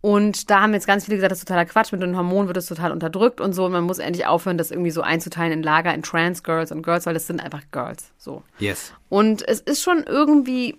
und 0.01 0.51
da 0.51 0.61
haben 0.61 0.75
jetzt 0.75 0.87
ganz 0.87 1.07
viele 1.07 1.17
gesagt, 1.17 1.33
das 1.33 1.39
ist 1.39 1.49
totaler 1.49 1.65
Quatsch. 1.65 1.91
Mit 1.91 2.03
den 2.03 2.15
Hormonen 2.15 2.47
wird 2.47 2.59
es 2.59 2.67
total 2.67 2.93
unterdrückt 2.93 3.41
und 3.41 3.55
so. 3.55 3.65
Und 3.65 3.73
man 3.73 3.85
muss 3.85 3.99
endlich 3.99 4.27
aufhören, 4.27 4.59
das 4.59 4.71
irgendwie 4.71 4.91
so 4.91 5.01
einzuteilen 5.01 5.51
in 5.51 5.63
Lager, 5.63 5.95
in 5.95 6.03
Trans 6.03 6.43
Girls 6.43 6.71
und 6.73 6.83
Girls, 6.83 7.07
weil 7.07 7.15
das 7.15 7.27
sind 7.27 7.41
einfach 7.41 7.63
Girls. 7.73 8.13
So. 8.19 8.43
Yes. 8.59 8.93
Und 9.09 9.49
es 9.49 9.61
ist 9.61 9.83
schon 9.83 10.05
irgendwie, 10.07 10.77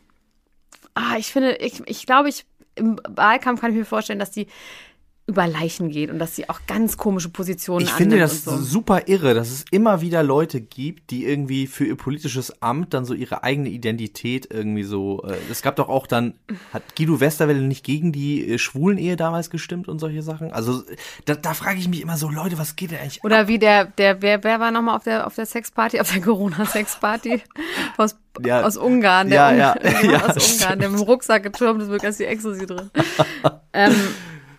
ah, 0.93 1.15
ich 1.17 1.31
finde, 1.33 1.55
ich, 1.55 1.81
ich 1.87 2.05
glaube, 2.05 2.29
ich, 2.29 2.45
im 2.75 2.99
Wahlkampf 3.09 3.61
kann 3.61 3.71
ich 3.71 3.77
mir 3.77 3.85
vorstellen, 3.85 4.19
dass 4.19 4.29
die 4.29 4.45
über 5.27 5.47
Leichen 5.47 5.89
geht 5.89 6.11
und 6.11 6.19
dass 6.19 6.35
sie 6.35 6.49
auch 6.49 6.59
ganz 6.67 6.97
komische 6.97 7.29
Positionen 7.29 7.83
Ich 7.83 7.91
finde 7.91 8.19
das 8.19 8.43
so. 8.43 8.57
super 8.57 9.07
irre, 9.07 9.33
dass 9.33 9.49
es 9.49 9.65
immer 9.71 10.01
wieder 10.01 10.21
Leute 10.21 10.61
gibt, 10.61 11.09
die 11.09 11.25
irgendwie 11.25 11.65
für 11.65 11.83
ihr 11.83 11.95
politisches 11.95 12.61
Amt 12.61 12.93
dann 12.93 13.05
so 13.05 13.15
ihre 13.15 13.43
eigene 13.43 13.69
Identität 13.69 14.47
irgendwie 14.53 14.83
so. 14.83 15.23
Äh, 15.23 15.33
es 15.49 15.63
gab 15.63 15.77
doch 15.77 15.89
auch 15.89 16.05
dann, 16.05 16.35
hat 16.71 16.83
Guido 16.95 17.19
Westerwelle 17.19 17.61
nicht 17.61 17.83
gegen 17.83 18.11
die 18.11 18.47
äh, 18.47 18.59
Schwulen-Ehe 18.59 19.15
damals 19.15 19.49
gestimmt 19.49 19.87
und 19.87 19.97
solche 19.97 20.21
Sachen? 20.21 20.51
Also 20.53 20.83
da, 21.25 21.33
da 21.33 21.55
frage 21.55 21.79
ich 21.79 21.87
mich 21.87 22.01
immer 22.01 22.17
so, 22.17 22.29
Leute, 22.29 22.59
was 22.59 22.75
geht 22.75 22.91
denn 22.91 22.99
eigentlich? 22.99 23.21
ab? 23.21 23.25
Oder 23.25 23.47
wie 23.47 23.57
der, 23.57 23.85
der, 23.85 24.21
wer, 24.21 24.43
wer 24.43 24.59
war 24.59 24.69
nochmal 24.69 24.95
auf 24.95 25.05
der, 25.05 25.25
auf 25.25 25.33
der 25.33 25.47
Sexparty, 25.47 25.99
auf 26.01 26.11
der 26.11 26.21
Corona-Sexparty 26.21 27.41
aus, 27.97 28.15
Ja. 28.45 28.61
aus 28.61 28.77
Ungarn, 28.77 29.29
der 29.31 29.55
Ja, 29.55 29.73
Un- 29.73 29.81
ja, 29.81 30.01
ja, 30.11 30.25
aus 30.27 30.53
Ungarn, 30.53 30.77
der 30.77 30.89
mit 30.89 30.99
dem 30.99 31.03
Rucksack 31.07 31.41
getürmt 31.41 31.81
ist, 31.81 31.87
wirklich 31.89 32.05
als 32.05 32.17
die 32.17 32.25
Ecstasy 32.25 32.67
drin. 32.67 32.91
ähm, 33.73 33.95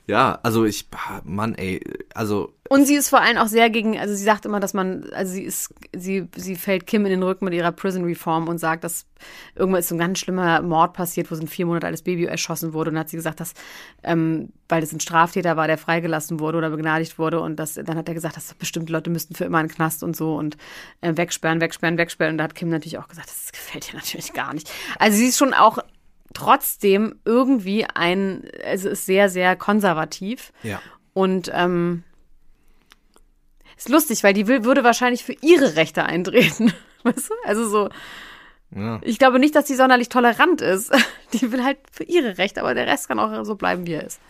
Ja, 0.06 0.38
also 0.42 0.64
ich, 0.64 0.88
Mann, 1.24 1.54
ey, 1.56 1.80
also 2.14 2.54
und 2.68 2.84
sie 2.86 2.94
ist 2.94 3.08
vor 3.08 3.20
allem 3.20 3.38
auch 3.38 3.46
sehr 3.46 3.70
gegen, 3.70 3.98
also 3.98 4.14
sie 4.14 4.24
sagt 4.24 4.44
immer, 4.44 4.60
dass 4.60 4.74
man, 4.74 5.08
also 5.12 5.32
sie 5.32 5.42
ist, 5.42 5.72
sie, 5.94 6.28
sie 6.36 6.56
fällt 6.56 6.86
Kim 6.86 7.04
in 7.04 7.10
den 7.10 7.22
Rücken 7.22 7.44
mit 7.44 7.54
ihrer 7.54 7.72
Prison 7.72 8.04
Reform 8.04 8.48
und 8.48 8.58
sagt, 8.58 8.84
dass 8.84 9.06
irgendwann 9.54 9.80
ist 9.80 9.88
so 9.88 9.94
ein 9.94 9.98
ganz 9.98 10.18
schlimmer 10.18 10.62
Mord 10.62 10.92
passiert, 10.92 11.30
wo 11.30 11.34
so 11.34 11.42
ein 11.42 11.48
vier 11.48 11.66
Monate 11.66 11.86
altes 11.86 12.02
Baby 12.02 12.24
erschossen 12.24 12.72
wurde. 12.72 12.90
Und 12.90 12.94
dann 12.94 13.02
hat 13.02 13.10
sie 13.10 13.16
gesagt, 13.16 13.40
dass, 13.40 13.54
ähm, 14.02 14.50
weil 14.68 14.80
das 14.80 14.92
ein 14.92 15.00
Straftäter 15.00 15.56
war, 15.56 15.66
der 15.66 15.78
freigelassen 15.78 16.40
wurde 16.40 16.58
oder 16.58 16.70
begnadigt 16.70 17.18
wurde. 17.18 17.40
Und 17.40 17.56
das, 17.56 17.74
dann 17.74 17.96
hat 17.96 18.08
er 18.08 18.14
gesagt, 18.14 18.36
dass 18.36 18.54
bestimmte 18.54 18.92
Leute 18.92 19.10
müssten 19.10 19.34
für 19.34 19.44
immer 19.44 19.60
in 19.60 19.68
den 19.68 19.74
Knast 19.74 20.02
und 20.02 20.16
so 20.16 20.36
und 20.36 20.56
äh, 21.00 21.16
wegsperren, 21.16 21.60
wegsperren, 21.60 21.98
wegsperren. 21.98 22.34
Und 22.34 22.38
da 22.38 22.44
hat 22.44 22.54
Kim 22.54 22.68
natürlich 22.68 22.98
auch 22.98 23.08
gesagt, 23.08 23.28
das 23.28 23.52
gefällt 23.52 23.88
ihr 23.88 23.94
natürlich 23.96 24.32
gar 24.32 24.52
nicht. 24.54 24.70
Also 24.98 25.16
sie 25.16 25.28
ist 25.28 25.38
schon 25.38 25.54
auch 25.54 25.78
trotzdem 26.36 27.16
irgendwie 27.24 27.86
ein, 27.94 28.44
also 28.64 28.88
ist 28.90 29.06
sehr, 29.06 29.28
sehr 29.28 29.56
konservativ. 29.56 30.52
ja. 30.62 30.80
Und 31.14 31.50
ähm, 31.54 32.02
ist 33.78 33.88
lustig, 33.88 34.22
weil 34.22 34.34
die 34.34 34.46
will, 34.46 34.64
würde 34.64 34.84
wahrscheinlich 34.84 35.24
für 35.24 35.32
ihre 35.40 35.76
Rechte 35.76 36.04
eintreten. 36.04 36.72
Weißt 37.04 37.30
du? 37.30 37.34
Also 37.44 37.68
so, 37.68 37.88
ja. 38.74 39.00
ich 39.02 39.18
glaube 39.18 39.38
nicht, 39.38 39.54
dass 39.54 39.64
die 39.66 39.74
sonderlich 39.76 40.08
tolerant 40.10 40.60
ist. 40.60 40.92
Die 41.32 41.50
will 41.52 41.64
halt 41.64 41.78
für 41.90 42.04
ihre 42.04 42.36
Rechte, 42.38 42.60
aber 42.60 42.74
der 42.74 42.86
Rest 42.86 43.08
kann 43.08 43.18
auch 43.18 43.44
so 43.44 43.54
bleiben, 43.56 43.86
wie 43.86 43.94
er 43.94 44.04
ist. 44.04 44.20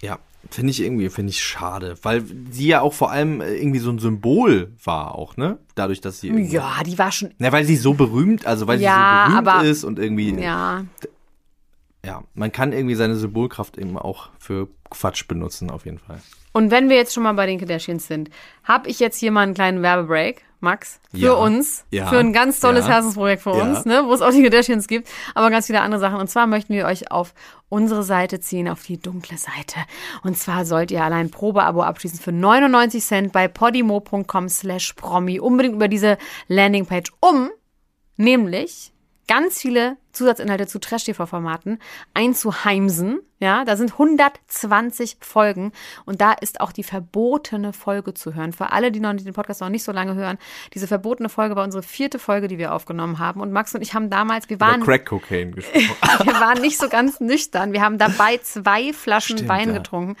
Ja, 0.00 0.18
finde 0.50 0.70
ich 0.70 0.80
irgendwie, 0.80 1.08
finde 1.10 1.30
ich 1.30 1.42
schade, 1.44 1.96
weil 2.02 2.22
sie 2.50 2.68
ja 2.68 2.80
auch 2.80 2.94
vor 2.94 3.10
allem 3.10 3.40
äh, 3.40 3.54
irgendwie 3.56 3.80
so 3.80 3.90
ein 3.90 3.98
Symbol 3.98 4.72
war 4.84 5.14
auch, 5.14 5.36
ne? 5.36 5.58
Dadurch, 5.74 6.00
dass 6.00 6.20
sie 6.20 6.28
irgendwie- 6.28 6.54
Ja, 6.54 6.82
die 6.86 6.98
war 6.98 7.10
schon. 7.12 7.34
Na, 7.38 7.50
weil 7.52 7.64
sie 7.64 7.76
so 7.76 7.94
berühmt, 7.94 8.46
also 8.46 8.66
weil 8.66 8.80
Ja, 8.80 9.24
sie 9.26 9.32
so 9.32 9.36
berühmt 9.42 9.48
aber- 9.48 9.64
ist 9.64 9.84
und 9.84 9.98
irgendwie, 9.98 10.34
ja. 10.40 10.84
Ja. 12.04 12.22
man 12.34 12.52
kann 12.52 12.72
irgendwie 12.72 12.94
seine 12.94 13.16
Symbolkraft 13.16 13.76
eben 13.76 13.98
auch 13.98 14.28
für 14.38 14.68
Quatsch 14.90 15.26
benutzen, 15.28 15.70
auf 15.70 15.84
jeden 15.84 15.98
Fall. 15.98 16.20
Und 16.52 16.70
wenn 16.70 16.88
wir 16.88 16.96
jetzt 16.96 17.12
schon 17.12 17.22
mal 17.24 17.34
bei 17.34 17.46
den 17.46 17.58
Kardashians 17.58 18.06
sind, 18.06 18.30
habe 18.64 18.88
ich 18.88 18.98
jetzt 19.00 19.18
hier 19.18 19.30
mal 19.30 19.42
einen 19.42 19.54
kleinen 19.54 19.82
Werbebreak, 19.82 20.42
Max, 20.60 20.98
für 21.12 21.18
Ja. 21.18 21.32
uns, 21.34 21.84
Ja. 21.90 22.06
für 22.08 22.18
ein 22.18 22.32
ganz 22.32 22.58
tolles 22.58 22.86
Ja. 22.86 22.94
Herzensprojekt 22.94 23.42
für 23.42 23.50
uns, 23.52 23.84
ne, 23.84 24.02
wo 24.06 24.12
es 24.12 24.22
auch 24.22 24.30
die 24.32 24.42
Kardashians 24.42 24.88
gibt, 24.88 25.08
aber 25.34 25.50
ganz 25.50 25.66
viele 25.66 25.80
andere 25.82 26.00
Sachen. 26.00 26.18
Und 26.18 26.28
zwar 26.28 26.46
möchten 26.48 26.72
wir 26.74 26.86
euch 26.86 27.12
auf 27.12 27.32
unsere 27.68 28.02
Seite 28.02 28.40
ziehen, 28.40 28.68
auf 28.68 28.82
die 28.82 28.96
dunkle 29.00 29.36
Seite. 29.38 29.76
Und 30.24 30.36
zwar 30.36 30.64
sollt 30.64 30.90
ihr 30.90 31.04
allein 31.04 31.26
ein 31.26 31.30
Probeabo 31.30 31.82
abschließen 31.82 32.18
für 32.18 32.32
99 32.32 33.04
Cent 33.04 33.32
bei 33.32 33.46
podimo.com 33.46 34.48
slash 34.48 34.94
promi. 34.94 35.38
Unbedingt 35.38 35.74
über 35.76 35.86
diese 35.88 36.18
Landingpage, 36.48 37.12
um 37.20 37.50
nämlich 38.16 38.92
ganz 39.28 39.60
viele 39.60 39.96
Zusatzinhalte 40.12 40.66
zu 40.66 40.80
Trash-TV-Formaten 40.80 41.78
einzuheimsen. 42.14 43.20
Ja, 43.40 43.64
da 43.64 43.76
sind 43.76 43.92
120 43.92 45.18
Folgen 45.20 45.70
und 46.06 46.20
da 46.20 46.32
ist 46.32 46.60
auch 46.60 46.72
die 46.72 46.82
verbotene 46.82 47.72
Folge 47.72 48.14
zu 48.14 48.34
hören. 48.34 48.52
Für 48.52 48.72
alle, 48.72 48.90
die 48.90 48.98
noch 48.98 49.14
den 49.14 49.32
Podcast 49.32 49.60
noch 49.60 49.68
nicht 49.68 49.84
so 49.84 49.92
lange 49.92 50.16
hören, 50.16 50.38
diese 50.74 50.88
verbotene 50.88 51.28
Folge 51.28 51.54
war 51.54 51.62
unsere 51.62 51.84
vierte 51.84 52.18
Folge, 52.18 52.48
die 52.48 52.58
wir 52.58 52.74
aufgenommen 52.74 53.20
haben. 53.20 53.40
Und 53.40 53.52
Max 53.52 53.72
und 53.76 53.82
ich 53.82 53.94
haben 53.94 54.10
damals, 54.10 54.48
wir 54.48 54.58
waren, 54.58 54.82
Crack 54.82 55.06
Cocaine 55.06 55.52
gesprochen. 55.52 55.86
wir 56.24 56.40
waren 56.40 56.60
nicht 56.60 56.78
so 56.78 56.88
ganz 56.88 57.20
nüchtern. 57.20 57.72
Wir 57.72 57.82
haben 57.82 57.98
dabei 57.98 58.38
zwei 58.38 58.92
Flaschen 58.92 59.36
Stimmt, 59.36 59.50
Wein 59.50 59.68
ja. 59.68 59.74
getrunken. 59.76 60.16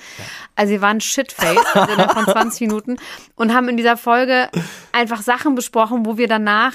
Also 0.54 0.70
wir 0.70 0.80
waren 0.80 1.00
shitfaced 1.00 1.74
innerhalb 1.74 2.12
von 2.12 2.24
20 2.24 2.60
Minuten 2.60 2.98
und 3.34 3.52
haben 3.52 3.68
in 3.68 3.76
dieser 3.76 3.96
Folge 3.96 4.48
einfach 4.92 5.22
Sachen 5.22 5.56
besprochen, 5.56 6.06
wo 6.06 6.18
wir 6.18 6.28
danach 6.28 6.74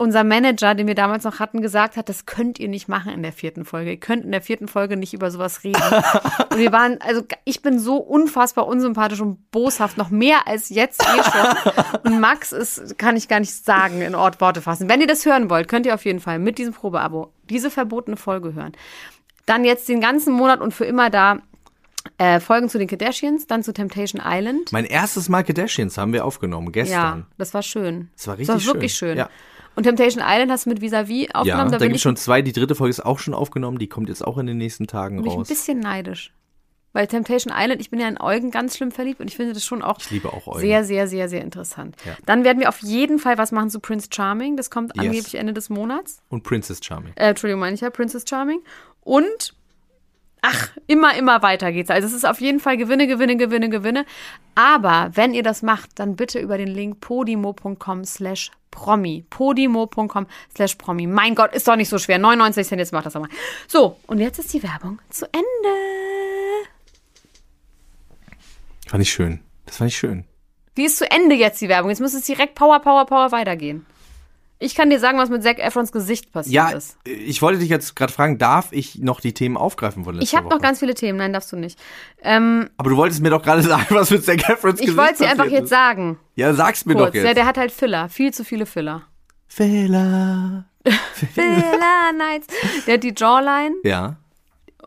unser 0.00 0.24
Manager, 0.24 0.74
den 0.74 0.86
wir 0.86 0.94
damals 0.94 1.24
noch 1.24 1.40
hatten, 1.40 1.60
gesagt 1.60 1.96
hat, 1.98 2.08
das 2.08 2.24
könnt 2.24 2.58
ihr 2.58 2.68
nicht 2.68 2.88
machen 2.88 3.12
in 3.12 3.22
der 3.22 3.32
vierten 3.32 3.66
Folge. 3.66 3.90
Ihr 3.90 4.00
könnt 4.00 4.24
in 4.24 4.32
der 4.32 4.40
vierten 4.40 4.66
Folge 4.66 4.96
nicht 4.96 5.12
über 5.12 5.30
sowas 5.30 5.62
reden. 5.62 5.82
Und 6.50 6.58
wir 6.58 6.72
waren, 6.72 6.98
also 7.02 7.22
ich 7.44 7.60
bin 7.60 7.78
so 7.78 7.96
unfassbar 7.96 8.66
unsympathisch 8.66 9.20
und 9.20 9.50
boshaft, 9.50 9.98
noch 9.98 10.08
mehr 10.08 10.48
als 10.48 10.70
jetzt 10.70 11.02
eh 11.02 11.22
schon. 11.22 12.12
Und 12.12 12.18
Max 12.20 12.52
ist, 12.52 12.98
kann 12.98 13.16
ich 13.16 13.28
gar 13.28 13.40
nicht 13.40 13.52
sagen, 13.52 14.00
in 14.00 14.14
Ort 14.14 14.40
Worte 14.40 14.62
fassen. 14.62 14.88
Wenn 14.88 15.00
ihr 15.02 15.06
das 15.06 15.26
hören 15.26 15.50
wollt, 15.50 15.68
könnt 15.68 15.84
ihr 15.84 15.94
auf 15.94 16.04
jeden 16.06 16.20
Fall 16.20 16.38
mit 16.38 16.56
diesem 16.58 16.72
Probeabo 16.72 17.32
diese 17.50 17.70
verbotene 17.70 18.16
Folge 18.16 18.54
hören. 18.54 18.72
Dann 19.44 19.64
jetzt 19.66 19.86
den 19.88 20.00
ganzen 20.00 20.32
Monat 20.32 20.60
und 20.62 20.72
für 20.72 20.86
immer 20.86 21.10
da 21.10 21.40
äh, 22.16 22.40
Folgen 22.40 22.70
zu 22.70 22.78
den 22.78 22.88
Kardashians, 22.88 23.46
dann 23.46 23.62
zu 23.62 23.74
Temptation 23.74 24.22
Island. 24.24 24.72
Mein 24.72 24.86
erstes 24.86 25.28
Mal 25.28 25.44
Kardashians 25.44 25.98
haben 25.98 26.14
wir 26.14 26.24
aufgenommen, 26.24 26.68
Ja, 26.68 26.70
gestern. 26.72 27.26
das 27.36 27.52
war 27.52 27.62
schön. 27.62 28.08
Das 28.16 28.26
war 28.28 28.36
Das 28.38 28.48
war 28.48 28.54
richtig 28.56 28.74
wirklich 28.74 28.94
schön. 28.94 29.08
schön. 29.10 29.18
Ja. 29.18 29.28
Und 29.76 29.84
Temptation 29.84 30.22
Island 30.26 30.50
hast 30.50 30.66
du 30.66 30.70
mit 30.70 30.80
Vis-a-vis 30.80 31.28
Ja, 31.28 31.34
aufgenommen. 31.34 31.70
da 31.70 31.78
bin 31.78 31.88
gibt 31.88 31.96
es 31.96 32.02
schon 32.02 32.16
zwei. 32.16 32.42
Die 32.42 32.52
dritte 32.52 32.74
Folge 32.74 32.90
ist 32.90 33.00
auch 33.04 33.18
schon 33.18 33.34
aufgenommen. 33.34 33.78
Die 33.78 33.86
kommt 33.88 34.08
jetzt 34.08 34.26
auch 34.26 34.36
in 34.38 34.46
den 34.46 34.58
nächsten 34.58 34.86
Tagen 34.86 35.16
bin 35.16 35.26
ich 35.26 35.32
ein 35.32 35.38
raus. 35.38 35.48
bisschen 35.48 35.78
neidisch. 35.80 36.32
Weil 36.92 37.06
Temptation 37.06 37.54
Island, 37.56 37.80
ich 37.80 37.88
bin 37.88 38.00
ja 38.00 38.08
in 38.08 38.20
Eugen 38.20 38.50
ganz 38.50 38.76
schlimm 38.76 38.90
verliebt 38.90 39.20
und 39.20 39.28
ich 39.28 39.36
finde 39.36 39.52
das 39.52 39.64
schon 39.64 39.80
auch 39.80 39.98
Ich 40.00 40.10
liebe 40.10 40.28
auch 40.32 40.48
Eugen. 40.48 40.58
sehr, 40.58 40.82
sehr, 40.84 41.06
sehr, 41.06 41.28
sehr 41.28 41.40
interessant. 41.40 41.94
Ja. 42.04 42.16
Dann 42.26 42.42
werden 42.42 42.58
wir 42.58 42.68
auf 42.68 42.80
jeden 42.80 43.20
Fall 43.20 43.38
was 43.38 43.52
machen 43.52 43.70
zu 43.70 43.78
Prince 43.78 44.08
Charming. 44.12 44.56
Das 44.56 44.70
kommt 44.70 44.96
Yes. 44.96 45.04
angeblich 45.06 45.34
Ende 45.36 45.52
des 45.52 45.70
Monats. 45.70 46.20
Und 46.30 46.42
Princess 46.42 46.80
Charming. 46.82 47.12
Äh, 47.14 47.28
Entschuldigung, 47.28 47.60
meine 47.60 47.74
ich 47.74 47.80
ja, 47.80 47.90
Princess 47.90 48.24
Charming. 48.28 48.60
Und, 49.02 49.54
ach, 50.42 50.70
immer, 50.86 51.14
immer 51.16 51.42
weiter 51.42 51.72
geht's. 51.72 51.90
Also 51.90 52.06
es 52.06 52.12
ist 52.14 52.24
auf 52.26 52.40
jeden 52.40 52.60
Fall 52.60 52.76
Gewinne, 52.76 53.06
Gewinne, 53.06 53.36
Gewinne, 53.36 53.68
Gewinne. 53.68 54.06
Aber 54.54 55.10
wenn 55.14 55.34
ihr 55.34 55.42
das 55.42 55.62
macht, 55.62 55.98
dann 55.98 56.16
bitte 56.16 56.38
über 56.38 56.58
den 56.58 56.68
Link 56.68 57.00
podimo.com 57.00 58.04
slash 58.04 58.50
promi. 58.70 59.24
podimo.com 59.28 60.26
slash 60.54 60.74
promi. 60.76 61.06
Mein 61.06 61.34
Gott, 61.34 61.54
ist 61.54 61.68
doch 61.68 61.76
nicht 61.76 61.88
so 61.88 61.98
schwer. 61.98 62.18
99 62.18 62.66
Cent, 62.66 62.78
jetzt 62.78 62.92
macht 62.92 63.06
das 63.06 63.12
doch 63.14 63.20
mal. 63.20 63.30
So, 63.66 63.96
und 64.06 64.18
jetzt 64.18 64.38
ist 64.38 64.52
die 64.52 64.62
Werbung 64.62 65.00
zu 65.10 65.26
Ende. 65.26 65.46
Fand 68.86 69.02
ich 69.02 69.12
schön. 69.12 69.40
Das 69.66 69.76
fand 69.76 69.90
ich 69.90 69.96
schön. 69.96 70.24
Die 70.76 70.84
ist 70.84 70.98
zu 70.98 71.10
Ende 71.10 71.34
jetzt, 71.34 71.60
die 71.60 71.68
Werbung. 71.68 71.90
Jetzt 71.90 72.00
muss 72.00 72.14
es 72.14 72.24
direkt 72.24 72.54
Power, 72.54 72.80
Power, 72.80 73.06
Power 73.06 73.32
weitergehen. 73.32 73.86
Ich 74.62 74.74
kann 74.74 74.90
dir 74.90 75.00
sagen, 75.00 75.16
was 75.16 75.30
mit 75.30 75.42
Zac 75.42 75.58
Efrons 75.58 75.90
Gesicht 75.90 76.32
passiert 76.32 76.52
Ja, 76.54 76.68
ist. 76.68 76.98
ich 77.04 77.40
wollte 77.40 77.58
dich 77.60 77.70
jetzt 77.70 77.96
gerade 77.96 78.12
fragen, 78.12 78.36
darf 78.36 78.72
ich 78.72 78.96
noch 78.98 79.20
die 79.20 79.32
Themen 79.32 79.56
aufgreifen 79.56 80.04
von 80.04 80.14
letzter 80.14 80.22
Ich 80.24 80.36
habe 80.36 80.50
noch 80.50 80.60
ganz 80.60 80.80
viele 80.80 80.92
Themen. 80.94 81.16
Nein, 81.18 81.32
darfst 81.32 81.50
du 81.50 81.56
nicht. 81.56 81.78
Ähm, 82.22 82.68
Aber 82.76 82.90
du 82.90 82.96
wolltest 82.98 83.22
mir 83.22 83.30
doch 83.30 83.42
gerade 83.42 83.62
sagen, 83.74 83.86
was 83.88 84.10
mit 84.10 84.22
Zac 84.22 84.46
Efrons 84.48 84.78
ich 84.78 84.86
Gesicht 84.86 84.98
wollte 84.98 85.16
sie 85.16 85.24
einfach 85.24 85.44
passiert 85.44 85.52
jetzt 85.60 85.64
ist. 85.64 85.70
sagen. 85.70 86.18
Ja, 86.34 86.52
sag's 86.52 86.84
mir 86.84 86.92
Kurz. 86.94 87.08
doch 87.08 87.14
jetzt. 87.14 87.24
Der, 87.24 87.34
der 87.34 87.46
hat 87.46 87.56
halt 87.56 87.72
Filler. 87.72 88.10
Viel 88.10 88.34
zu 88.34 88.44
viele 88.44 88.66
Filler. 88.66 89.02
Fehler. 89.48 90.66
Filler 91.34 92.12
Nights. 92.16 92.46
Der 92.86 92.94
hat 92.94 93.02
die 93.02 93.14
Jawline, 93.16 93.74
Ja. 93.82 94.16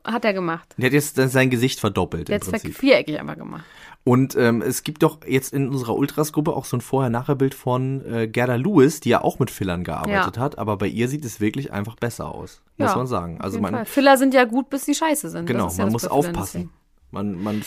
hat 0.04 0.24
er 0.26 0.34
gemacht. 0.34 0.74
Der 0.78 0.86
hat 0.88 0.94
jetzt 0.94 1.16
sein 1.16 1.50
Gesicht 1.50 1.80
verdoppelt 1.80 2.30
Der 2.30 2.36
hat 2.40 2.44
es 2.48 2.76
viereckig 2.78 3.20
einfach 3.20 3.38
gemacht. 3.38 3.66
Und 4.06 4.36
ähm, 4.36 4.62
es 4.62 4.84
gibt 4.84 5.02
doch 5.02 5.20
jetzt 5.26 5.54
in 5.54 5.70
unserer 5.70 5.96
Ultras-Gruppe 5.96 6.52
auch 6.54 6.66
so 6.66 6.76
ein 6.76 6.82
Vorher-Nachher-Bild 6.82 7.54
von 7.54 8.04
äh, 8.06 8.28
Gerda 8.28 8.56
Lewis, 8.56 9.00
die 9.00 9.10
ja 9.10 9.22
auch 9.22 9.40
mit 9.40 9.50
Fillern 9.50 9.86
gearbeitet 9.86 10.36
Ja. 10.36 10.42
hat, 10.42 10.58
aber 10.58 10.76
bei 10.78 10.88
ihr 10.88 11.08
sieht 11.08 11.24
es 11.24 11.40
wirklich 11.40 11.72
einfach 11.72 11.96
besser 11.96 12.34
aus, 12.34 12.62
muss 12.78 12.90
Ja, 12.92 12.98
man 12.98 13.08
sagen. 13.08 13.40
Also 13.40 13.60
man, 13.62 13.74
Fall. 13.74 13.86
Filler 13.86 14.18
sind 14.18 14.34
ja 14.34 14.44
gut, 14.44 14.70
bis 14.70 14.84
die 14.86 14.94
scheiße 14.96 15.30
sind. 15.30 15.46
genau, 15.46 15.70
ja 15.70 15.78
man 15.78 15.86
das 15.86 15.94
muss 15.94 16.08
aufpassen. 16.08 16.70
Man, 17.12 17.42
man 17.42 17.62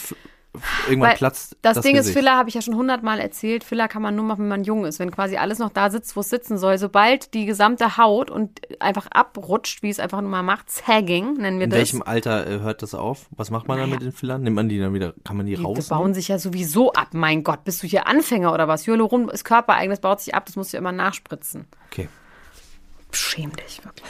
irgendwann 0.88 1.10
Weil 1.10 1.16
platzt 1.16 1.56
das, 1.62 1.74
das 1.76 1.82
Ding 1.84 1.94
Gesicht. 1.94 2.10
ist, 2.16 2.18
Filler 2.18 2.36
habe 2.36 2.48
ich 2.48 2.54
ja 2.54 2.62
schon 2.62 2.74
hundertmal 2.76 3.20
erzählt. 3.20 3.64
Filler 3.64 3.88
kann 3.88 4.02
man 4.02 4.14
nur 4.16 4.24
machen, 4.24 4.40
wenn 4.40 4.48
man 4.48 4.64
jung 4.64 4.84
ist. 4.84 4.98
Wenn 4.98 5.10
quasi 5.10 5.36
alles 5.36 5.58
noch 5.58 5.70
da 5.70 5.90
sitzt, 5.90 6.16
wo 6.16 6.20
es 6.20 6.28
sitzen 6.30 6.58
soll. 6.58 6.78
Sobald 6.78 7.34
die 7.34 7.46
gesamte 7.46 7.96
Haut 7.96 8.30
und 8.30 8.60
einfach 8.80 9.06
abrutscht, 9.10 9.82
wie 9.82 9.90
es 9.90 10.00
einfach 10.00 10.20
nur 10.20 10.30
mal 10.30 10.42
macht, 10.42 10.70
Sagging 10.70 11.34
nennen 11.34 11.58
wir 11.58 11.64
In 11.64 11.70
das. 11.70 11.78
welchem 11.78 12.02
Alter 12.02 12.46
äh, 12.46 12.60
hört 12.60 12.82
das 12.82 12.94
auf? 12.94 13.26
Was 13.30 13.50
macht 13.50 13.68
man 13.68 13.78
dann 13.78 13.90
mit 13.90 14.02
den 14.02 14.12
Fillern? 14.12 14.42
Nimmt 14.42 14.56
man 14.56 14.68
die 14.68 14.78
dann 14.78 14.94
wieder, 14.94 15.14
kann 15.24 15.36
man 15.36 15.46
die, 15.46 15.56
Die 15.56 15.62
raus? 15.62 15.88
bauen 15.88 16.14
sich 16.14 16.28
ja 16.28 16.38
sowieso 16.38 16.92
ab. 16.92 17.08
Mein 17.12 17.42
Gott, 17.44 17.64
bist 17.64 17.82
du 17.82 17.86
hier 17.86 18.06
Anfänger 18.06 18.52
oder 18.52 18.68
was? 18.68 18.86
Hyaluron 18.86 19.28
ist 19.28 19.44
körpereigenes, 19.44 20.00
baut 20.00 20.20
sich 20.20 20.34
ab. 20.34 20.46
Das 20.46 20.56
musst 20.56 20.72
du 20.72 20.76
immer 20.76 20.92
nachspritzen. 20.92 21.66
Okay. 21.90 22.08
Schäm 23.16 23.52
dich 23.56 23.84
wirklich. 23.84 24.04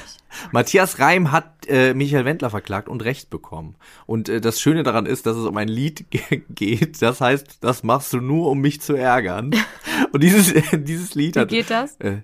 Matthias 0.52 0.98
Reim 0.98 1.32
hat 1.32 1.66
äh, 1.66 1.94
Michael 1.94 2.24
Wendler 2.26 2.50
verklagt 2.50 2.88
und 2.88 3.02
Recht 3.04 3.30
bekommen. 3.30 3.76
Und 4.04 4.28
äh, 4.28 4.40
das 4.40 4.60
Schöne 4.60 4.82
daran 4.82 5.06
ist, 5.06 5.24
dass 5.26 5.36
es 5.36 5.46
um 5.46 5.56
ein 5.56 5.68
Lied 5.68 6.06
ge- 6.10 6.42
geht. 6.50 7.00
Das 7.00 7.20
heißt, 7.20 7.58
das 7.62 7.82
machst 7.82 8.12
du 8.12 8.20
nur, 8.20 8.50
um 8.50 8.60
mich 8.60 8.80
zu 8.82 8.94
ärgern. 8.94 9.52
Und 10.12 10.22
dieses, 10.22 10.52
dieses 10.72 11.14
Lied 11.14 11.36
Wie 11.36 11.40
hat. 11.40 11.48
geht 11.48 11.70
das? 11.70 11.96
Äh, 12.00 12.18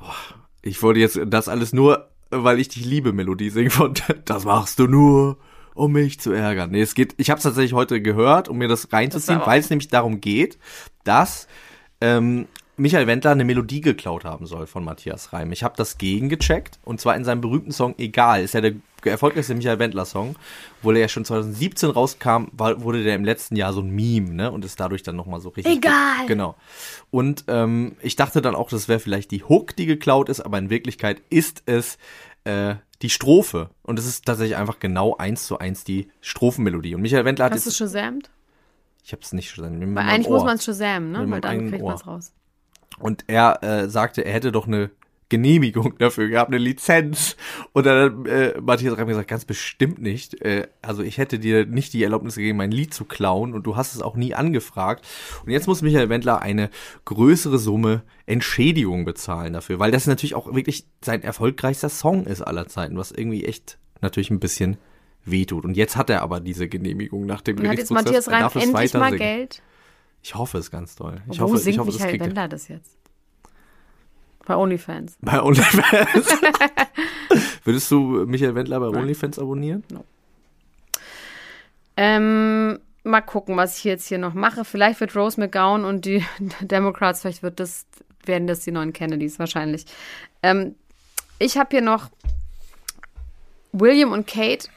oh, 0.00 0.04
ich 0.62 0.82
wollte 0.82 1.00
jetzt 1.00 1.18
das 1.26 1.48
alles 1.48 1.72
nur, 1.72 2.08
weil 2.30 2.60
ich 2.60 2.68
dich 2.68 2.84
liebe, 2.84 3.12
Melodie 3.12 3.50
singen 3.50 3.70
von 3.70 3.94
Das 4.24 4.44
machst 4.44 4.78
du 4.78 4.86
nur, 4.86 5.36
um 5.74 5.92
mich 5.92 6.20
zu 6.20 6.32
ärgern. 6.32 6.70
Nee, 6.70 6.82
es 6.82 6.94
geht, 6.94 7.14
ich 7.16 7.28
habe 7.30 7.38
es 7.38 7.42
tatsächlich 7.44 7.72
heute 7.72 8.00
gehört, 8.00 8.48
um 8.48 8.58
mir 8.58 8.68
das 8.68 8.92
reinzuziehen, 8.92 9.40
weil 9.44 9.58
es 9.60 9.68
nämlich 9.70 9.88
darum 9.88 10.20
geht, 10.20 10.58
dass 11.04 11.48
ähm, 12.00 12.46
Michael 12.82 13.06
Wendler 13.06 13.30
eine 13.30 13.44
Melodie 13.44 13.80
geklaut 13.80 14.24
haben 14.24 14.44
soll 14.44 14.66
von 14.66 14.82
Matthias 14.82 15.32
Reim. 15.32 15.52
Ich 15.52 15.62
habe 15.62 15.76
das 15.76 15.98
gegengecheckt 15.98 16.80
und 16.84 17.00
zwar 17.00 17.14
in 17.14 17.24
seinem 17.24 17.40
berühmten 17.40 17.70
Song 17.70 17.94
Egal. 17.96 18.42
Ist 18.42 18.54
ja 18.54 18.60
der 18.60 18.72
erfolgreichste 19.04 19.54
Michael 19.54 19.78
Wendler 19.78 20.04
Song, 20.04 20.34
wo 20.82 20.90
der 20.90 21.00
ja 21.00 21.06
schon 21.06 21.24
2017 21.24 21.90
rauskam, 21.90 22.46
war, 22.50 22.82
wurde 22.82 23.04
der 23.04 23.14
im 23.14 23.24
letzten 23.24 23.54
Jahr 23.54 23.72
so 23.72 23.82
ein 23.82 23.90
Meme, 23.90 24.34
ne? 24.34 24.50
Und 24.50 24.64
ist 24.64 24.80
dadurch 24.80 25.04
dann 25.04 25.14
nochmal 25.14 25.40
so 25.40 25.50
richtig. 25.50 25.76
Egal. 25.76 26.26
Genau. 26.26 26.56
Und 27.12 27.44
ähm, 27.46 27.94
ich 28.00 28.16
dachte 28.16 28.42
dann 28.42 28.56
auch, 28.56 28.68
das 28.68 28.88
wäre 28.88 28.98
vielleicht 28.98 29.30
die 29.30 29.44
Hook, 29.44 29.76
die 29.76 29.86
geklaut 29.86 30.28
ist, 30.28 30.40
aber 30.40 30.58
in 30.58 30.68
Wirklichkeit 30.68 31.22
ist 31.30 31.62
es 31.66 31.98
äh, 32.42 32.74
die 33.00 33.10
Strophe. 33.10 33.70
Und 33.82 34.00
es 34.00 34.06
ist 34.06 34.26
tatsächlich 34.26 34.56
einfach 34.56 34.80
genau 34.80 35.16
eins 35.16 35.46
zu 35.46 35.56
eins 35.60 35.84
die 35.84 36.10
Strophenmelodie. 36.20 36.96
Und 36.96 37.02
Michael 37.02 37.24
Wendler 37.24 37.44
hat 37.44 37.52
Hast 37.52 37.64
du 37.64 37.70
shazamt? 37.70 38.28
Ich 39.04 39.12
habe 39.12 39.22
es 39.22 39.32
nicht 39.32 39.50
schon. 39.50 39.94
Weil 39.94 40.04
eigentlich 40.04 40.28
muss 40.28 40.40
Ohr. 40.40 40.46
man 40.46 40.56
es 40.56 40.64
shazamen, 40.64 41.12
ne? 41.12 41.30
Weil 41.30 41.40
dann 41.40 41.70
kriegt 41.70 41.84
man 41.84 41.94
es 41.94 42.06
raus. 42.08 42.32
Und 43.02 43.24
er 43.26 43.62
äh, 43.62 43.88
sagte, 43.88 44.24
er 44.24 44.32
hätte 44.32 44.52
doch 44.52 44.66
eine 44.66 44.90
Genehmigung 45.32 45.94
dafür 45.98 46.28
gehabt, 46.28 46.50
eine 46.50 46.58
Lizenz. 46.58 47.36
Und 47.72 47.86
dann 47.86 48.26
hat 48.26 48.28
äh, 48.28 48.60
Matthias 48.60 48.96
Reim 48.98 49.08
gesagt, 49.08 49.28
ganz 49.28 49.44
bestimmt 49.46 50.00
nicht. 50.00 50.40
Äh, 50.42 50.68
also 50.82 51.02
ich 51.02 51.18
hätte 51.18 51.38
dir 51.38 51.64
nicht 51.64 51.94
die 51.94 52.04
Erlaubnis 52.04 52.36
gegeben, 52.36 52.58
mein 52.58 52.70
Lied 52.70 52.92
zu 52.92 53.06
klauen 53.06 53.54
und 53.54 53.64
du 53.64 53.74
hast 53.76 53.94
es 53.94 54.02
auch 54.02 54.14
nie 54.14 54.34
angefragt. 54.34 55.06
Und 55.44 55.50
jetzt 55.50 55.66
muss 55.66 55.80
Michael 55.80 56.10
Wendler 56.10 56.42
eine 56.42 56.68
größere 57.06 57.58
Summe 57.58 58.02
Entschädigung 58.26 59.06
bezahlen 59.06 59.54
dafür, 59.54 59.78
weil 59.78 59.90
das 59.90 60.06
natürlich 60.06 60.34
auch 60.34 60.54
wirklich 60.54 60.86
sein 61.02 61.22
erfolgreichster 61.22 61.88
Song 61.88 62.26
ist 62.26 62.42
aller 62.42 62.68
Zeiten, 62.68 62.98
was 62.98 63.10
irgendwie 63.10 63.46
echt 63.46 63.78
natürlich 64.02 64.30
ein 64.30 64.40
bisschen 64.40 64.76
wehtut. 65.24 65.64
Und 65.64 65.76
jetzt 65.78 65.96
hat 65.96 66.10
er 66.10 66.20
aber 66.20 66.40
diese 66.40 66.68
Genehmigung 66.68 67.24
nach 67.24 67.40
dem 67.40 67.58
Und 67.58 67.68
hat 67.68 67.78
jetzt 67.78 67.88
Gerichtsprozess. 67.88 68.26
Matthias 68.28 68.54
Reim 68.54 68.68
endlich 68.68 68.94
mal 68.94 69.10
singen. 69.10 69.18
Geld? 69.18 69.62
Ich 70.22 70.34
hoffe 70.34 70.58
es 70.58 70.70
ganz 70.70 70.94
doll. 70.96 71.20
Ich 71.30 71.40
Wo 71.40 71.44
hoffe, 71.44 71.58
singt 71.58 71.74
ich 71.74 71.78
hoffe, 71.80 71.90
das 71.92 72.00
Michael. 72.00 72.20
Wendler 72.20 72.48
das 72.48 72.68
jetzt? 72.68 72.96
Bei 74.46 74.56
OnlyFans. 74.56 75.16
Bei 75.20 75.42
OnlyFans. 75.42 76.26
Würdest 77.64 77.90
du 77.90 78.24
Michael 78.26 78.54
Wendler 78.54 78.80
bei 78.80 78.88
OnlyFans 78.88 79.38
abonnieren? 79.38 79.84
Ähm, 81.96 82.78
mal 83.04 83.20
gucken, 83.20 83.56
was 83.56 83.78
ich 83.78 83.84
jetzt 83.84 84.06
hier 84.08 84.18
noch 84.18 84.34
mache. 84.34 84.64
Vielleicht 84.64 85.00
wird 85.00 85.14
Rose 85.14 85.38
McGowan 85.38 85.84
und 85.84 86.04
die 86.04 86.24
Democrats, 86.60 87.20
vielleicht 87.20 87.42
wird 87.42 87.60
das, 87.60 87.86
werden 88.24 88.46
das 88.46 88.60
die 88.60 88.72
neuen 88.72 88.92
Kennedys 88.92 89.38
wahrscheinlich. 89.38 89.86
Ähm, 90.42 90.74
ich 91.38 91.56
habe 91.56 91.70
hier 91.70 91.82
noch 91.82 92.10
William 93.72 94.12
und 94.12 94.26
Kate, 94.26 94.68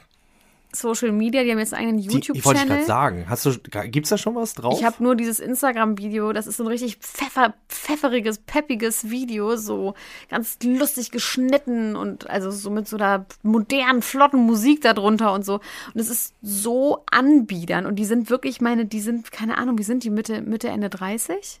Social 0.78 1.12
Media, 1.12 1.42
die 1.44 1.50
haben 1.50 1.58
jetzt 1.58 1.74
einen 1.74 1.98
ich 1.98 2.12
wollte 2.12 2.32
ich 2.32 2.42
gerade 2.42 2.58
YouTube-Channel. 2.58 2.84
sagen. 2.86 3.26
Hast 3.28 3.46
du, 3.46 3.52
gibt's 3.90 4.10
da 4.10 4.18
schon 4.18 4.34
was 4.34 4.54
drauf? 4.54 4.78
Ich 4.78 4.84
habe 4.84 5.02
nur 5.02 5.14
dieses 5.16 5.40
Instagram-Video, 5.40 6.32
das 6.32 6.46
ist 6.46 6.56
so 6.58 6.64
ein 6.64 6.68
richtig 6.68 6.96
pfeffer, 6.98 7.54
pfefferiges, 7.68 8.38
peppiges 8.38 9.10
Video, 9.10 9.56
so 9.56 9.94
ganz 10.28 10.58
lustig 10.62 11.10
geschnitten 11.10 11.96
und 11.96 12.28
also 12.30 12.50
so 12.50 12.70
mit 12.70 12.88
so 12.88 12.96
einer 12.96 13.26
modernen, 13.42 14.02
flotten 14.02 14.40
Musik 14.40 14.80
darunter 14.82 15.32
und 15.32 15.44
so. 15.44 15.54
Und 15.94 16.00
es 16.00 16.10
ist 16.10 16.34
so 16.42 17.04
anbiedern 17.10 17.86
und 17.86 17.96
die 17.96 18.04
sind 18.04 18.30
wirklich 18.30 18.60
meine, 18.60 18.86
die 18.86 19.00
sind, 19.00 19.32
keine 19.32 19.58
Ahnung, 19.58 19.78
wie 19.78 19.82
sind 19.84 20.04
die, 20.04 20.10
Mitte, 20.10 20.42
Mitte, 20.42 20.68
Ende 20.68 20.90
30? 20.90 21.60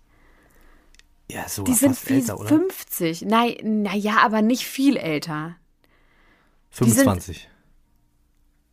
ja, 1.28 1.48
so 1.48 1.64
Die 1.64 1.72
sind 1.74 2.08
wie 2.08 2.14
älter, 2.14 2.38
oder? 2.38 2.48
50. 2.48 3.22
Naja, 3.22 3.56
naja, 3.64 4.18
aber 4.22 4.42
nicht 4.42 4.64
viel 4.64 4.96
älter. 4.96 5.56
sind- 6.70 6.92
25. 6.94 7.48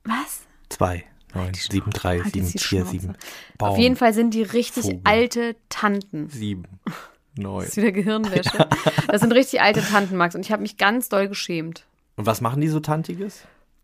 Was? 0.06 0.42
2, 0.70 1.04
9, 1.34 1.54
7, 1.54 1.92
3, 1.92 2.20
Halt 2.22 2.34
7, 2.34 2.46
jetzt 2.46 2.54
die 2.54 2.60
4, 2.60 2.82
Schnauze. 2.82 2.92
7. 3.00 3.16
Auf 3.60 3.78
jeden 3.78 3.96
Fall 3.96 4.14
sind 4.14 4.34
die 4.34 4.44
richtig 4.44 4.84
Vogel. 4.84 5.02
alte 5.04 5.56
Tanten. 5.70 6.30
7, 6.30 6.64
9. 7.36 7.60
Das 7.66 7.70
ist 7.70 7.78
wieder 7.78 7.92
Gehirnwäsche. 7.92 8.68
Das 9.08 9.22
sind 9.22 9.32
richtig 9.32 9.62
alte 9.62 9.82
Tanten, 9.82 10.16
Max. 10.18 10.36
Und 10.36 10.42
ich 10.42 10.52
habe 10.52 10.62
mich 10.62 10.78
ganz 10.78 11.10
doll 11.10 11.28
geschämt. 11.28 11.86
Und 12.16 12.26
was 12.26 12.42
machen 12.42 12.62
die 12.62 12.68
so 12.68 12.80
Tantiges? 12.80 13.44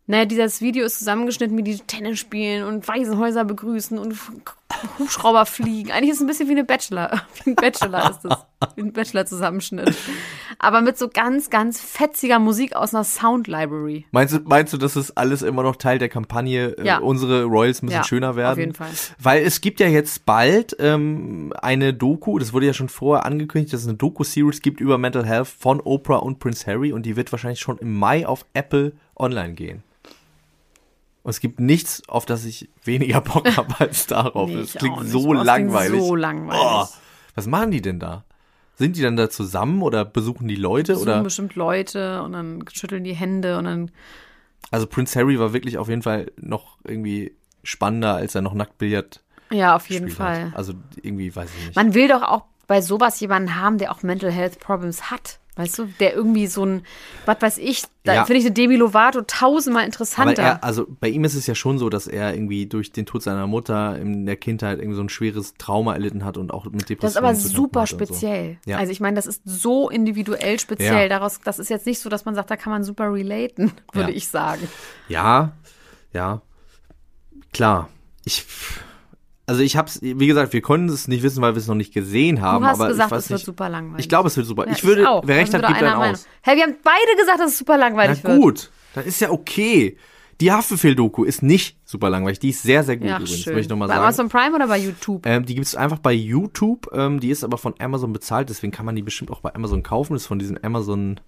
Naja, 0.09 0.25
dieses 0.25 0.59
Video 0.59 0.87
ist 0.87 0.97
zusammengeschnitten, 0.97 1.55
wie 1.55 1.61
die 1.61 1.77
Tennis 1.77 2.17
spielen 2.17 2.63
und 2.63 2.87
Waisenhäuser 2.87 3.45
begrüßen 3.45 3.99
und 3.99 4.15
Hubschrauber 4.97 5.45
fliegen. 5.45 5.91
Eigentlich 5.91 6.09
ist 6.09 6.15
es 6.15 6.21
ein 6.21 6.27
bisschen 6.27 6.47
wie 6.47 6.53
eine 6.53 6.63
Bachelor. 6.63 7.21
Wie 7.43 7.51
ein 7.51 7.55
Bachelor 7.55 8.09
ist 8.09 8.21
das. 8.23 8.45
Wie 8.75 8.81
ein 8.81 8.91
Bachelor-Zusammenschnitt. 8.91 9.95
Aber 10.57 10.81
mit 10.81 10.97
so 10.97 11.09
ganz, 11.09 11.51
ganz 11.51 11.79
fetziger 11.79 12.39
Musik 12.39 12.75
aus 12.75 12.93
einer 12.95 13.03
Sound 13.03 13.47
Library. 13.47 14.05
Meinst 14.09 14.33
du, 14.33 14.39
meinst 14.45 14.73
du, 14.73 14.77
das 14.77 14.95
ist 14.95 15.11
alles 15.11 15.43
immer 15.43 15.61
noch 15.61 15.75
Teil 15.75 15.99
der 15.99 16.09
Kampagne? 16.09 16.69
äh, 16.79 16.85
Ja. 16.87 16.97
Unsere 16.97 17.43
Royals 17.43 17.83
müssen 17.83 17.93
Ja, 17.93 18.03
schöner 18.03 18.35
werden. 18.35 18.51
auf 18.53 18.57
jeden 18.57 18.73
Fall. 18.73 18.89
Weil 19.19 19.43
es 19.43 19.61
gibt 19.61 19.79
ja 19.79 19.87
jetzt 19.87 20.25
bald 20.25 20.75
ähm, 20.79 21.53
eine 21.61 21.93
Doku, 21.93 22.39
das 22.39 22.51
wurde 22.51 22.65
ja 22.65 22.73
schon 22.73 22.89
vorher 22.89 23.27
angekündigt, 23.27 23.73
dass 23.73 23.81
es 23.81 23.87
eine 23.87 23.97
Doku-Series 23.97 24.61
gibt 24.61 24.79
über 24.81 24.97
Mental 24.97 25.25
Health 25.25 25.47
von 25.49 25.79
Oprah 25.81 26.17
und 26.17 26.39
Prince 26.39 26.65
Harry 26.65 26.93
und 26.93 27.05
die 27.05 27.15
wird 27.15 27.31
wahrscheinlich 27.31 27.59
schon 27.59 27.77
im 27.77 27.95
Mai 27.95 28.25
auf 28.25 28.43
Apple 28.53 28.93
online 29.15 29.53
gehen. 29.53 29.83
Und 31.23 31.29
es 31.31 31.39
gibt 31.39 31.59
nichts, 31.59 32.01
auf 32.07 32.25
das 32.25 32.45
ich 32.45 32.69
weniger 32.83 33.21
Bock 33.21 33.45
habe 33.57 33.75
als 33.79 34.07
darauf. 34.07 34.49
Nee, 34.49 34.57
das 34.61 34.73
klingt 34.73 34.97
so 35.07 35.33
das 35.33 35.43
klingt 35.43 35.45
langweilig. 35.45 35.99
so 36.01 36.15
langweilig. 36.15 36.61
Oh, 36.63 36.85
was 37.35 37.47
machen 37.47 37.71
die 37.71 37.81
denn 37.81 37.99
da? 37.99 38.23
Sind 38.75 38.95
die 38.95 39.01
dann 39.01 39.17
da 39.17 39.29
zusammen 39.29 39.81
oder 39.81 40.05
besuchen 40.05 40.47
die 40.47 40.55
Leute? 40.55 40.95
Suchen 40.95 41.09
oder? 41.09 41.23
bestimmt 41.23 41.55
Leute 41.55 42.21
und 42.23 42.31
dann 42.31 42.63
schütteln 42.71 43.03
die 43.03 43.13
Hände 43.13 43.57
und 43.57 43.65
dann. 43.65 43.91
Also 44.71 44.87
Prince 44.87 45.17
Harry 45.19 45.37
war 45.39 45.51
wirklich 45.53 45.77
auf 45.77 45.89
jeden 45.89 46.01
Fall 46.01 46.31
noch 46.37 46.77
irgendwie 46.85 47.35
spannender, 47.63 48.15
als 48.15 48.35
er 48.35 48.41
noch 48.41 48.53
Nacktbillard 48.53 49.21
Ja, 49.51 49.75
auf 49.75 49.89
jeden 49.89 50.09
Fall. 50.09 50.47
hat. 50.47 50.55
Also 50.55 50.73
irgendwie 51.01 51.35
weiß 51.35 51.49
ich 51.59 51.65
nicht. 51.67 51.75
Man 51.75 51.93
will 51.93 52.07
doch 52.07 52.21
auch 52.23 52.43
bei 52.67 52.81
sowas 52.81 53.19
jemanden 53.19 53.55
haben, 53.55 53.77
der 53.79 53.91
auch 53.91 54.03
Mental 54.03 54.31
Health 54.31 54.59
Problems 54.59 55.11
hat. 55.11 55.39
Weißt 55.59 55.77
du, 55.77 55.85
der 55.99 56.15
irgendwie 56.15 56.47
so 56.47 56.65
ein, 56.65 56.83
was 57.25 57.41
weiß 57.41 57.57
ich, 57.59 57.83
da 58.03 58.13
Ja. 58.15 58.25
finde 58.25 58.39
ich 58.39 58.45
eine 58.45 58.53
Demi 58.53 58.75
Lovato 58.77 59.21
tausendmal 59.21 59.85
interessanter. 59.85 60.41
er, 60.41 60.63
also 60.63 60.87
bei 60.99 61.09
ihm 61.09 61.23
ist 61.25 61.35
es 61.35 61.45
ja 61.47 61.53
schon 61.53 61.77
so, 61.77 61.89
dass 61.89 62.07
er 62.07 62.33
irgendwie 62.33 62.65
durch 62.65 62.91
den 62.91 63.05
Tod 63.05 63.21
seiner 63.21 63.45
Mutter 63.45 63.99
in 63.99 64.25
der 64.25 64.37
Kindheit 64.37 64.79
irgendwie 64.79 64.95
so 64.95 65.03
ein 65.03 65.09
schweres 65.09 65.53
Trauma 65.57 65.93
erlitten 65.93 66.23
hat 66.25 66.37
und 66.37 66.51
auch 66.53 66.65
mit 66.65 66.89
Depressionen 66.89 67.01
das 67.01 67.11
ist 67.11 67.17
aber 67.17 67.35
super 67.35 67.81
und 67.81 67.89
so. 67.89 67.95
speziell. 67.95 68.57
Ja. 68.65 68.77
Also 68.77 68.91
ich 68.91 68.99
meine, 69.01 69.15
das 69.17 69.27
ist 69.27 69.41
so 69.45 69.89
individuell 69.89 70.59
speziell. 70.59 71.03
Ja. 71.03 71.09
Daraus, 71.09 71.39
das 71.43 71.59
ist 71.59 71.69
jetzt 71.69 71.85
nicht 71.85 71.99
so, 71.99 72.09
dass 72.09 72.25
man 72.25 72.35
sagt, 72.35 72.49
da 72.49 72.55
kann 72.55 72.71
man 72.71 72.83
super 72.83 73.13
relaten, 73.13 73.71
würde 73.93 74.11
ich 74.13 74.27
sagen. 74.29 74.67
Ja, 75.09 75.51
ja, 76.13 76.41
klar. 77.53 77.89
Ich, 78.25 78.45
also 79.49 79.61
ich 79.63 79.75
hab's, 79.75 79.99
wie 80.01 80.27
gesagt, 80.27 80.53
wir 80.53 80.61
konnten 80.61 80.89
es 80.89 81.07
nicht 81.07 81.23
wissen, 81.23 81.41
weil 81.41 81.55
wir 81.55 81.59
es 81.59 81.67
noch 81.67 81.73
nicht 81.75 81.91
gesehen 81.91 82.39
haben. 82.39 82.61
Du 82.63 82.69
hast 82.69 82.79
aber 82.79 82.89
gesagt, 82.89 83.11
ich 83.11 83.17
es 83.17 83.29
wird 83.31 83.39
nicht, 83.39 83.45
super 83.47 83.67
langweilig. 83.67 84.05
Ich 84.05 84.09
glaube, 84.09 84.27
es 84.27 84.37
wird 84.37 84.45
super. 84.45 84.67
Ja, 84.67 84.73
ich 84.73 84.83
würde, 84.83 85.09
auch. 85.09 85.23
wer 85.25 85.37
recht 85.37 85.51
Dann 85.51 85.63
hat, 85.63 85.69
gibt 85.69 85.81
einer 85.81 85.93
aus. 85.97 85.99
Meinung. 85.99 86.19
Hey, 86.41 86.55
wir 86.57 86.63
haben 86.63 86.75
beide 86.83 87.19
gesagt, 87.19 87.39
dass 87.39 87.51
es 87.51 87.57
super 87.57 87.77
Na 87.77 87.85
langweilig 87.87 88.23
wird. 88.23 88.39
gut, 88.39 88.71
dann 88.93 89.05
ist 89.05 89.19
ja 89.19 89.31
okay. 89.31 89.97
Die 90.39 90.51
Haftbefehl-Doku 90.53 91.23
ist 91.25 91.41
nicht 91.43 91.77
super 91.83 92.09
langweilig. 92.09 92.39
Die 92.39 92.49
ist 92.51 92.61
sehr, 92.63 92.83
sehr 92.83 92.95
gut 92.95 93.07
Ja, 93.07 93.17
übrigens, 93.17 93.39
schön. 93.39 93.53
möchte 93.55 93.65
ich 93.65 93.69
nochmal 93.69 93.87
bei 93.89 93.95
sagen. 93.95 94.03
Amazon 94.05 94.29
Prime 94.29 94.55
oder 94.55 94.67
bei 94.67 94.77
YouTube? 94.77 95.25
Ähm, 95.25 95.45
die 95.45 95.55
gibt's 95.55 95.75
einfach 95.75 95.99
bei 95.99 96.13
YouTube. 96.13 96.87
Ähm, 96.93 97.19
die 97.19 97.29
ist 97.29 97.43
aber 97.43 97.57
von 97.57 97.73
Amazon 97.79 98.13
bezahlt, 98.13 98.49
deswegen 98.49 98.71
kann 98.71 98.85
man 98.85 98.95
die 98.95 99.01
bestimmt 99.01 99.31
auch 99.31 99.41
bei 99.41 99.53
Amazon 99.53 99.83
kaufen. 99.83 100.13
Das 100.13 100.21
ist 100.21 100.27
von 100.27 100.39
diesem 100.39 100.57
Amazon 100.61 101.19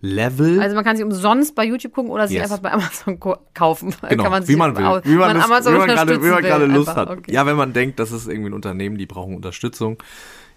Level. 0.00 0.60
Also 0.60 0.76
man 0.76 0.84
kann 0.84 0.96
sie 0.96 1.02
umsonst 1.02 1.54
bei 1.54 1.64
YouTube 1.64 1.92
gucken 1.92 2.10
oder 2.12 2.28
sie 2.28 2.34
Yes. 2.34 2.44
einfach 2.44 2.58
bei 2.58 2.72
Amazon 2.72 3.18
kaufen. 3.54 3.94
Genau, 4.08 4.22
kann 4.22 4.32
man 4.32 4.46
wie 4.48 4.56
man 4.56 4.76
will. 4.76 4.84
aus- 4.84 5.02
Wie 5.04 5.14
man, 5.16 5.36
Amazon 5.40 5.74
wie 5.74 5.78
man 5.78 5.88
gerade, 5.88 6.22
wie 6.22 6.28
man 6.28 6.42
gerade 6.42 6.66
Lust 6.66 6.88
einfach. 6.90 7.08
hat. 7.08 7.18
Okay. 7.18 7.32
Ja, 7.32 7.46
wenn 7.46 7.56
man 7.56 7.72
denkt, 7.72 7.98
das 7.98 8.12
ist 8.12 8.28
irgendwie 8.28 8.50
ein 8.50 8.54
Unternehmen, 8.54 8.96
die 8.98 9.06
brauchen 9.06 9.34
Unterstützung. 9.34 10.00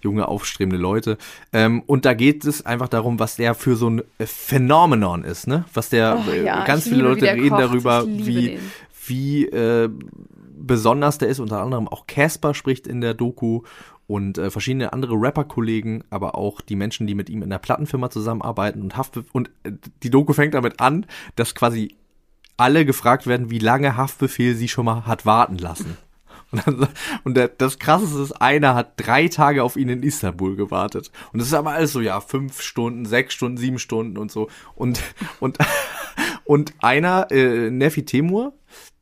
Junge, 0.00 0.26
aufstrebende 0.26 0.78
Leute. 0.82 1.16
Ähm, 1.52 1.82
und 1.86 2.04
da 2.04 2.14
geht 2.14 2.44
es 2.44 2.66
einfach 2.66 2.88
darum, 2.88 3.20
was 3.20 3.36
der 3.36 3.54
für 3.54 3.76
so 3.76 3.88
ein 3.88 4.02
äh, 4.18 4.26
Phänomenon 4.26 5.22
ist, 5.22 5.46
ne? 5.46 5.64
Was 5.74 5.90
der, 5.90 6.18
Oh, 6.26 6.30
äh, 6.30 6.44
ja, 6.44 6.64
ganz 6.64 6.86
ich 6.86 6.92
viele 6.92 7.04
Leute 7.04 7.26
reden 7.26 7.50
kocht. 7.50 7.60
darüber, 7.62 8.04
wie, 8.08 8.48
den. 8.48 8.60
wie 9.06 9.44
äh, 9.46 9.88
besonders 10.66 11.18
der 11.18 11.28
ist. 11.28 11.40
Unter 11.40 11.60
anderem 11.60 11.88
auch 11.88 12.06
Casper 12.06 12.54
spricht 12.54 12.86
in 12.86 13.00
der 13.00 13.14
Doku 13.14 13.62
und 14.06 14.38
äh, 14.38 14.50
verschiedene 14.50 14.92
andere 14.92 15.14
Rapper-Kollegen, 15.14 16.04
aber 16.10 16.34
auch 16.36 16.60
die 16.60 16.76
Menschen, 16.76 17.06
die 17.06 17.14
mit 17.14 17.30
ihm 17.30 17.42
in 17.42 17.50
der 17.50 17.58
Plattenfirma 17.58 18.10
zusammenarbeiten 18.10 18.82
und 18.82 18.96
Haftbefehl. 18.96 19.30
Und 19.32 19.50
äh, 19.62 19.72
die 20.02 20.10
Doku 20.10 20.32
fängt 20.32 20.54
damit 20.54 20.80
an, 20.80 21.06
dass 21.36 21.54
quasi 21.54 21.96
alle 22.56 22.84
gefragt 22.84 23.26
werden, 23.26 23.50
wie 23.50 23.58
lange 23.58 23.96
Haftbefehl 23.96 24.54
sie 24.54 24.68
schon 24.68 24.84
mal 24.84 25.06
hat 25.06 25.26
warten 25.26 25.58
lassen. 25.58 25.96
Und, 26.52 26.66
dann, 26.66 26.88
und 27.24 27.34
der, 27.34 27.48
das 27.48 27.78
Krasseste 27.78 28.20
ist, 28.20 28.32
einer 28.32 28.74
hat 28.74 28.92
drei 28.98 29.28
Tage 29.28 29.62
auf 29.62 29.74
ihn 29.78 29.88
in 29.88 30.02
Istanbul 30.02 30.54
gewartet. 30.54 31.10
Und 31.32 31.38
das 31.38 31.48
ist 31.48 31.54
aber 31.54 31.70
alles 31.70 31.92
so, 31.92 32.02
ja, 32.02 32.20
fünf 32.20 32.60
Stunden, 32.60 33.06
sechs 33.06 33.32
Stunden, 33.32 33.56
sieben 33.56 33.78
Stunden 33.78 34.18
und 34.18 34.30
so. 34.30 34.50
Und, 34.74 35.00
und, 35.40 35.56
Und 36.44 36.74
einer, 36.80 37.30
äh, 37.30 37.70
Nefi 37.70 38.04
Temur, 38.04 38.52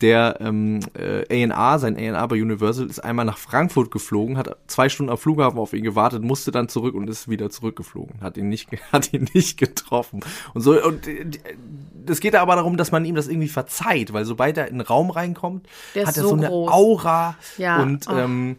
der 0.01 0.39
ähm, 0.41 0.81
äh, 0.95 1.45
A&R, 1.45 1.79
sein 1.79 1.97
A&R 1.97 2.29
bei 2.29 2.41
Universal, 2.41 2.87
ist 2.87 3.01
einmal 3.01 3.25
nach 3.25 3.39
Frankfurt 3.39 3.91
geflogen, 3.91 4.39
hat 4.39 4.57
zwei 4.67 4.89
Stunden 4.89 5.11
am 5.11 5.19
Flughafen 5.19 5.59
auf 5.59 5.73
ihn 5.73 5.85
gewartet, 5.85 6.23
musste 6.23 6.51
dann 6.51 6.69
zurück 6.69 6.95
und 6.95 7.09
ist 7.09 7.29
wieder 7.29 7.51
zurückgeflogen. 7.51 8.21
Hat 8.21 8.37
ihn 8.37 8.49
nicht, 8.49 8.69
hat 8.93 9.13
ihn 9.13 9.29
nicht 9.35 9.59
getroffen. 9.59 10.21
Und 10.55 10.63
so, 10.63 10.83
und 10.83 11.07
äh, 11.07 11.27
es 12.07 12.21
geht 12.21 12.35
aber 12.35 12.57
darum, 12.57 12.77
dass 12.77 12.93
man 12.93 13.05
ihm 13.05 13.15
das 13.15 13.29
irgendwie 13.29 13.49
verzeiht, 13.49 14.13
weil 14.13 14.25
sobald 14.25 14.57
er 14.57 14.69
in 14.69 14.79
den 14.79 14.87
Raum 14.87 15.11
reinkommt, 15.11 15.67
Der 15.95 16.07
hat 16.07 16.17
er 16.17 16.23
so 16.23 16.31
so 16.31 16.35
eine. 16.35 16.51
Aura 16.51 17.37
Ja, 17.59 17.83
und 17.83 18.09
oh. 18.09 18.17
ähm, 18.17 18.57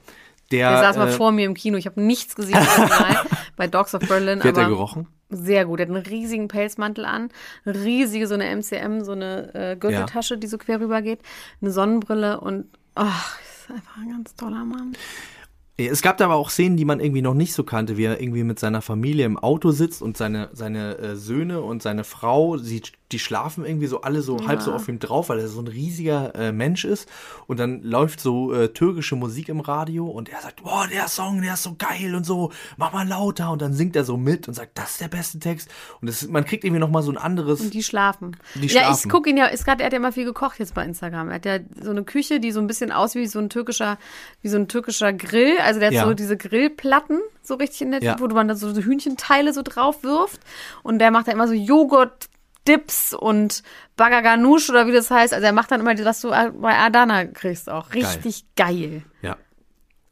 der, 0.51 0.69
Der 0.69 0.79
saß 0.79 0.97
mal 0.97 1.09
äh, 1.09 1.11
vor 1.11 1.31
mir 1.31 1.45
im 1.45 1.53
Kino. 1.53 1.77
Ich 1.77 1.85
habe 1.85 2.01
nichts 2.01 2.35
gesehen 2.35 2.57
bei 3.55 3.67
Dogs 3.67 3.95
of 3.95 4.07
Berlin. 4.07 4.39
wie 4.43 4.47
hat 4.47 4.57
er 4.57 4.67
gerochen? 4.67 5.07
Sehr 5.29 5.65
gut. 5.65 5.79
Er 5.79 5.87
hat 5.87 5.95
einen 5.95 6.05
riesigen 6.05 6.47
Pelzmantel 6.47 7.05
an, 7.05 7.29
riesige 7.65 8.27
so 8.27 8.33
eine 8.33 8.53
MCM, 8.55 9.01
so 9.01 9.13
eine 9.13 9.53
äh, 9.55 9.75
Gürteltasche, 9.77 10.37
die 10.37 10.47
so 10.47 10.57
quer 10.57 10.79
rüber 10.81 11.01
geht, 11.01 11.19
eine 11.61 11.71
Sonnenbrille 11.71 12.41
und 12.41 12.65
ach, 12.95 13.39
ist 13.39 13.71
einfach 13.71 13.97
ein 13.97 14.09
ganz 14.09 14.35
toller 14.35 14.65
Mann. 14.65 14.93
Es 15.77 16.01
gab 16.01 16.17
da 16.17 16.25
aber 16.25 16.35
auch 16.35 16.49
Szenen, 16.49 16.77
die 16.77 16.85
man 16.85 16.99
irgendwie 16.99 17.21
noch 17.21 17.33
nicht 17.33 17.53
so 17.53 17.63
kannte, 17.63 17.97
wie 17.97 18.03
er 18.03 18.21
irgendwie 18.21 18.43
mit 18.43 18.59
seiner 18.59 18.81
Familie 18.81 19.25
im 19.25 19.39
Auto 19.39 19.71
sitzt 19.71 20.01
und 20.01 20.17
seine, 20.17 20.49
seine 20.53 20.97
äh, 20.97 21.15
Söhne 21.15 21.61
und 21.61 21.81
seine 21.81 22.03
Frau, 22.03 22.57
sie, 22.57 22.81
die 23.11 23.19
schlafen 23.19 23.65
irgendwie 23.65 23.87
so 23.87 24.01
alle 24.01 24.21
so 24.21 24.47
halb 24.47 24.61
so 24.61 24.73
auf 24.73 24.87
ihm 24.87 24.99
drauf, 24.99 25.29
weil 25.29 25.39
er 25.39 25.47
so 25.47 25.61
ein 25.61 25.67
riesiger 25.67 26.33
äh, 26.35 26.51
Mensch 26.51 26.85
ist. 26.85 27.09
Und 27.47 27.59
dann 27.59 27.81
läuft 27.83 28.19
so 28.19 28.53
äh, 28.53 28.69
türkische 28.69 29.15
Musik 29.15 29.49
im 29.49 29.59
Radio 29.59 30.07
und 30.07 30.29
er 30.29 30.41
sagt, 30.41 30.63
boah, 30.63 30.87
der 30.87 31.07
Song, 31.07 31.41
der 31.41 31.53
ist 31.55 31.63
so 31.63 31.75
geil 31.77 32.15
und 32.15 32.25
so, 32.25 32.51
mach 32.77 32.93
mal 32.93 33.07
lauter. 33.07 33.51
Und 33.51 33.61
dann 33.61 33.73
singt 33.73 33.95
er 33.95 34.03
so 34.03 34.17
mit 34.17 34.47
und 34.47 34.53
sagt, 34.53 34.77
das 34.77 34.91
ist 34.91 35.01
der 35.01 35.07
beste 35.07 35.39
Text. 35.39 35.69
Und 36.01 36.07
das, 36.09 36.27
man 36.27 36.45
kriegt 36.45 36.63
irgendwie 36.63 36.79
noch 36.79 36.89
mal 36.89 37.03
so 37.03 37.11
ein 37.11 37.17
anderes. 37.17 37.61
Und 37.61 37.73
die 37.73 37.83
schlafen. 37.83 38.37
Die 38.55 38.59
Ja, 38.59 38.65
ich 38.65 38.71
schlafen. 38.71 39.11
gucke 39.11 39.29
ihn 39.29 39.37
ja, 39.37 39.45
ist 39.47 39.65
grad, 39.65 39.79
er 39.79 39.87
hat 39.87 39.93
ja 39.93 39.97
immer 39.99 40.11
viel 40.11 40.25
gekocht 40.25 40.59
jetzt 40.59 40.73
bei 40.73 40.83
Instagram. 40.85 41.29
Er 41.29 41.35
hat 41.35 41.45
ja 41.45 41.59
so 41.81 41.91
eine 41.91 42.03
Küche, 42.03 42.39
die 42.39 42.51
so 42.51 42.59
ein 42.59 42.67
bisschen 42.67 42.91
aussieht 42.91 43.21
wie 43.21 43.27
so 43.27 43.39
ein 43.39 43.49
türkischer, 43.49 43.97
wie 44.41 44.49
so 44.49 44.57
ein 44.57 44.67
türkischer 44.67 45.11
Grill. 45.13 45.57
Also 45.63 45.79
der 45.79 45.87
hat 45.87 45.93
Ja. 45.95 46.05
so 46.05 46.13
diese 46.13 46.37
Grillplatten 46.37 47.19
so 47.43 47.55
richtig 47.55 47.81
in 47.81 47.91
der 47.91 48.01
Ja. 48.03 48.19
wo 48.19 48.27
man 48.27 48.47
da 48.47 48.55
so 48.55 48.71
Hühnchenteile 48.73 49.51
so 49.53 49.61
drauf 49.63 50.03
wirft. 50.03 50.39
Und 50.83 50.99
der 50.99 51.11
macht 51.11 51.27
da 51.27 51.31
immer 51.31 51.47
so 51.47 51.53
Joghurt. 51.53 52.29
Dips 52.67 53.13
und 53.13 53.63
Bagaganoush 53.95 54.69
oder 54.69 54.87
wie 54.87 54.91
das 54.91 55.09
heißt. 55.09 55.33
Also 55.33 55.45
er 55.45 55.53
macht 55.53 55.71
dann 55.71 55.81
immer, 55.81 55.95
das, 55.95 56.05
was 56.05 56.21
du 56.21 56.29
bei 56.29 56.77
Adana 56.77 57.25
kriegst 57.25 57.69
auch. 57.69 57.93
Richtig 57.93 58.45
geil. 58.55 59.03
Ja. 59.21 59.37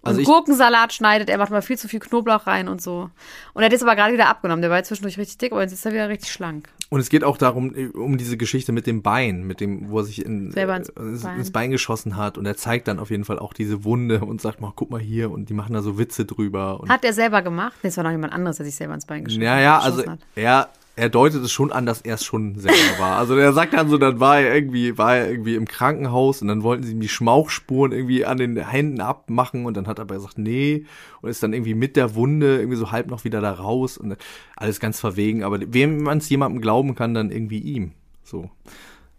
Also 0.01 0.19
Also 0.19 0.21
ich, 0.21 0.27
Gurkensalat 0.27 0.93
schneidet, 0.93 1.29
er 1.29 1.37
macht 1.37 1.51
mal 1.51 1.61
viel 1.61 1.77
zu 1.77 1.89
viel 1.89 1.99
Knoblauch 1.99 2.47
rein 2.47 2.69
und 2.69 2.81
so. 2.81 3.09
Und 3.53 3.61
er 3.61 3.65
hat 3.65 3.73
jetzt 3.73 3.83
aber 3.83 3.95
gerade 3.97 4.13
wieder 4.13 4.29
abgenommen. 4.29 4.61
Der 4.61 4.71
war 4.71 4.77
jetzt 4.77 4.87
zwischendurch 4.87 5.17
richtig 5.17 5.37
dick, 5.39 5.51
aber 5.51 5.61
jetzt 5.61 5.73
ist 5.73 5.85
er 5.85 5.91
wieder 5.91 6.07
richtig 6.07 6.31
schlank. 6.31 6.69
Und 6.89 7.01
es 7.01 7.09
geht 7.09 7.23
auch 7.25 7.37
darum, 7.37 7.75
äh, 7.75 7.87
um 7.87 8.17
diese 8.17 8.37
Geschichte 8.37 8.71
mit 8.71 8.87
dem 8.87 9.01
Bein, 9.03 9.43
mit 9.43 9.59
dem, 9.59 9.89
wo 9.89 9.99
er 9.99 10.05
sich 10.05 10.25
in, 10.25 10.51
Selber 10.51 10.77
ins 10.77 10.89
äh, 10.89 11.01
ins, 11.01 11.23
Bein. 11.23 11.37
ins 11.37 11.51
Bein 11.51 11.71
geschossen 11.71 12.15
hat. 12.15 12.37
Und 12.37 12.45
er 12.45 12.55
zeigt 12.55 12.87
dann 12.87 12.97
auf 12.97 13.09
jeden 13.09 13.25
Fall 13.25 13.39
auch 13.39 13.53
diese 13.53 13.83
Wunde 13.83 14.21
und 14.21 14.39
sagt 14.41 14.61
mal, 14.61 14.71
guck 14.73 14.89
mal 14.89 15.01
hier. 15.01 15.31
Und 15.31 15.49
die 15.49 15.53
machen 15.53 15.73
da 15.73 15.81
so 15.81 15.97
Witze 15.99 16.23
drüber. 16.25 16.79
Und 16.79 16.89
Hat 16.89 17.03
er 17.03 17.11
selber 17.13 17.41
gemacht? 17.41 17.75
Nee, 17.83 17.89
es 17.89 17.97
war 17.97 18.05
noch 18.05 18.11
jemand 18.11 18.31
anderes, 18.31 18.55
der 18.57 18.65
sich 18.65 18.75
selber 18.75 18.93
ins 18.93 19.05
Bein 19.05 19.25
geschossen 19.25 19.43
ja, 19.43 19.59
ja, 19.59 19.79
also 19.79 20.05
hat. 20.05 20.19
er, 20.35 20.69
er 20.99 21.07
deutet 21.07 21.41
es 21.41 21.51
schon 21.51 21.71
an, 21.71 21.85
dass 21.85 22.01
er 22.01 22.15
es 22.15 22.25
schon 22.25 22.59
selber 22.59 22.99
war. 22.99 23.17
Also 23.17 23.35
er 23.37 23.53
sagt 23.53 23.73
dann 23.73 23.89
so, 23.89 23.97
dann 23.97 24.19
war 24.19 24.39
er 24.41 24.53
irgendwie, 24.53 24.97
war 24.97 25.15
er 25.15 25.31
irgendwie 25.31 25.55
im 25.55 25.65
Krankenhaus 25.65 26.41
und 26.41 26.49
dann 26.49 26.61
wollten 26.61 26.83
sie 26.83 26.91
ihm 26.91 26.99
die 26.99 27.07
Schmauchspuren 27.07 27.93
irgendwie 27.93 28.25
an 28.25 28.37
den 28.37 28.57
Händen 28.57 28.99
abmachen 28.99 29.65
und 29.65 29.77
dann 29.77 29.87
hat 29.87 29.99
er 29.99 30.01
aber 30.01 30.15
gesagt, 30.15 30.37
nee, 30.37 30.85
und 31.21 31.29
ist 31.29 31.41
dann 31.41 31.53
irgendwie 31.53 31.73
mit 31.73 31.95
der 31.95 32.15
Wunde 32.15 32.57
irgendwie 32.57 32.75
so 32.75 32.91
halb 32.91 33.07
noch 33.07 33.23
wieder 33.23 33.39
da 33.39 33.53
raus 33.53 33.97
und 33.97 34.17
alles 34.57 34.81
ganz 34.81 34.99
verwegen. 34.99 35.43
Aber 35.43 35.59
wem 35.73 36.03
man 36.03 36.17
es 36.17 36.27
jemandem 36.27 36.59
glauben 36.59 36.95
kann, 36.95 37.13
dann 37.13 37.31
irgendwie 37.31 37.59
ihm. 37.59 37.93
So. 38.25 38.49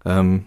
Ähm, 0.04 0.44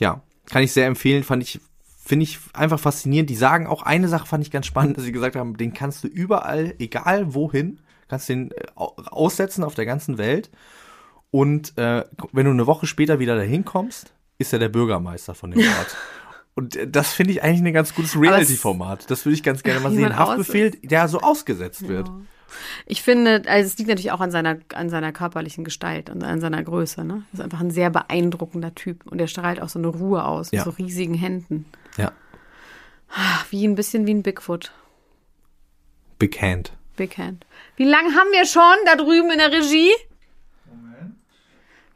ja, 0.00 0.20
kann 0.46 0.64
ich 0.64 0.72
sehr 0.72 0.88
empfehlen, 0.88 1.22
fand 1.22 1.44
ich, 1.44 1.60
finde 2.04 2.24
ich 2.24 2.40
einfach 2.54 2.80
faszinierend. 2.80 3.30
Die 3.30 3.36
sagen 3.36 3.68
auch 3.68 3.84
eine 3.84 4.08
Sache 4.08 4.26
fand 4.26 4.44
ich 4.44 4.50
ganz 4.50 4.66
spannend, 4.66 4.96
dass 4.96 5.04
sie 5.04 5.12
gesagt 5.12 5.36
haben, 5.36 5.56
den 5.56 5.72
kannst 5.72 6.02
du 6.02 6.08
überall, 6.08 6.74
egal 6.80 7.34
wohin, 7.34 7.78
kannst 8.08 8.28
den 8.28 8.50
äh, 8.52 8.54
au- 8.74 8.94
aussetzen 9.10 9.64
auf 9.64 9.74
der 9.74 9.86
ganzen 9.86 10.18
Welt. 10.18 10.50
Und 11.30 11.76
äh, 11.78 12.04
wenn 12.32 12.46
du 12.46 12.52
eine 12.52 12.66
Woche 12.66 12.86
später 12.86 13.18
wieder 13.18 13.36
dahin 13.36 13.64
kommst, 13.64 14.12
ist 14.38 14.52
er 14.52 14.58
der 14.58 14.68
Bürgermeister 14.68 15.34
von 15.34 15.50
dem 15.50 15.60
Ort. 15.78 15.96
Und 16.54 16.76
äh, 16.76 16.86
das 16.88 17.12
finde 17.12 17.32
ich 17.32 17.42
eigentlich 17.42 17.62
ein 17.62 17.72
ganz 17.72 17.94
gutes 17.94 18.18
Reality-Format. 18.20 19.10
Das 19.10 19.24
würde 19.24 19.34
ich 19.34 19.42
ganz 19.42 19.62
gerne 19.62 19.80
mal 19.80 19.92
sehen. 19.94 20.16
Haftbefehl, 20.16 20.70
der 20.82 21.08
so 21.08 21.20
ausgesetzt 21.20 21.88
wird. 21.88 22.10
Ich 22.86 23.02
finde, 23.02 23.42
also 23.48 23.66
es 23.66 23.76
liegt 23.78 23.88
natürlich 23.88 24.12
auch 24.12 24.20
an 24.20 24.30
seiner, 24.30 24.58
an 24.74 24.88
seiner 24.88 25.10
körperlichen 25.10 25.64
Gestalt 25.64 26.08
und 26.08 26.22
an 26.22 26.40
seiner 26.40 26.62
Größe. 26.62 27.02
Ne? 27.04 27.24
Das 27.32 27.40
ist 27.40 27.44
einfach 27.44 27.58
ein 27.60 27.72
sehr 27.72 27.90
beeindruckender 27.90 28.72
Typ. 28.76 29.04
Und 29.10 29.18
der 29.18 29.26
strahlt 29.26 29.60
auch 29.60 29.68
so 29.68 29.80
eine 29.80 29.88
Ruhe 29.88 30.24
aus 30.24 30.52
Ja. 30.52 30.64
mit 30.64 30.64
so 30.64 30.70
riesigen 30.82 31.14
Händen. 31.14 31.64
Ja. 31.96 32.12
Wie 33.50 33.66
ein 33.66 33.74
bisschen 33.74 34.06
wie 34.06 34.14
ein 34.14 34.22
Bigfoot. 34.22 34.72
Big 36.20 36.40
Hand. 36.40 36.72
Big 36.96 37.18
Hand. 37.18 37.44
Wie 37.76 37.84
lange 37.84 38.14
haben 38.14 38.30
wir 38.32 38.46
schon 38.46 38.76
da 38.86 38.96
drüben 38.96 39.30
in 39.30 39.38
der 39.38 39.52
Regie? 39.52 39.90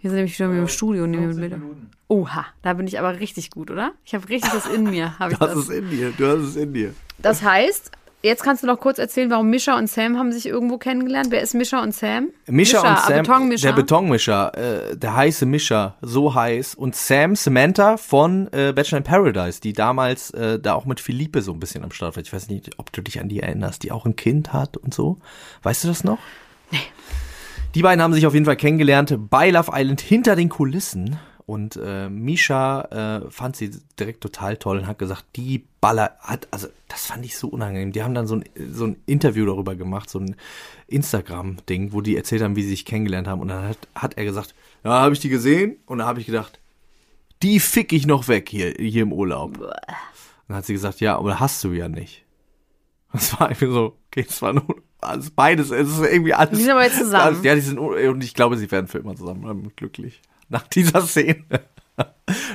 Wir 0.01 0.11
sind 0.11 0.17
nämlich 0.17 0.39
wieder 0.39 0.51
im 0.51 0.69
Studio 0.69 1.05
und 1.05 1.11
nehmen 1.11 1.35
Bilder. 1.37 1.61
Oha, 2.07 2.47
da 2.63 2.73
bin 2.73 2.87
ich 2.87 2.99
aber 2.99 3.19
richtig 3.19 3.51
gut, 3.51 3.71
oder? 3.71 3.93
Ich 4.05 4.15
habe 4.15 4.29
richtig 4.29 4.51
das 4.53 4.67
in 4.67 4.85
mir. 4.85 5.15
Das 5.19 5.39
das. 5.39 5.57
ist 5.57 5.71
in 5.71 5.91
dir. 5.91 6.13
Du 6.17 6.27
hast 6.27 6.41
es 6.41 6.57
in 6.57 6.73
dir. 6.73 6.95
das 7.19 7.43
heißt, 7.43 7.91
jetzt 8.23 8.43
kannst 8.43 8.63
du 8.63 8.67
noch 8.67 8.81
kurz 8.81 8.99
erzählen, 8.99 9.31
warum 9.31 9.49
Mischa 9.51 9.77
und 9.77 9.89
Sam 9.89 10.19
haben 10.19 10.33
sich 10.33 10.47
irgendwo 10.47 10.79
kennengelernt. 10.79 11.29
Wer 11.31 11.43
ist 11.43 11.55
Mischa 11.55 11.83
und 11.83 11.95
Sam? 11.95 12.31
Mischa, 12.47 12.81
und 12.81 12.87
ah, 12.87 13.05
Sam, 13.07 13.23
Betonmischer. 13.23 13.69
der 13.69 13.75
Betonmischer, 13.75 14.91
äh, 14.91 14.97
der 14.97 15.15
heiße 15.15 15.47
Mischer, 15.47 15.97
so 16.01 16.35
heiß. 16.35 16.75
Und 16.75 16.97
Sam, 16.97 17.37
Samantha 17.37 17.97
von 17.97 18.49
äh, 18.53 18.73
Bachelor 18.73 18.99
in 18.99 19.05
Paradise, 19.05 19.61
die 19.61 19.73
damals 19.73 20.31
äh, 20.31 20.59
da 20.59 20.75
auch 20.75 20.85
mit 20.85 21.01
Philippe 21.01 21.43
so 21.43 21.53
ein 21.53 21.61
bisschen 21.61 21.85
am 21.85 21.91
Start 21.91 22.17
war. 22.17 22.23
Ich 22.23 22.33
weiß 22.33 22.49
nicht, 22.49 22.79
ob 22.79 22.93
du 22.93 23.03
dich 23.03 23.21
an 23.21 23.29
die 23.29 23.41
erinnerst, 23.41 23.83
die 23.83 23.93
auch 23.93 24.07
ein 24.07 24.17
Kind 24.17 24.53
hat 24.53 24.77
und 24.77 24.93
so. 24.93 25.19
Weißt 25.63 25.85
du 25.85 25.89
das 25.89 26.05
noch? 26.05 26.19
Nee. 26.71 26.79
Die 27.75 27.83
beiden 27.83 28.03
haben 28.03 28.15
sich 28.15 28.27
auf 28.27 28.35
jeden 28.35 28.47
Fall 28.47 28.57
kennengelernt 28.57 29.15
bei 29.31 29.51
Love 29.51 29.71
Island 29.75 30.01
hinter 30.01 30.37
den 30.37 30.49
Kulissen. 30.49 31.19
Und 31.49 31.81
äh, 31.83 32.11
Misha 32.11 33.23
äh, 33.25 33.31
fand 33.31 33.57
sie 33.57 33.71
direkt 33.99 34.21
total 34.21 34.59
toll 34.59 34.81
und 34.81 34.87
hat 34.87 34.99
gesagt, 34.99 35.25
die 35.35 35.65
Baller 35.81 36.15
hat, 36.21 36.47
also 36.51 36.69
das 36.89 37.07
fand 37.07 37.25
ich 37.25 37.39
so 37.39 37.49
unangenehm. 37.49 37.93
Die 37.93 38.03
haben 38.03 38.13
dann 38.13 38.27
so 38.27 38.35
ein, 38.35 38.45
so 38.71 38.85
ein 38.85 38.97
Interview 39.07 39.47
darüber 39.47 39.75
gemacht, 39.75 40.11
so 40.11 40.19
ein 40.19 40.37
Instagram-Ding, 40.89 41.95
wo 41.95 42.03
die 42.03 42.19
erzählt 42.19 42.43
haben, 42.43 42.55
wie 42.55 42.65
sie 42.65 42.69
sich 42.69 42.85
kennengelernt 42.85 43.29
haben. 43.29 43.41
Und 43.41 43.49
dann 43.49 43.67
hat, 43.67 43.79
hat 43.95 44.19
er 44.19 44.27
gesagt, 44.27 44.55
ja, 44.85 44.91
habe 44.91 45.15
ich 45.15 45.21
die 45.21 45.31
gesehen? 45.31 45.79
Und 45.87 45.97
dann 45.97 46.07
habe 46.07 46.21
ich 46.21 46.27
gedacht, 46.27 46.61
die 47.43 47.61
fick 47.61 47.95
ich 47.95 48.07
noch 48.07 48.29
weg 48.29 48.51
hier, 48.51 48.75
hier 48.79 49.05
im 49.05 49.15
Urlaub. 49.15 49.59
Dann 50.49 50.57
hat 50.59 50.67
sie 50.67 50.75
gesagt, 50.75 51.01
ja, 51.01 51.17
aber 51.17 51.41
hast 51.41 51.65
du 51.65 51.73
ja 51.73 51.89
nicht. 51.89 52.27
Das 53.11 53.41
war 53.41 53.51
irgendwie 53.51 53.73
so, 53.73 53.97
okay, 54.09 54.27
es 54.29 54.43
war 54.43 54.53
nur 54.53 54.83
alles 55.01 55.31
beides, 55.31 55.71
es 55.71 55.89
ist 55.89 56.05
irgendwie 56.05 56.35
alles. 56.35 56.59
Die 56.59 56.63
sind 56.63 56.73
aber 56.73 56.85
jetzt 56.85 56.99
zusammen. 56.99 57.25
Alles, 57.25 57.43
ja, 57.43 57.55
die 57.55 57.63
sind, 57.63 57.79
und 57.79 58.23
ich 58.23 58.35
glaube, 58.35 58.59
sie 58.59 58.71
werden 58.71 58.87
für 58.87 58.99
immer 58.99 59.17
zusammen 59.17 59.41
bleiben, 59.41 59.73
glücklich. 59.77 60.21
Nach 60.51 60.67
dieser 60.67 61.03
Szene. 61.03 61.45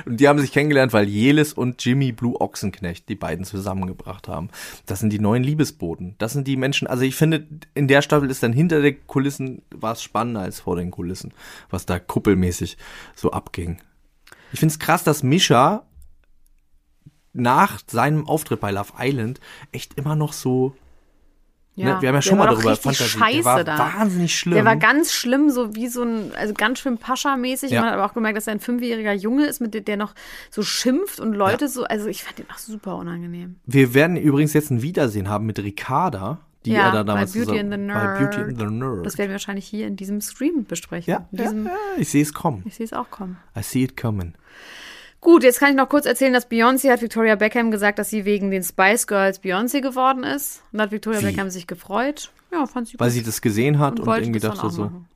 Und 0.06 0.20
die 0.20 0.28
haben 0.28 0.38
sich 0.38 0.52
kennengelernt, 0.52 0.92
weil 0.92 1.08
Jelis 1.08 1.52
und 1.52 1.84
Jimmy 1.84 2.12
Blue 2.12 2.40
Ochsenknecht 2.40 3.08
die 3.08 3.14
beiden 3.14 3.44
zusammengebracht 3.44 4.28
haben. 4.28 4.48
Das 4.86 5.00
sind 5.00 5.12
die 5.12 5.18
neuen 5.18 5.42
Liebesboten. 5.42 6.14
Das 6.18 6.32
sind 6.32 6.46
die 6.46 6.56
Menschen, 6.56 6.86
also 6.86 7.02
ich 7.02 7.14
finde, 7.14 7.46
in 7.74 7.88
der 7.88 8.02
Staffel 8.02 8.30
ist 8.30 8.42
dann 8.42 8.52
hinter 8.52 8.80
den 8.80 9.06
Kulissen 9.06 9.62
war 9.70 9.92
es 9.92 10.02
spannender 10.02 10.40
als 10.40 10.60
vor 10.60 10.76
den 10.76 10.90
Kulissen, 10.90 11.32
was 11.70 11.86
da 11.86 11.98
kuppelmäßig 11.98 12.76
so 13.14 13.32
abging. 13.32 13.78
Ich 14.52 14.60
finde 14.60 14.72
es 14.72 14.78
krass, 14.78 15.04
dass 15.04 15.22
Misha 15.22 15.84
nach 17.32 17.80
seinem 17.86 18.28
Auftritt 18.28 18.60
bei 18.60 18.70
Love 18.70 18.92
Island 18.98 19.40
echt 19.72 19.94
immer 19.94 20.14
noch 20.14 20.32
so 20.32 20.76
Ja, 21.76 21.96
ne, 21.96 22.02
wir 22.02 22.08
haben 22.08 22.14
ja 22.14 22.20
der 22.20 22.22
schon 22.22 22.38
mal 22.38 22.46
darüber 22.46 22.76
fantasiert. 22.76 23.10
scheiße 23.10 23.36
der 23.36 23.44
war 23.44 23.64
da. 23.64 23.78
wahnsinnig 23.78 24.38
schlimm. 24.38 24.54
Der 24.54 24.64
war 24.64 24.76
ganz 24.76 25.12
schlimm, 25.12 25.50
so 25.50 25.74
wie 25.74 25.88
so 25.88 26.04
ein, 26.04 26.30
also 26.36 26.54
ganz 26.54 26.78
schlimm 26.78 26.98
Pascha-mäßig. 26.98 27.72
Ja. 27.72 27.80
Man 27.80 27.90
hat 27.90 27.98
aber 27.98 28.06
auch 28.06 28.14
gemerkt, 28.14 28.36
dass 28.36 28.46
er 28.46 28.52
ein 28.52 28.60
fünfjähriger 28.60 29.12
Junge 29.12 29.46
ist, 29.46 29.60
mit 29.60 29.74
dem 29.74 29.84
der 29.84 29.96
noch 29.96 30.14
so 30.50 30.62
schimpft 30.62 31.18
und 31.18 31.32
Leute 31.32 31.68
so, 31.68 31.84
also 31.84 32.06
ich 32.06 32.22
fand 32.22 32.38
den 32.38 32.46
auch 32.52 32.58
super 32.58 32.96
unangenehm. 32.96 33.56
Wir 33.66 33.92
werden 33.92 34.16
übrigens 34.16 34.52
jetzt 34.52 34.70
ein 34.70 34.82
Wiedersehen 34.82 35.28
haben 35.28 35.46
mit 35.46 35.58
Ricarda, 35.58 36.38
die 36.64 36.72
Ja, 36.72 36.86
er 36.86 36.92
da 36.92 37.04
damals 37.04 37.32
bei 37.32 37.40
Beauty 37.40 37.58
zusammen, 37.58 37.88
bei 37.88 38.18
Beauty 38.18 38.40
and 38.40 38.58
the 38.58 38.66
Nerd. 38.66 39.04
Das 39.04 39.18
werden 39.18 39.30
wir 39.30 39.34
wahrscheinlich 39.34 39.66
hier 39.66 39.88
in 39.88 39.96
diesem 39.96 40.20
Stream 40.20 40.64
besprechen. 40.66 41.10
ja, 41.10 41.28
in 41.32 41.38
ja, 41.38 41.44
diesem, 41.44 41.66
ja, 41.66 41.72
ich 41.98 42.08
sehe 42.08 42.22
es 42.22 42.32
kommen. 42.32 42.62
Ich 42.66 42.76
sehe 42.76 42.86
es 42.86 42.92
auch 42.92 43.10
kommen. 43.10 43.36
I 43.56 43.62
see 43.62 43.82
it 43.82 43.96
coming. 43.96 44.34
Gut, 45.24 45.42
jetzt 45.42 45.58
kann 45.58 45.70
ich 45.70 45.76
noch 45.76 45.88
kurz 45.88 46.04
erzählen, 46.04 46.34
dass 46.34 46.50
Beyoncé 46.50 46.92
hat 46.92 47.00
Victoria 47.00 47.34
Beckham 47.34 47.70
gesagt, 47.70 47.98
dass 47.98 48.10
sie 48.10 48.26
wegen 48.26 48.50
den 48.50 48.62
Spice 48.62 49.06
Girls 49.06 49.42
Beyoncé 49.42 49.80
geworden 49.80 50.22
ist. 50.22 50.62
Und 50.70 50.78
da 50.78 50.84
hat 50.84 50.92
Victoria 50.92 51.20
Wie? 51.20 51.24
Beckham 51.24 51.48
sich 51.48 51.66
gefreut. 51.66 52.30
Ja, 52.52 52.66
fand 52.66 52.88
sie 52.88 53.00
Weil 53.00 53.08
gut. 53.08 53.14
sie 53.14 53.22
das 53.22 53.40
gesehen 53.40 53.78
hat 53.78 53.98
und 53.98 54.06
und, 54.06 54.14
irgendwie 54.14 54.38
dachte 54.38 54.68
so, 54.68 54.82
machen. 54.82 55.08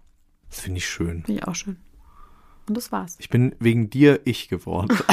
das 0.48 0.60
finde 0.60 0.78
ich 0.78 0.88
schön. 0.88 1.24
Finde 1.24 1.42
ich 1.42 1.46
auch 1.46 1.54
schön. 1.54 1.76
Und 2.66 2.76
das 2.76 2.90
war's. 2.90 3.16
Ich 3.18 3.28
bin 3.28 3.54
wegen 3.60 3.90
dir 3.90 4.20
ich 4.24 4.48
geworden. 4.48 4.98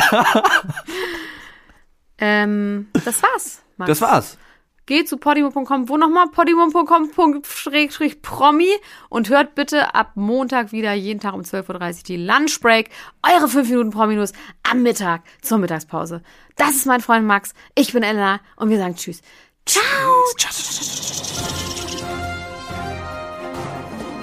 Ähm, 2.17 2.87
das 2.93 3.21
war's. 3.21 3.61
Max. 3.77 3.89
Das 3.89 4.01
war's. 4.01 4.37
Geht 4.85 5.09
zu 5.09 5.17
podimo.com, 5.17 5.89
wo 5.89 5.97
nochmal? 5.97 6.27
podimo.com.promi 6.27 8.69
und 9.09 9.29
hört 9.29 9.55
bitte 9.55 9.95
ab 9.95 10.11
Montag 10.15 10.71
wieder 10.71 10.93
jeden 10.93 11.19
Tag 11.19 11.33
um 11.33 11.41
12.30 11.41 11.69
Uhr 11.69 11.79
die 12.07 12.17
Lunchbreak. 12.17 12.91
Eure 13.23 13.47
5 13.47 13.67
Minuten 13.69 13.89
Prominus 13.91 14.33
am 14.63 14.83
Mittag 14.83 15.23
zur 15.41 15.57
Mittagspause. 15.57 16.21
Das 16.55 16.69
ist 16.71 16.85
mein 16.85 17.01
Freund 17.01 17.25
Max. 17.25 17.55
Ich 17.75 17.93
bin 17.93 18.03
Elena 18.03 18.39
und 18.55 18.69
wir 18.69 18.77
sagen 18.77 18.95
Tschüss. 18.95 19.21
Ciao. 19.65 19.81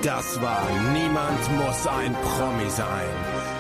Das 0.03 0.43
war 0.43 0.69
Niemand 0.93 1.59
muss 1.59 1.87
ein 1.87 2.15
Promi 2.15 2.69
sein. 2.71 3.52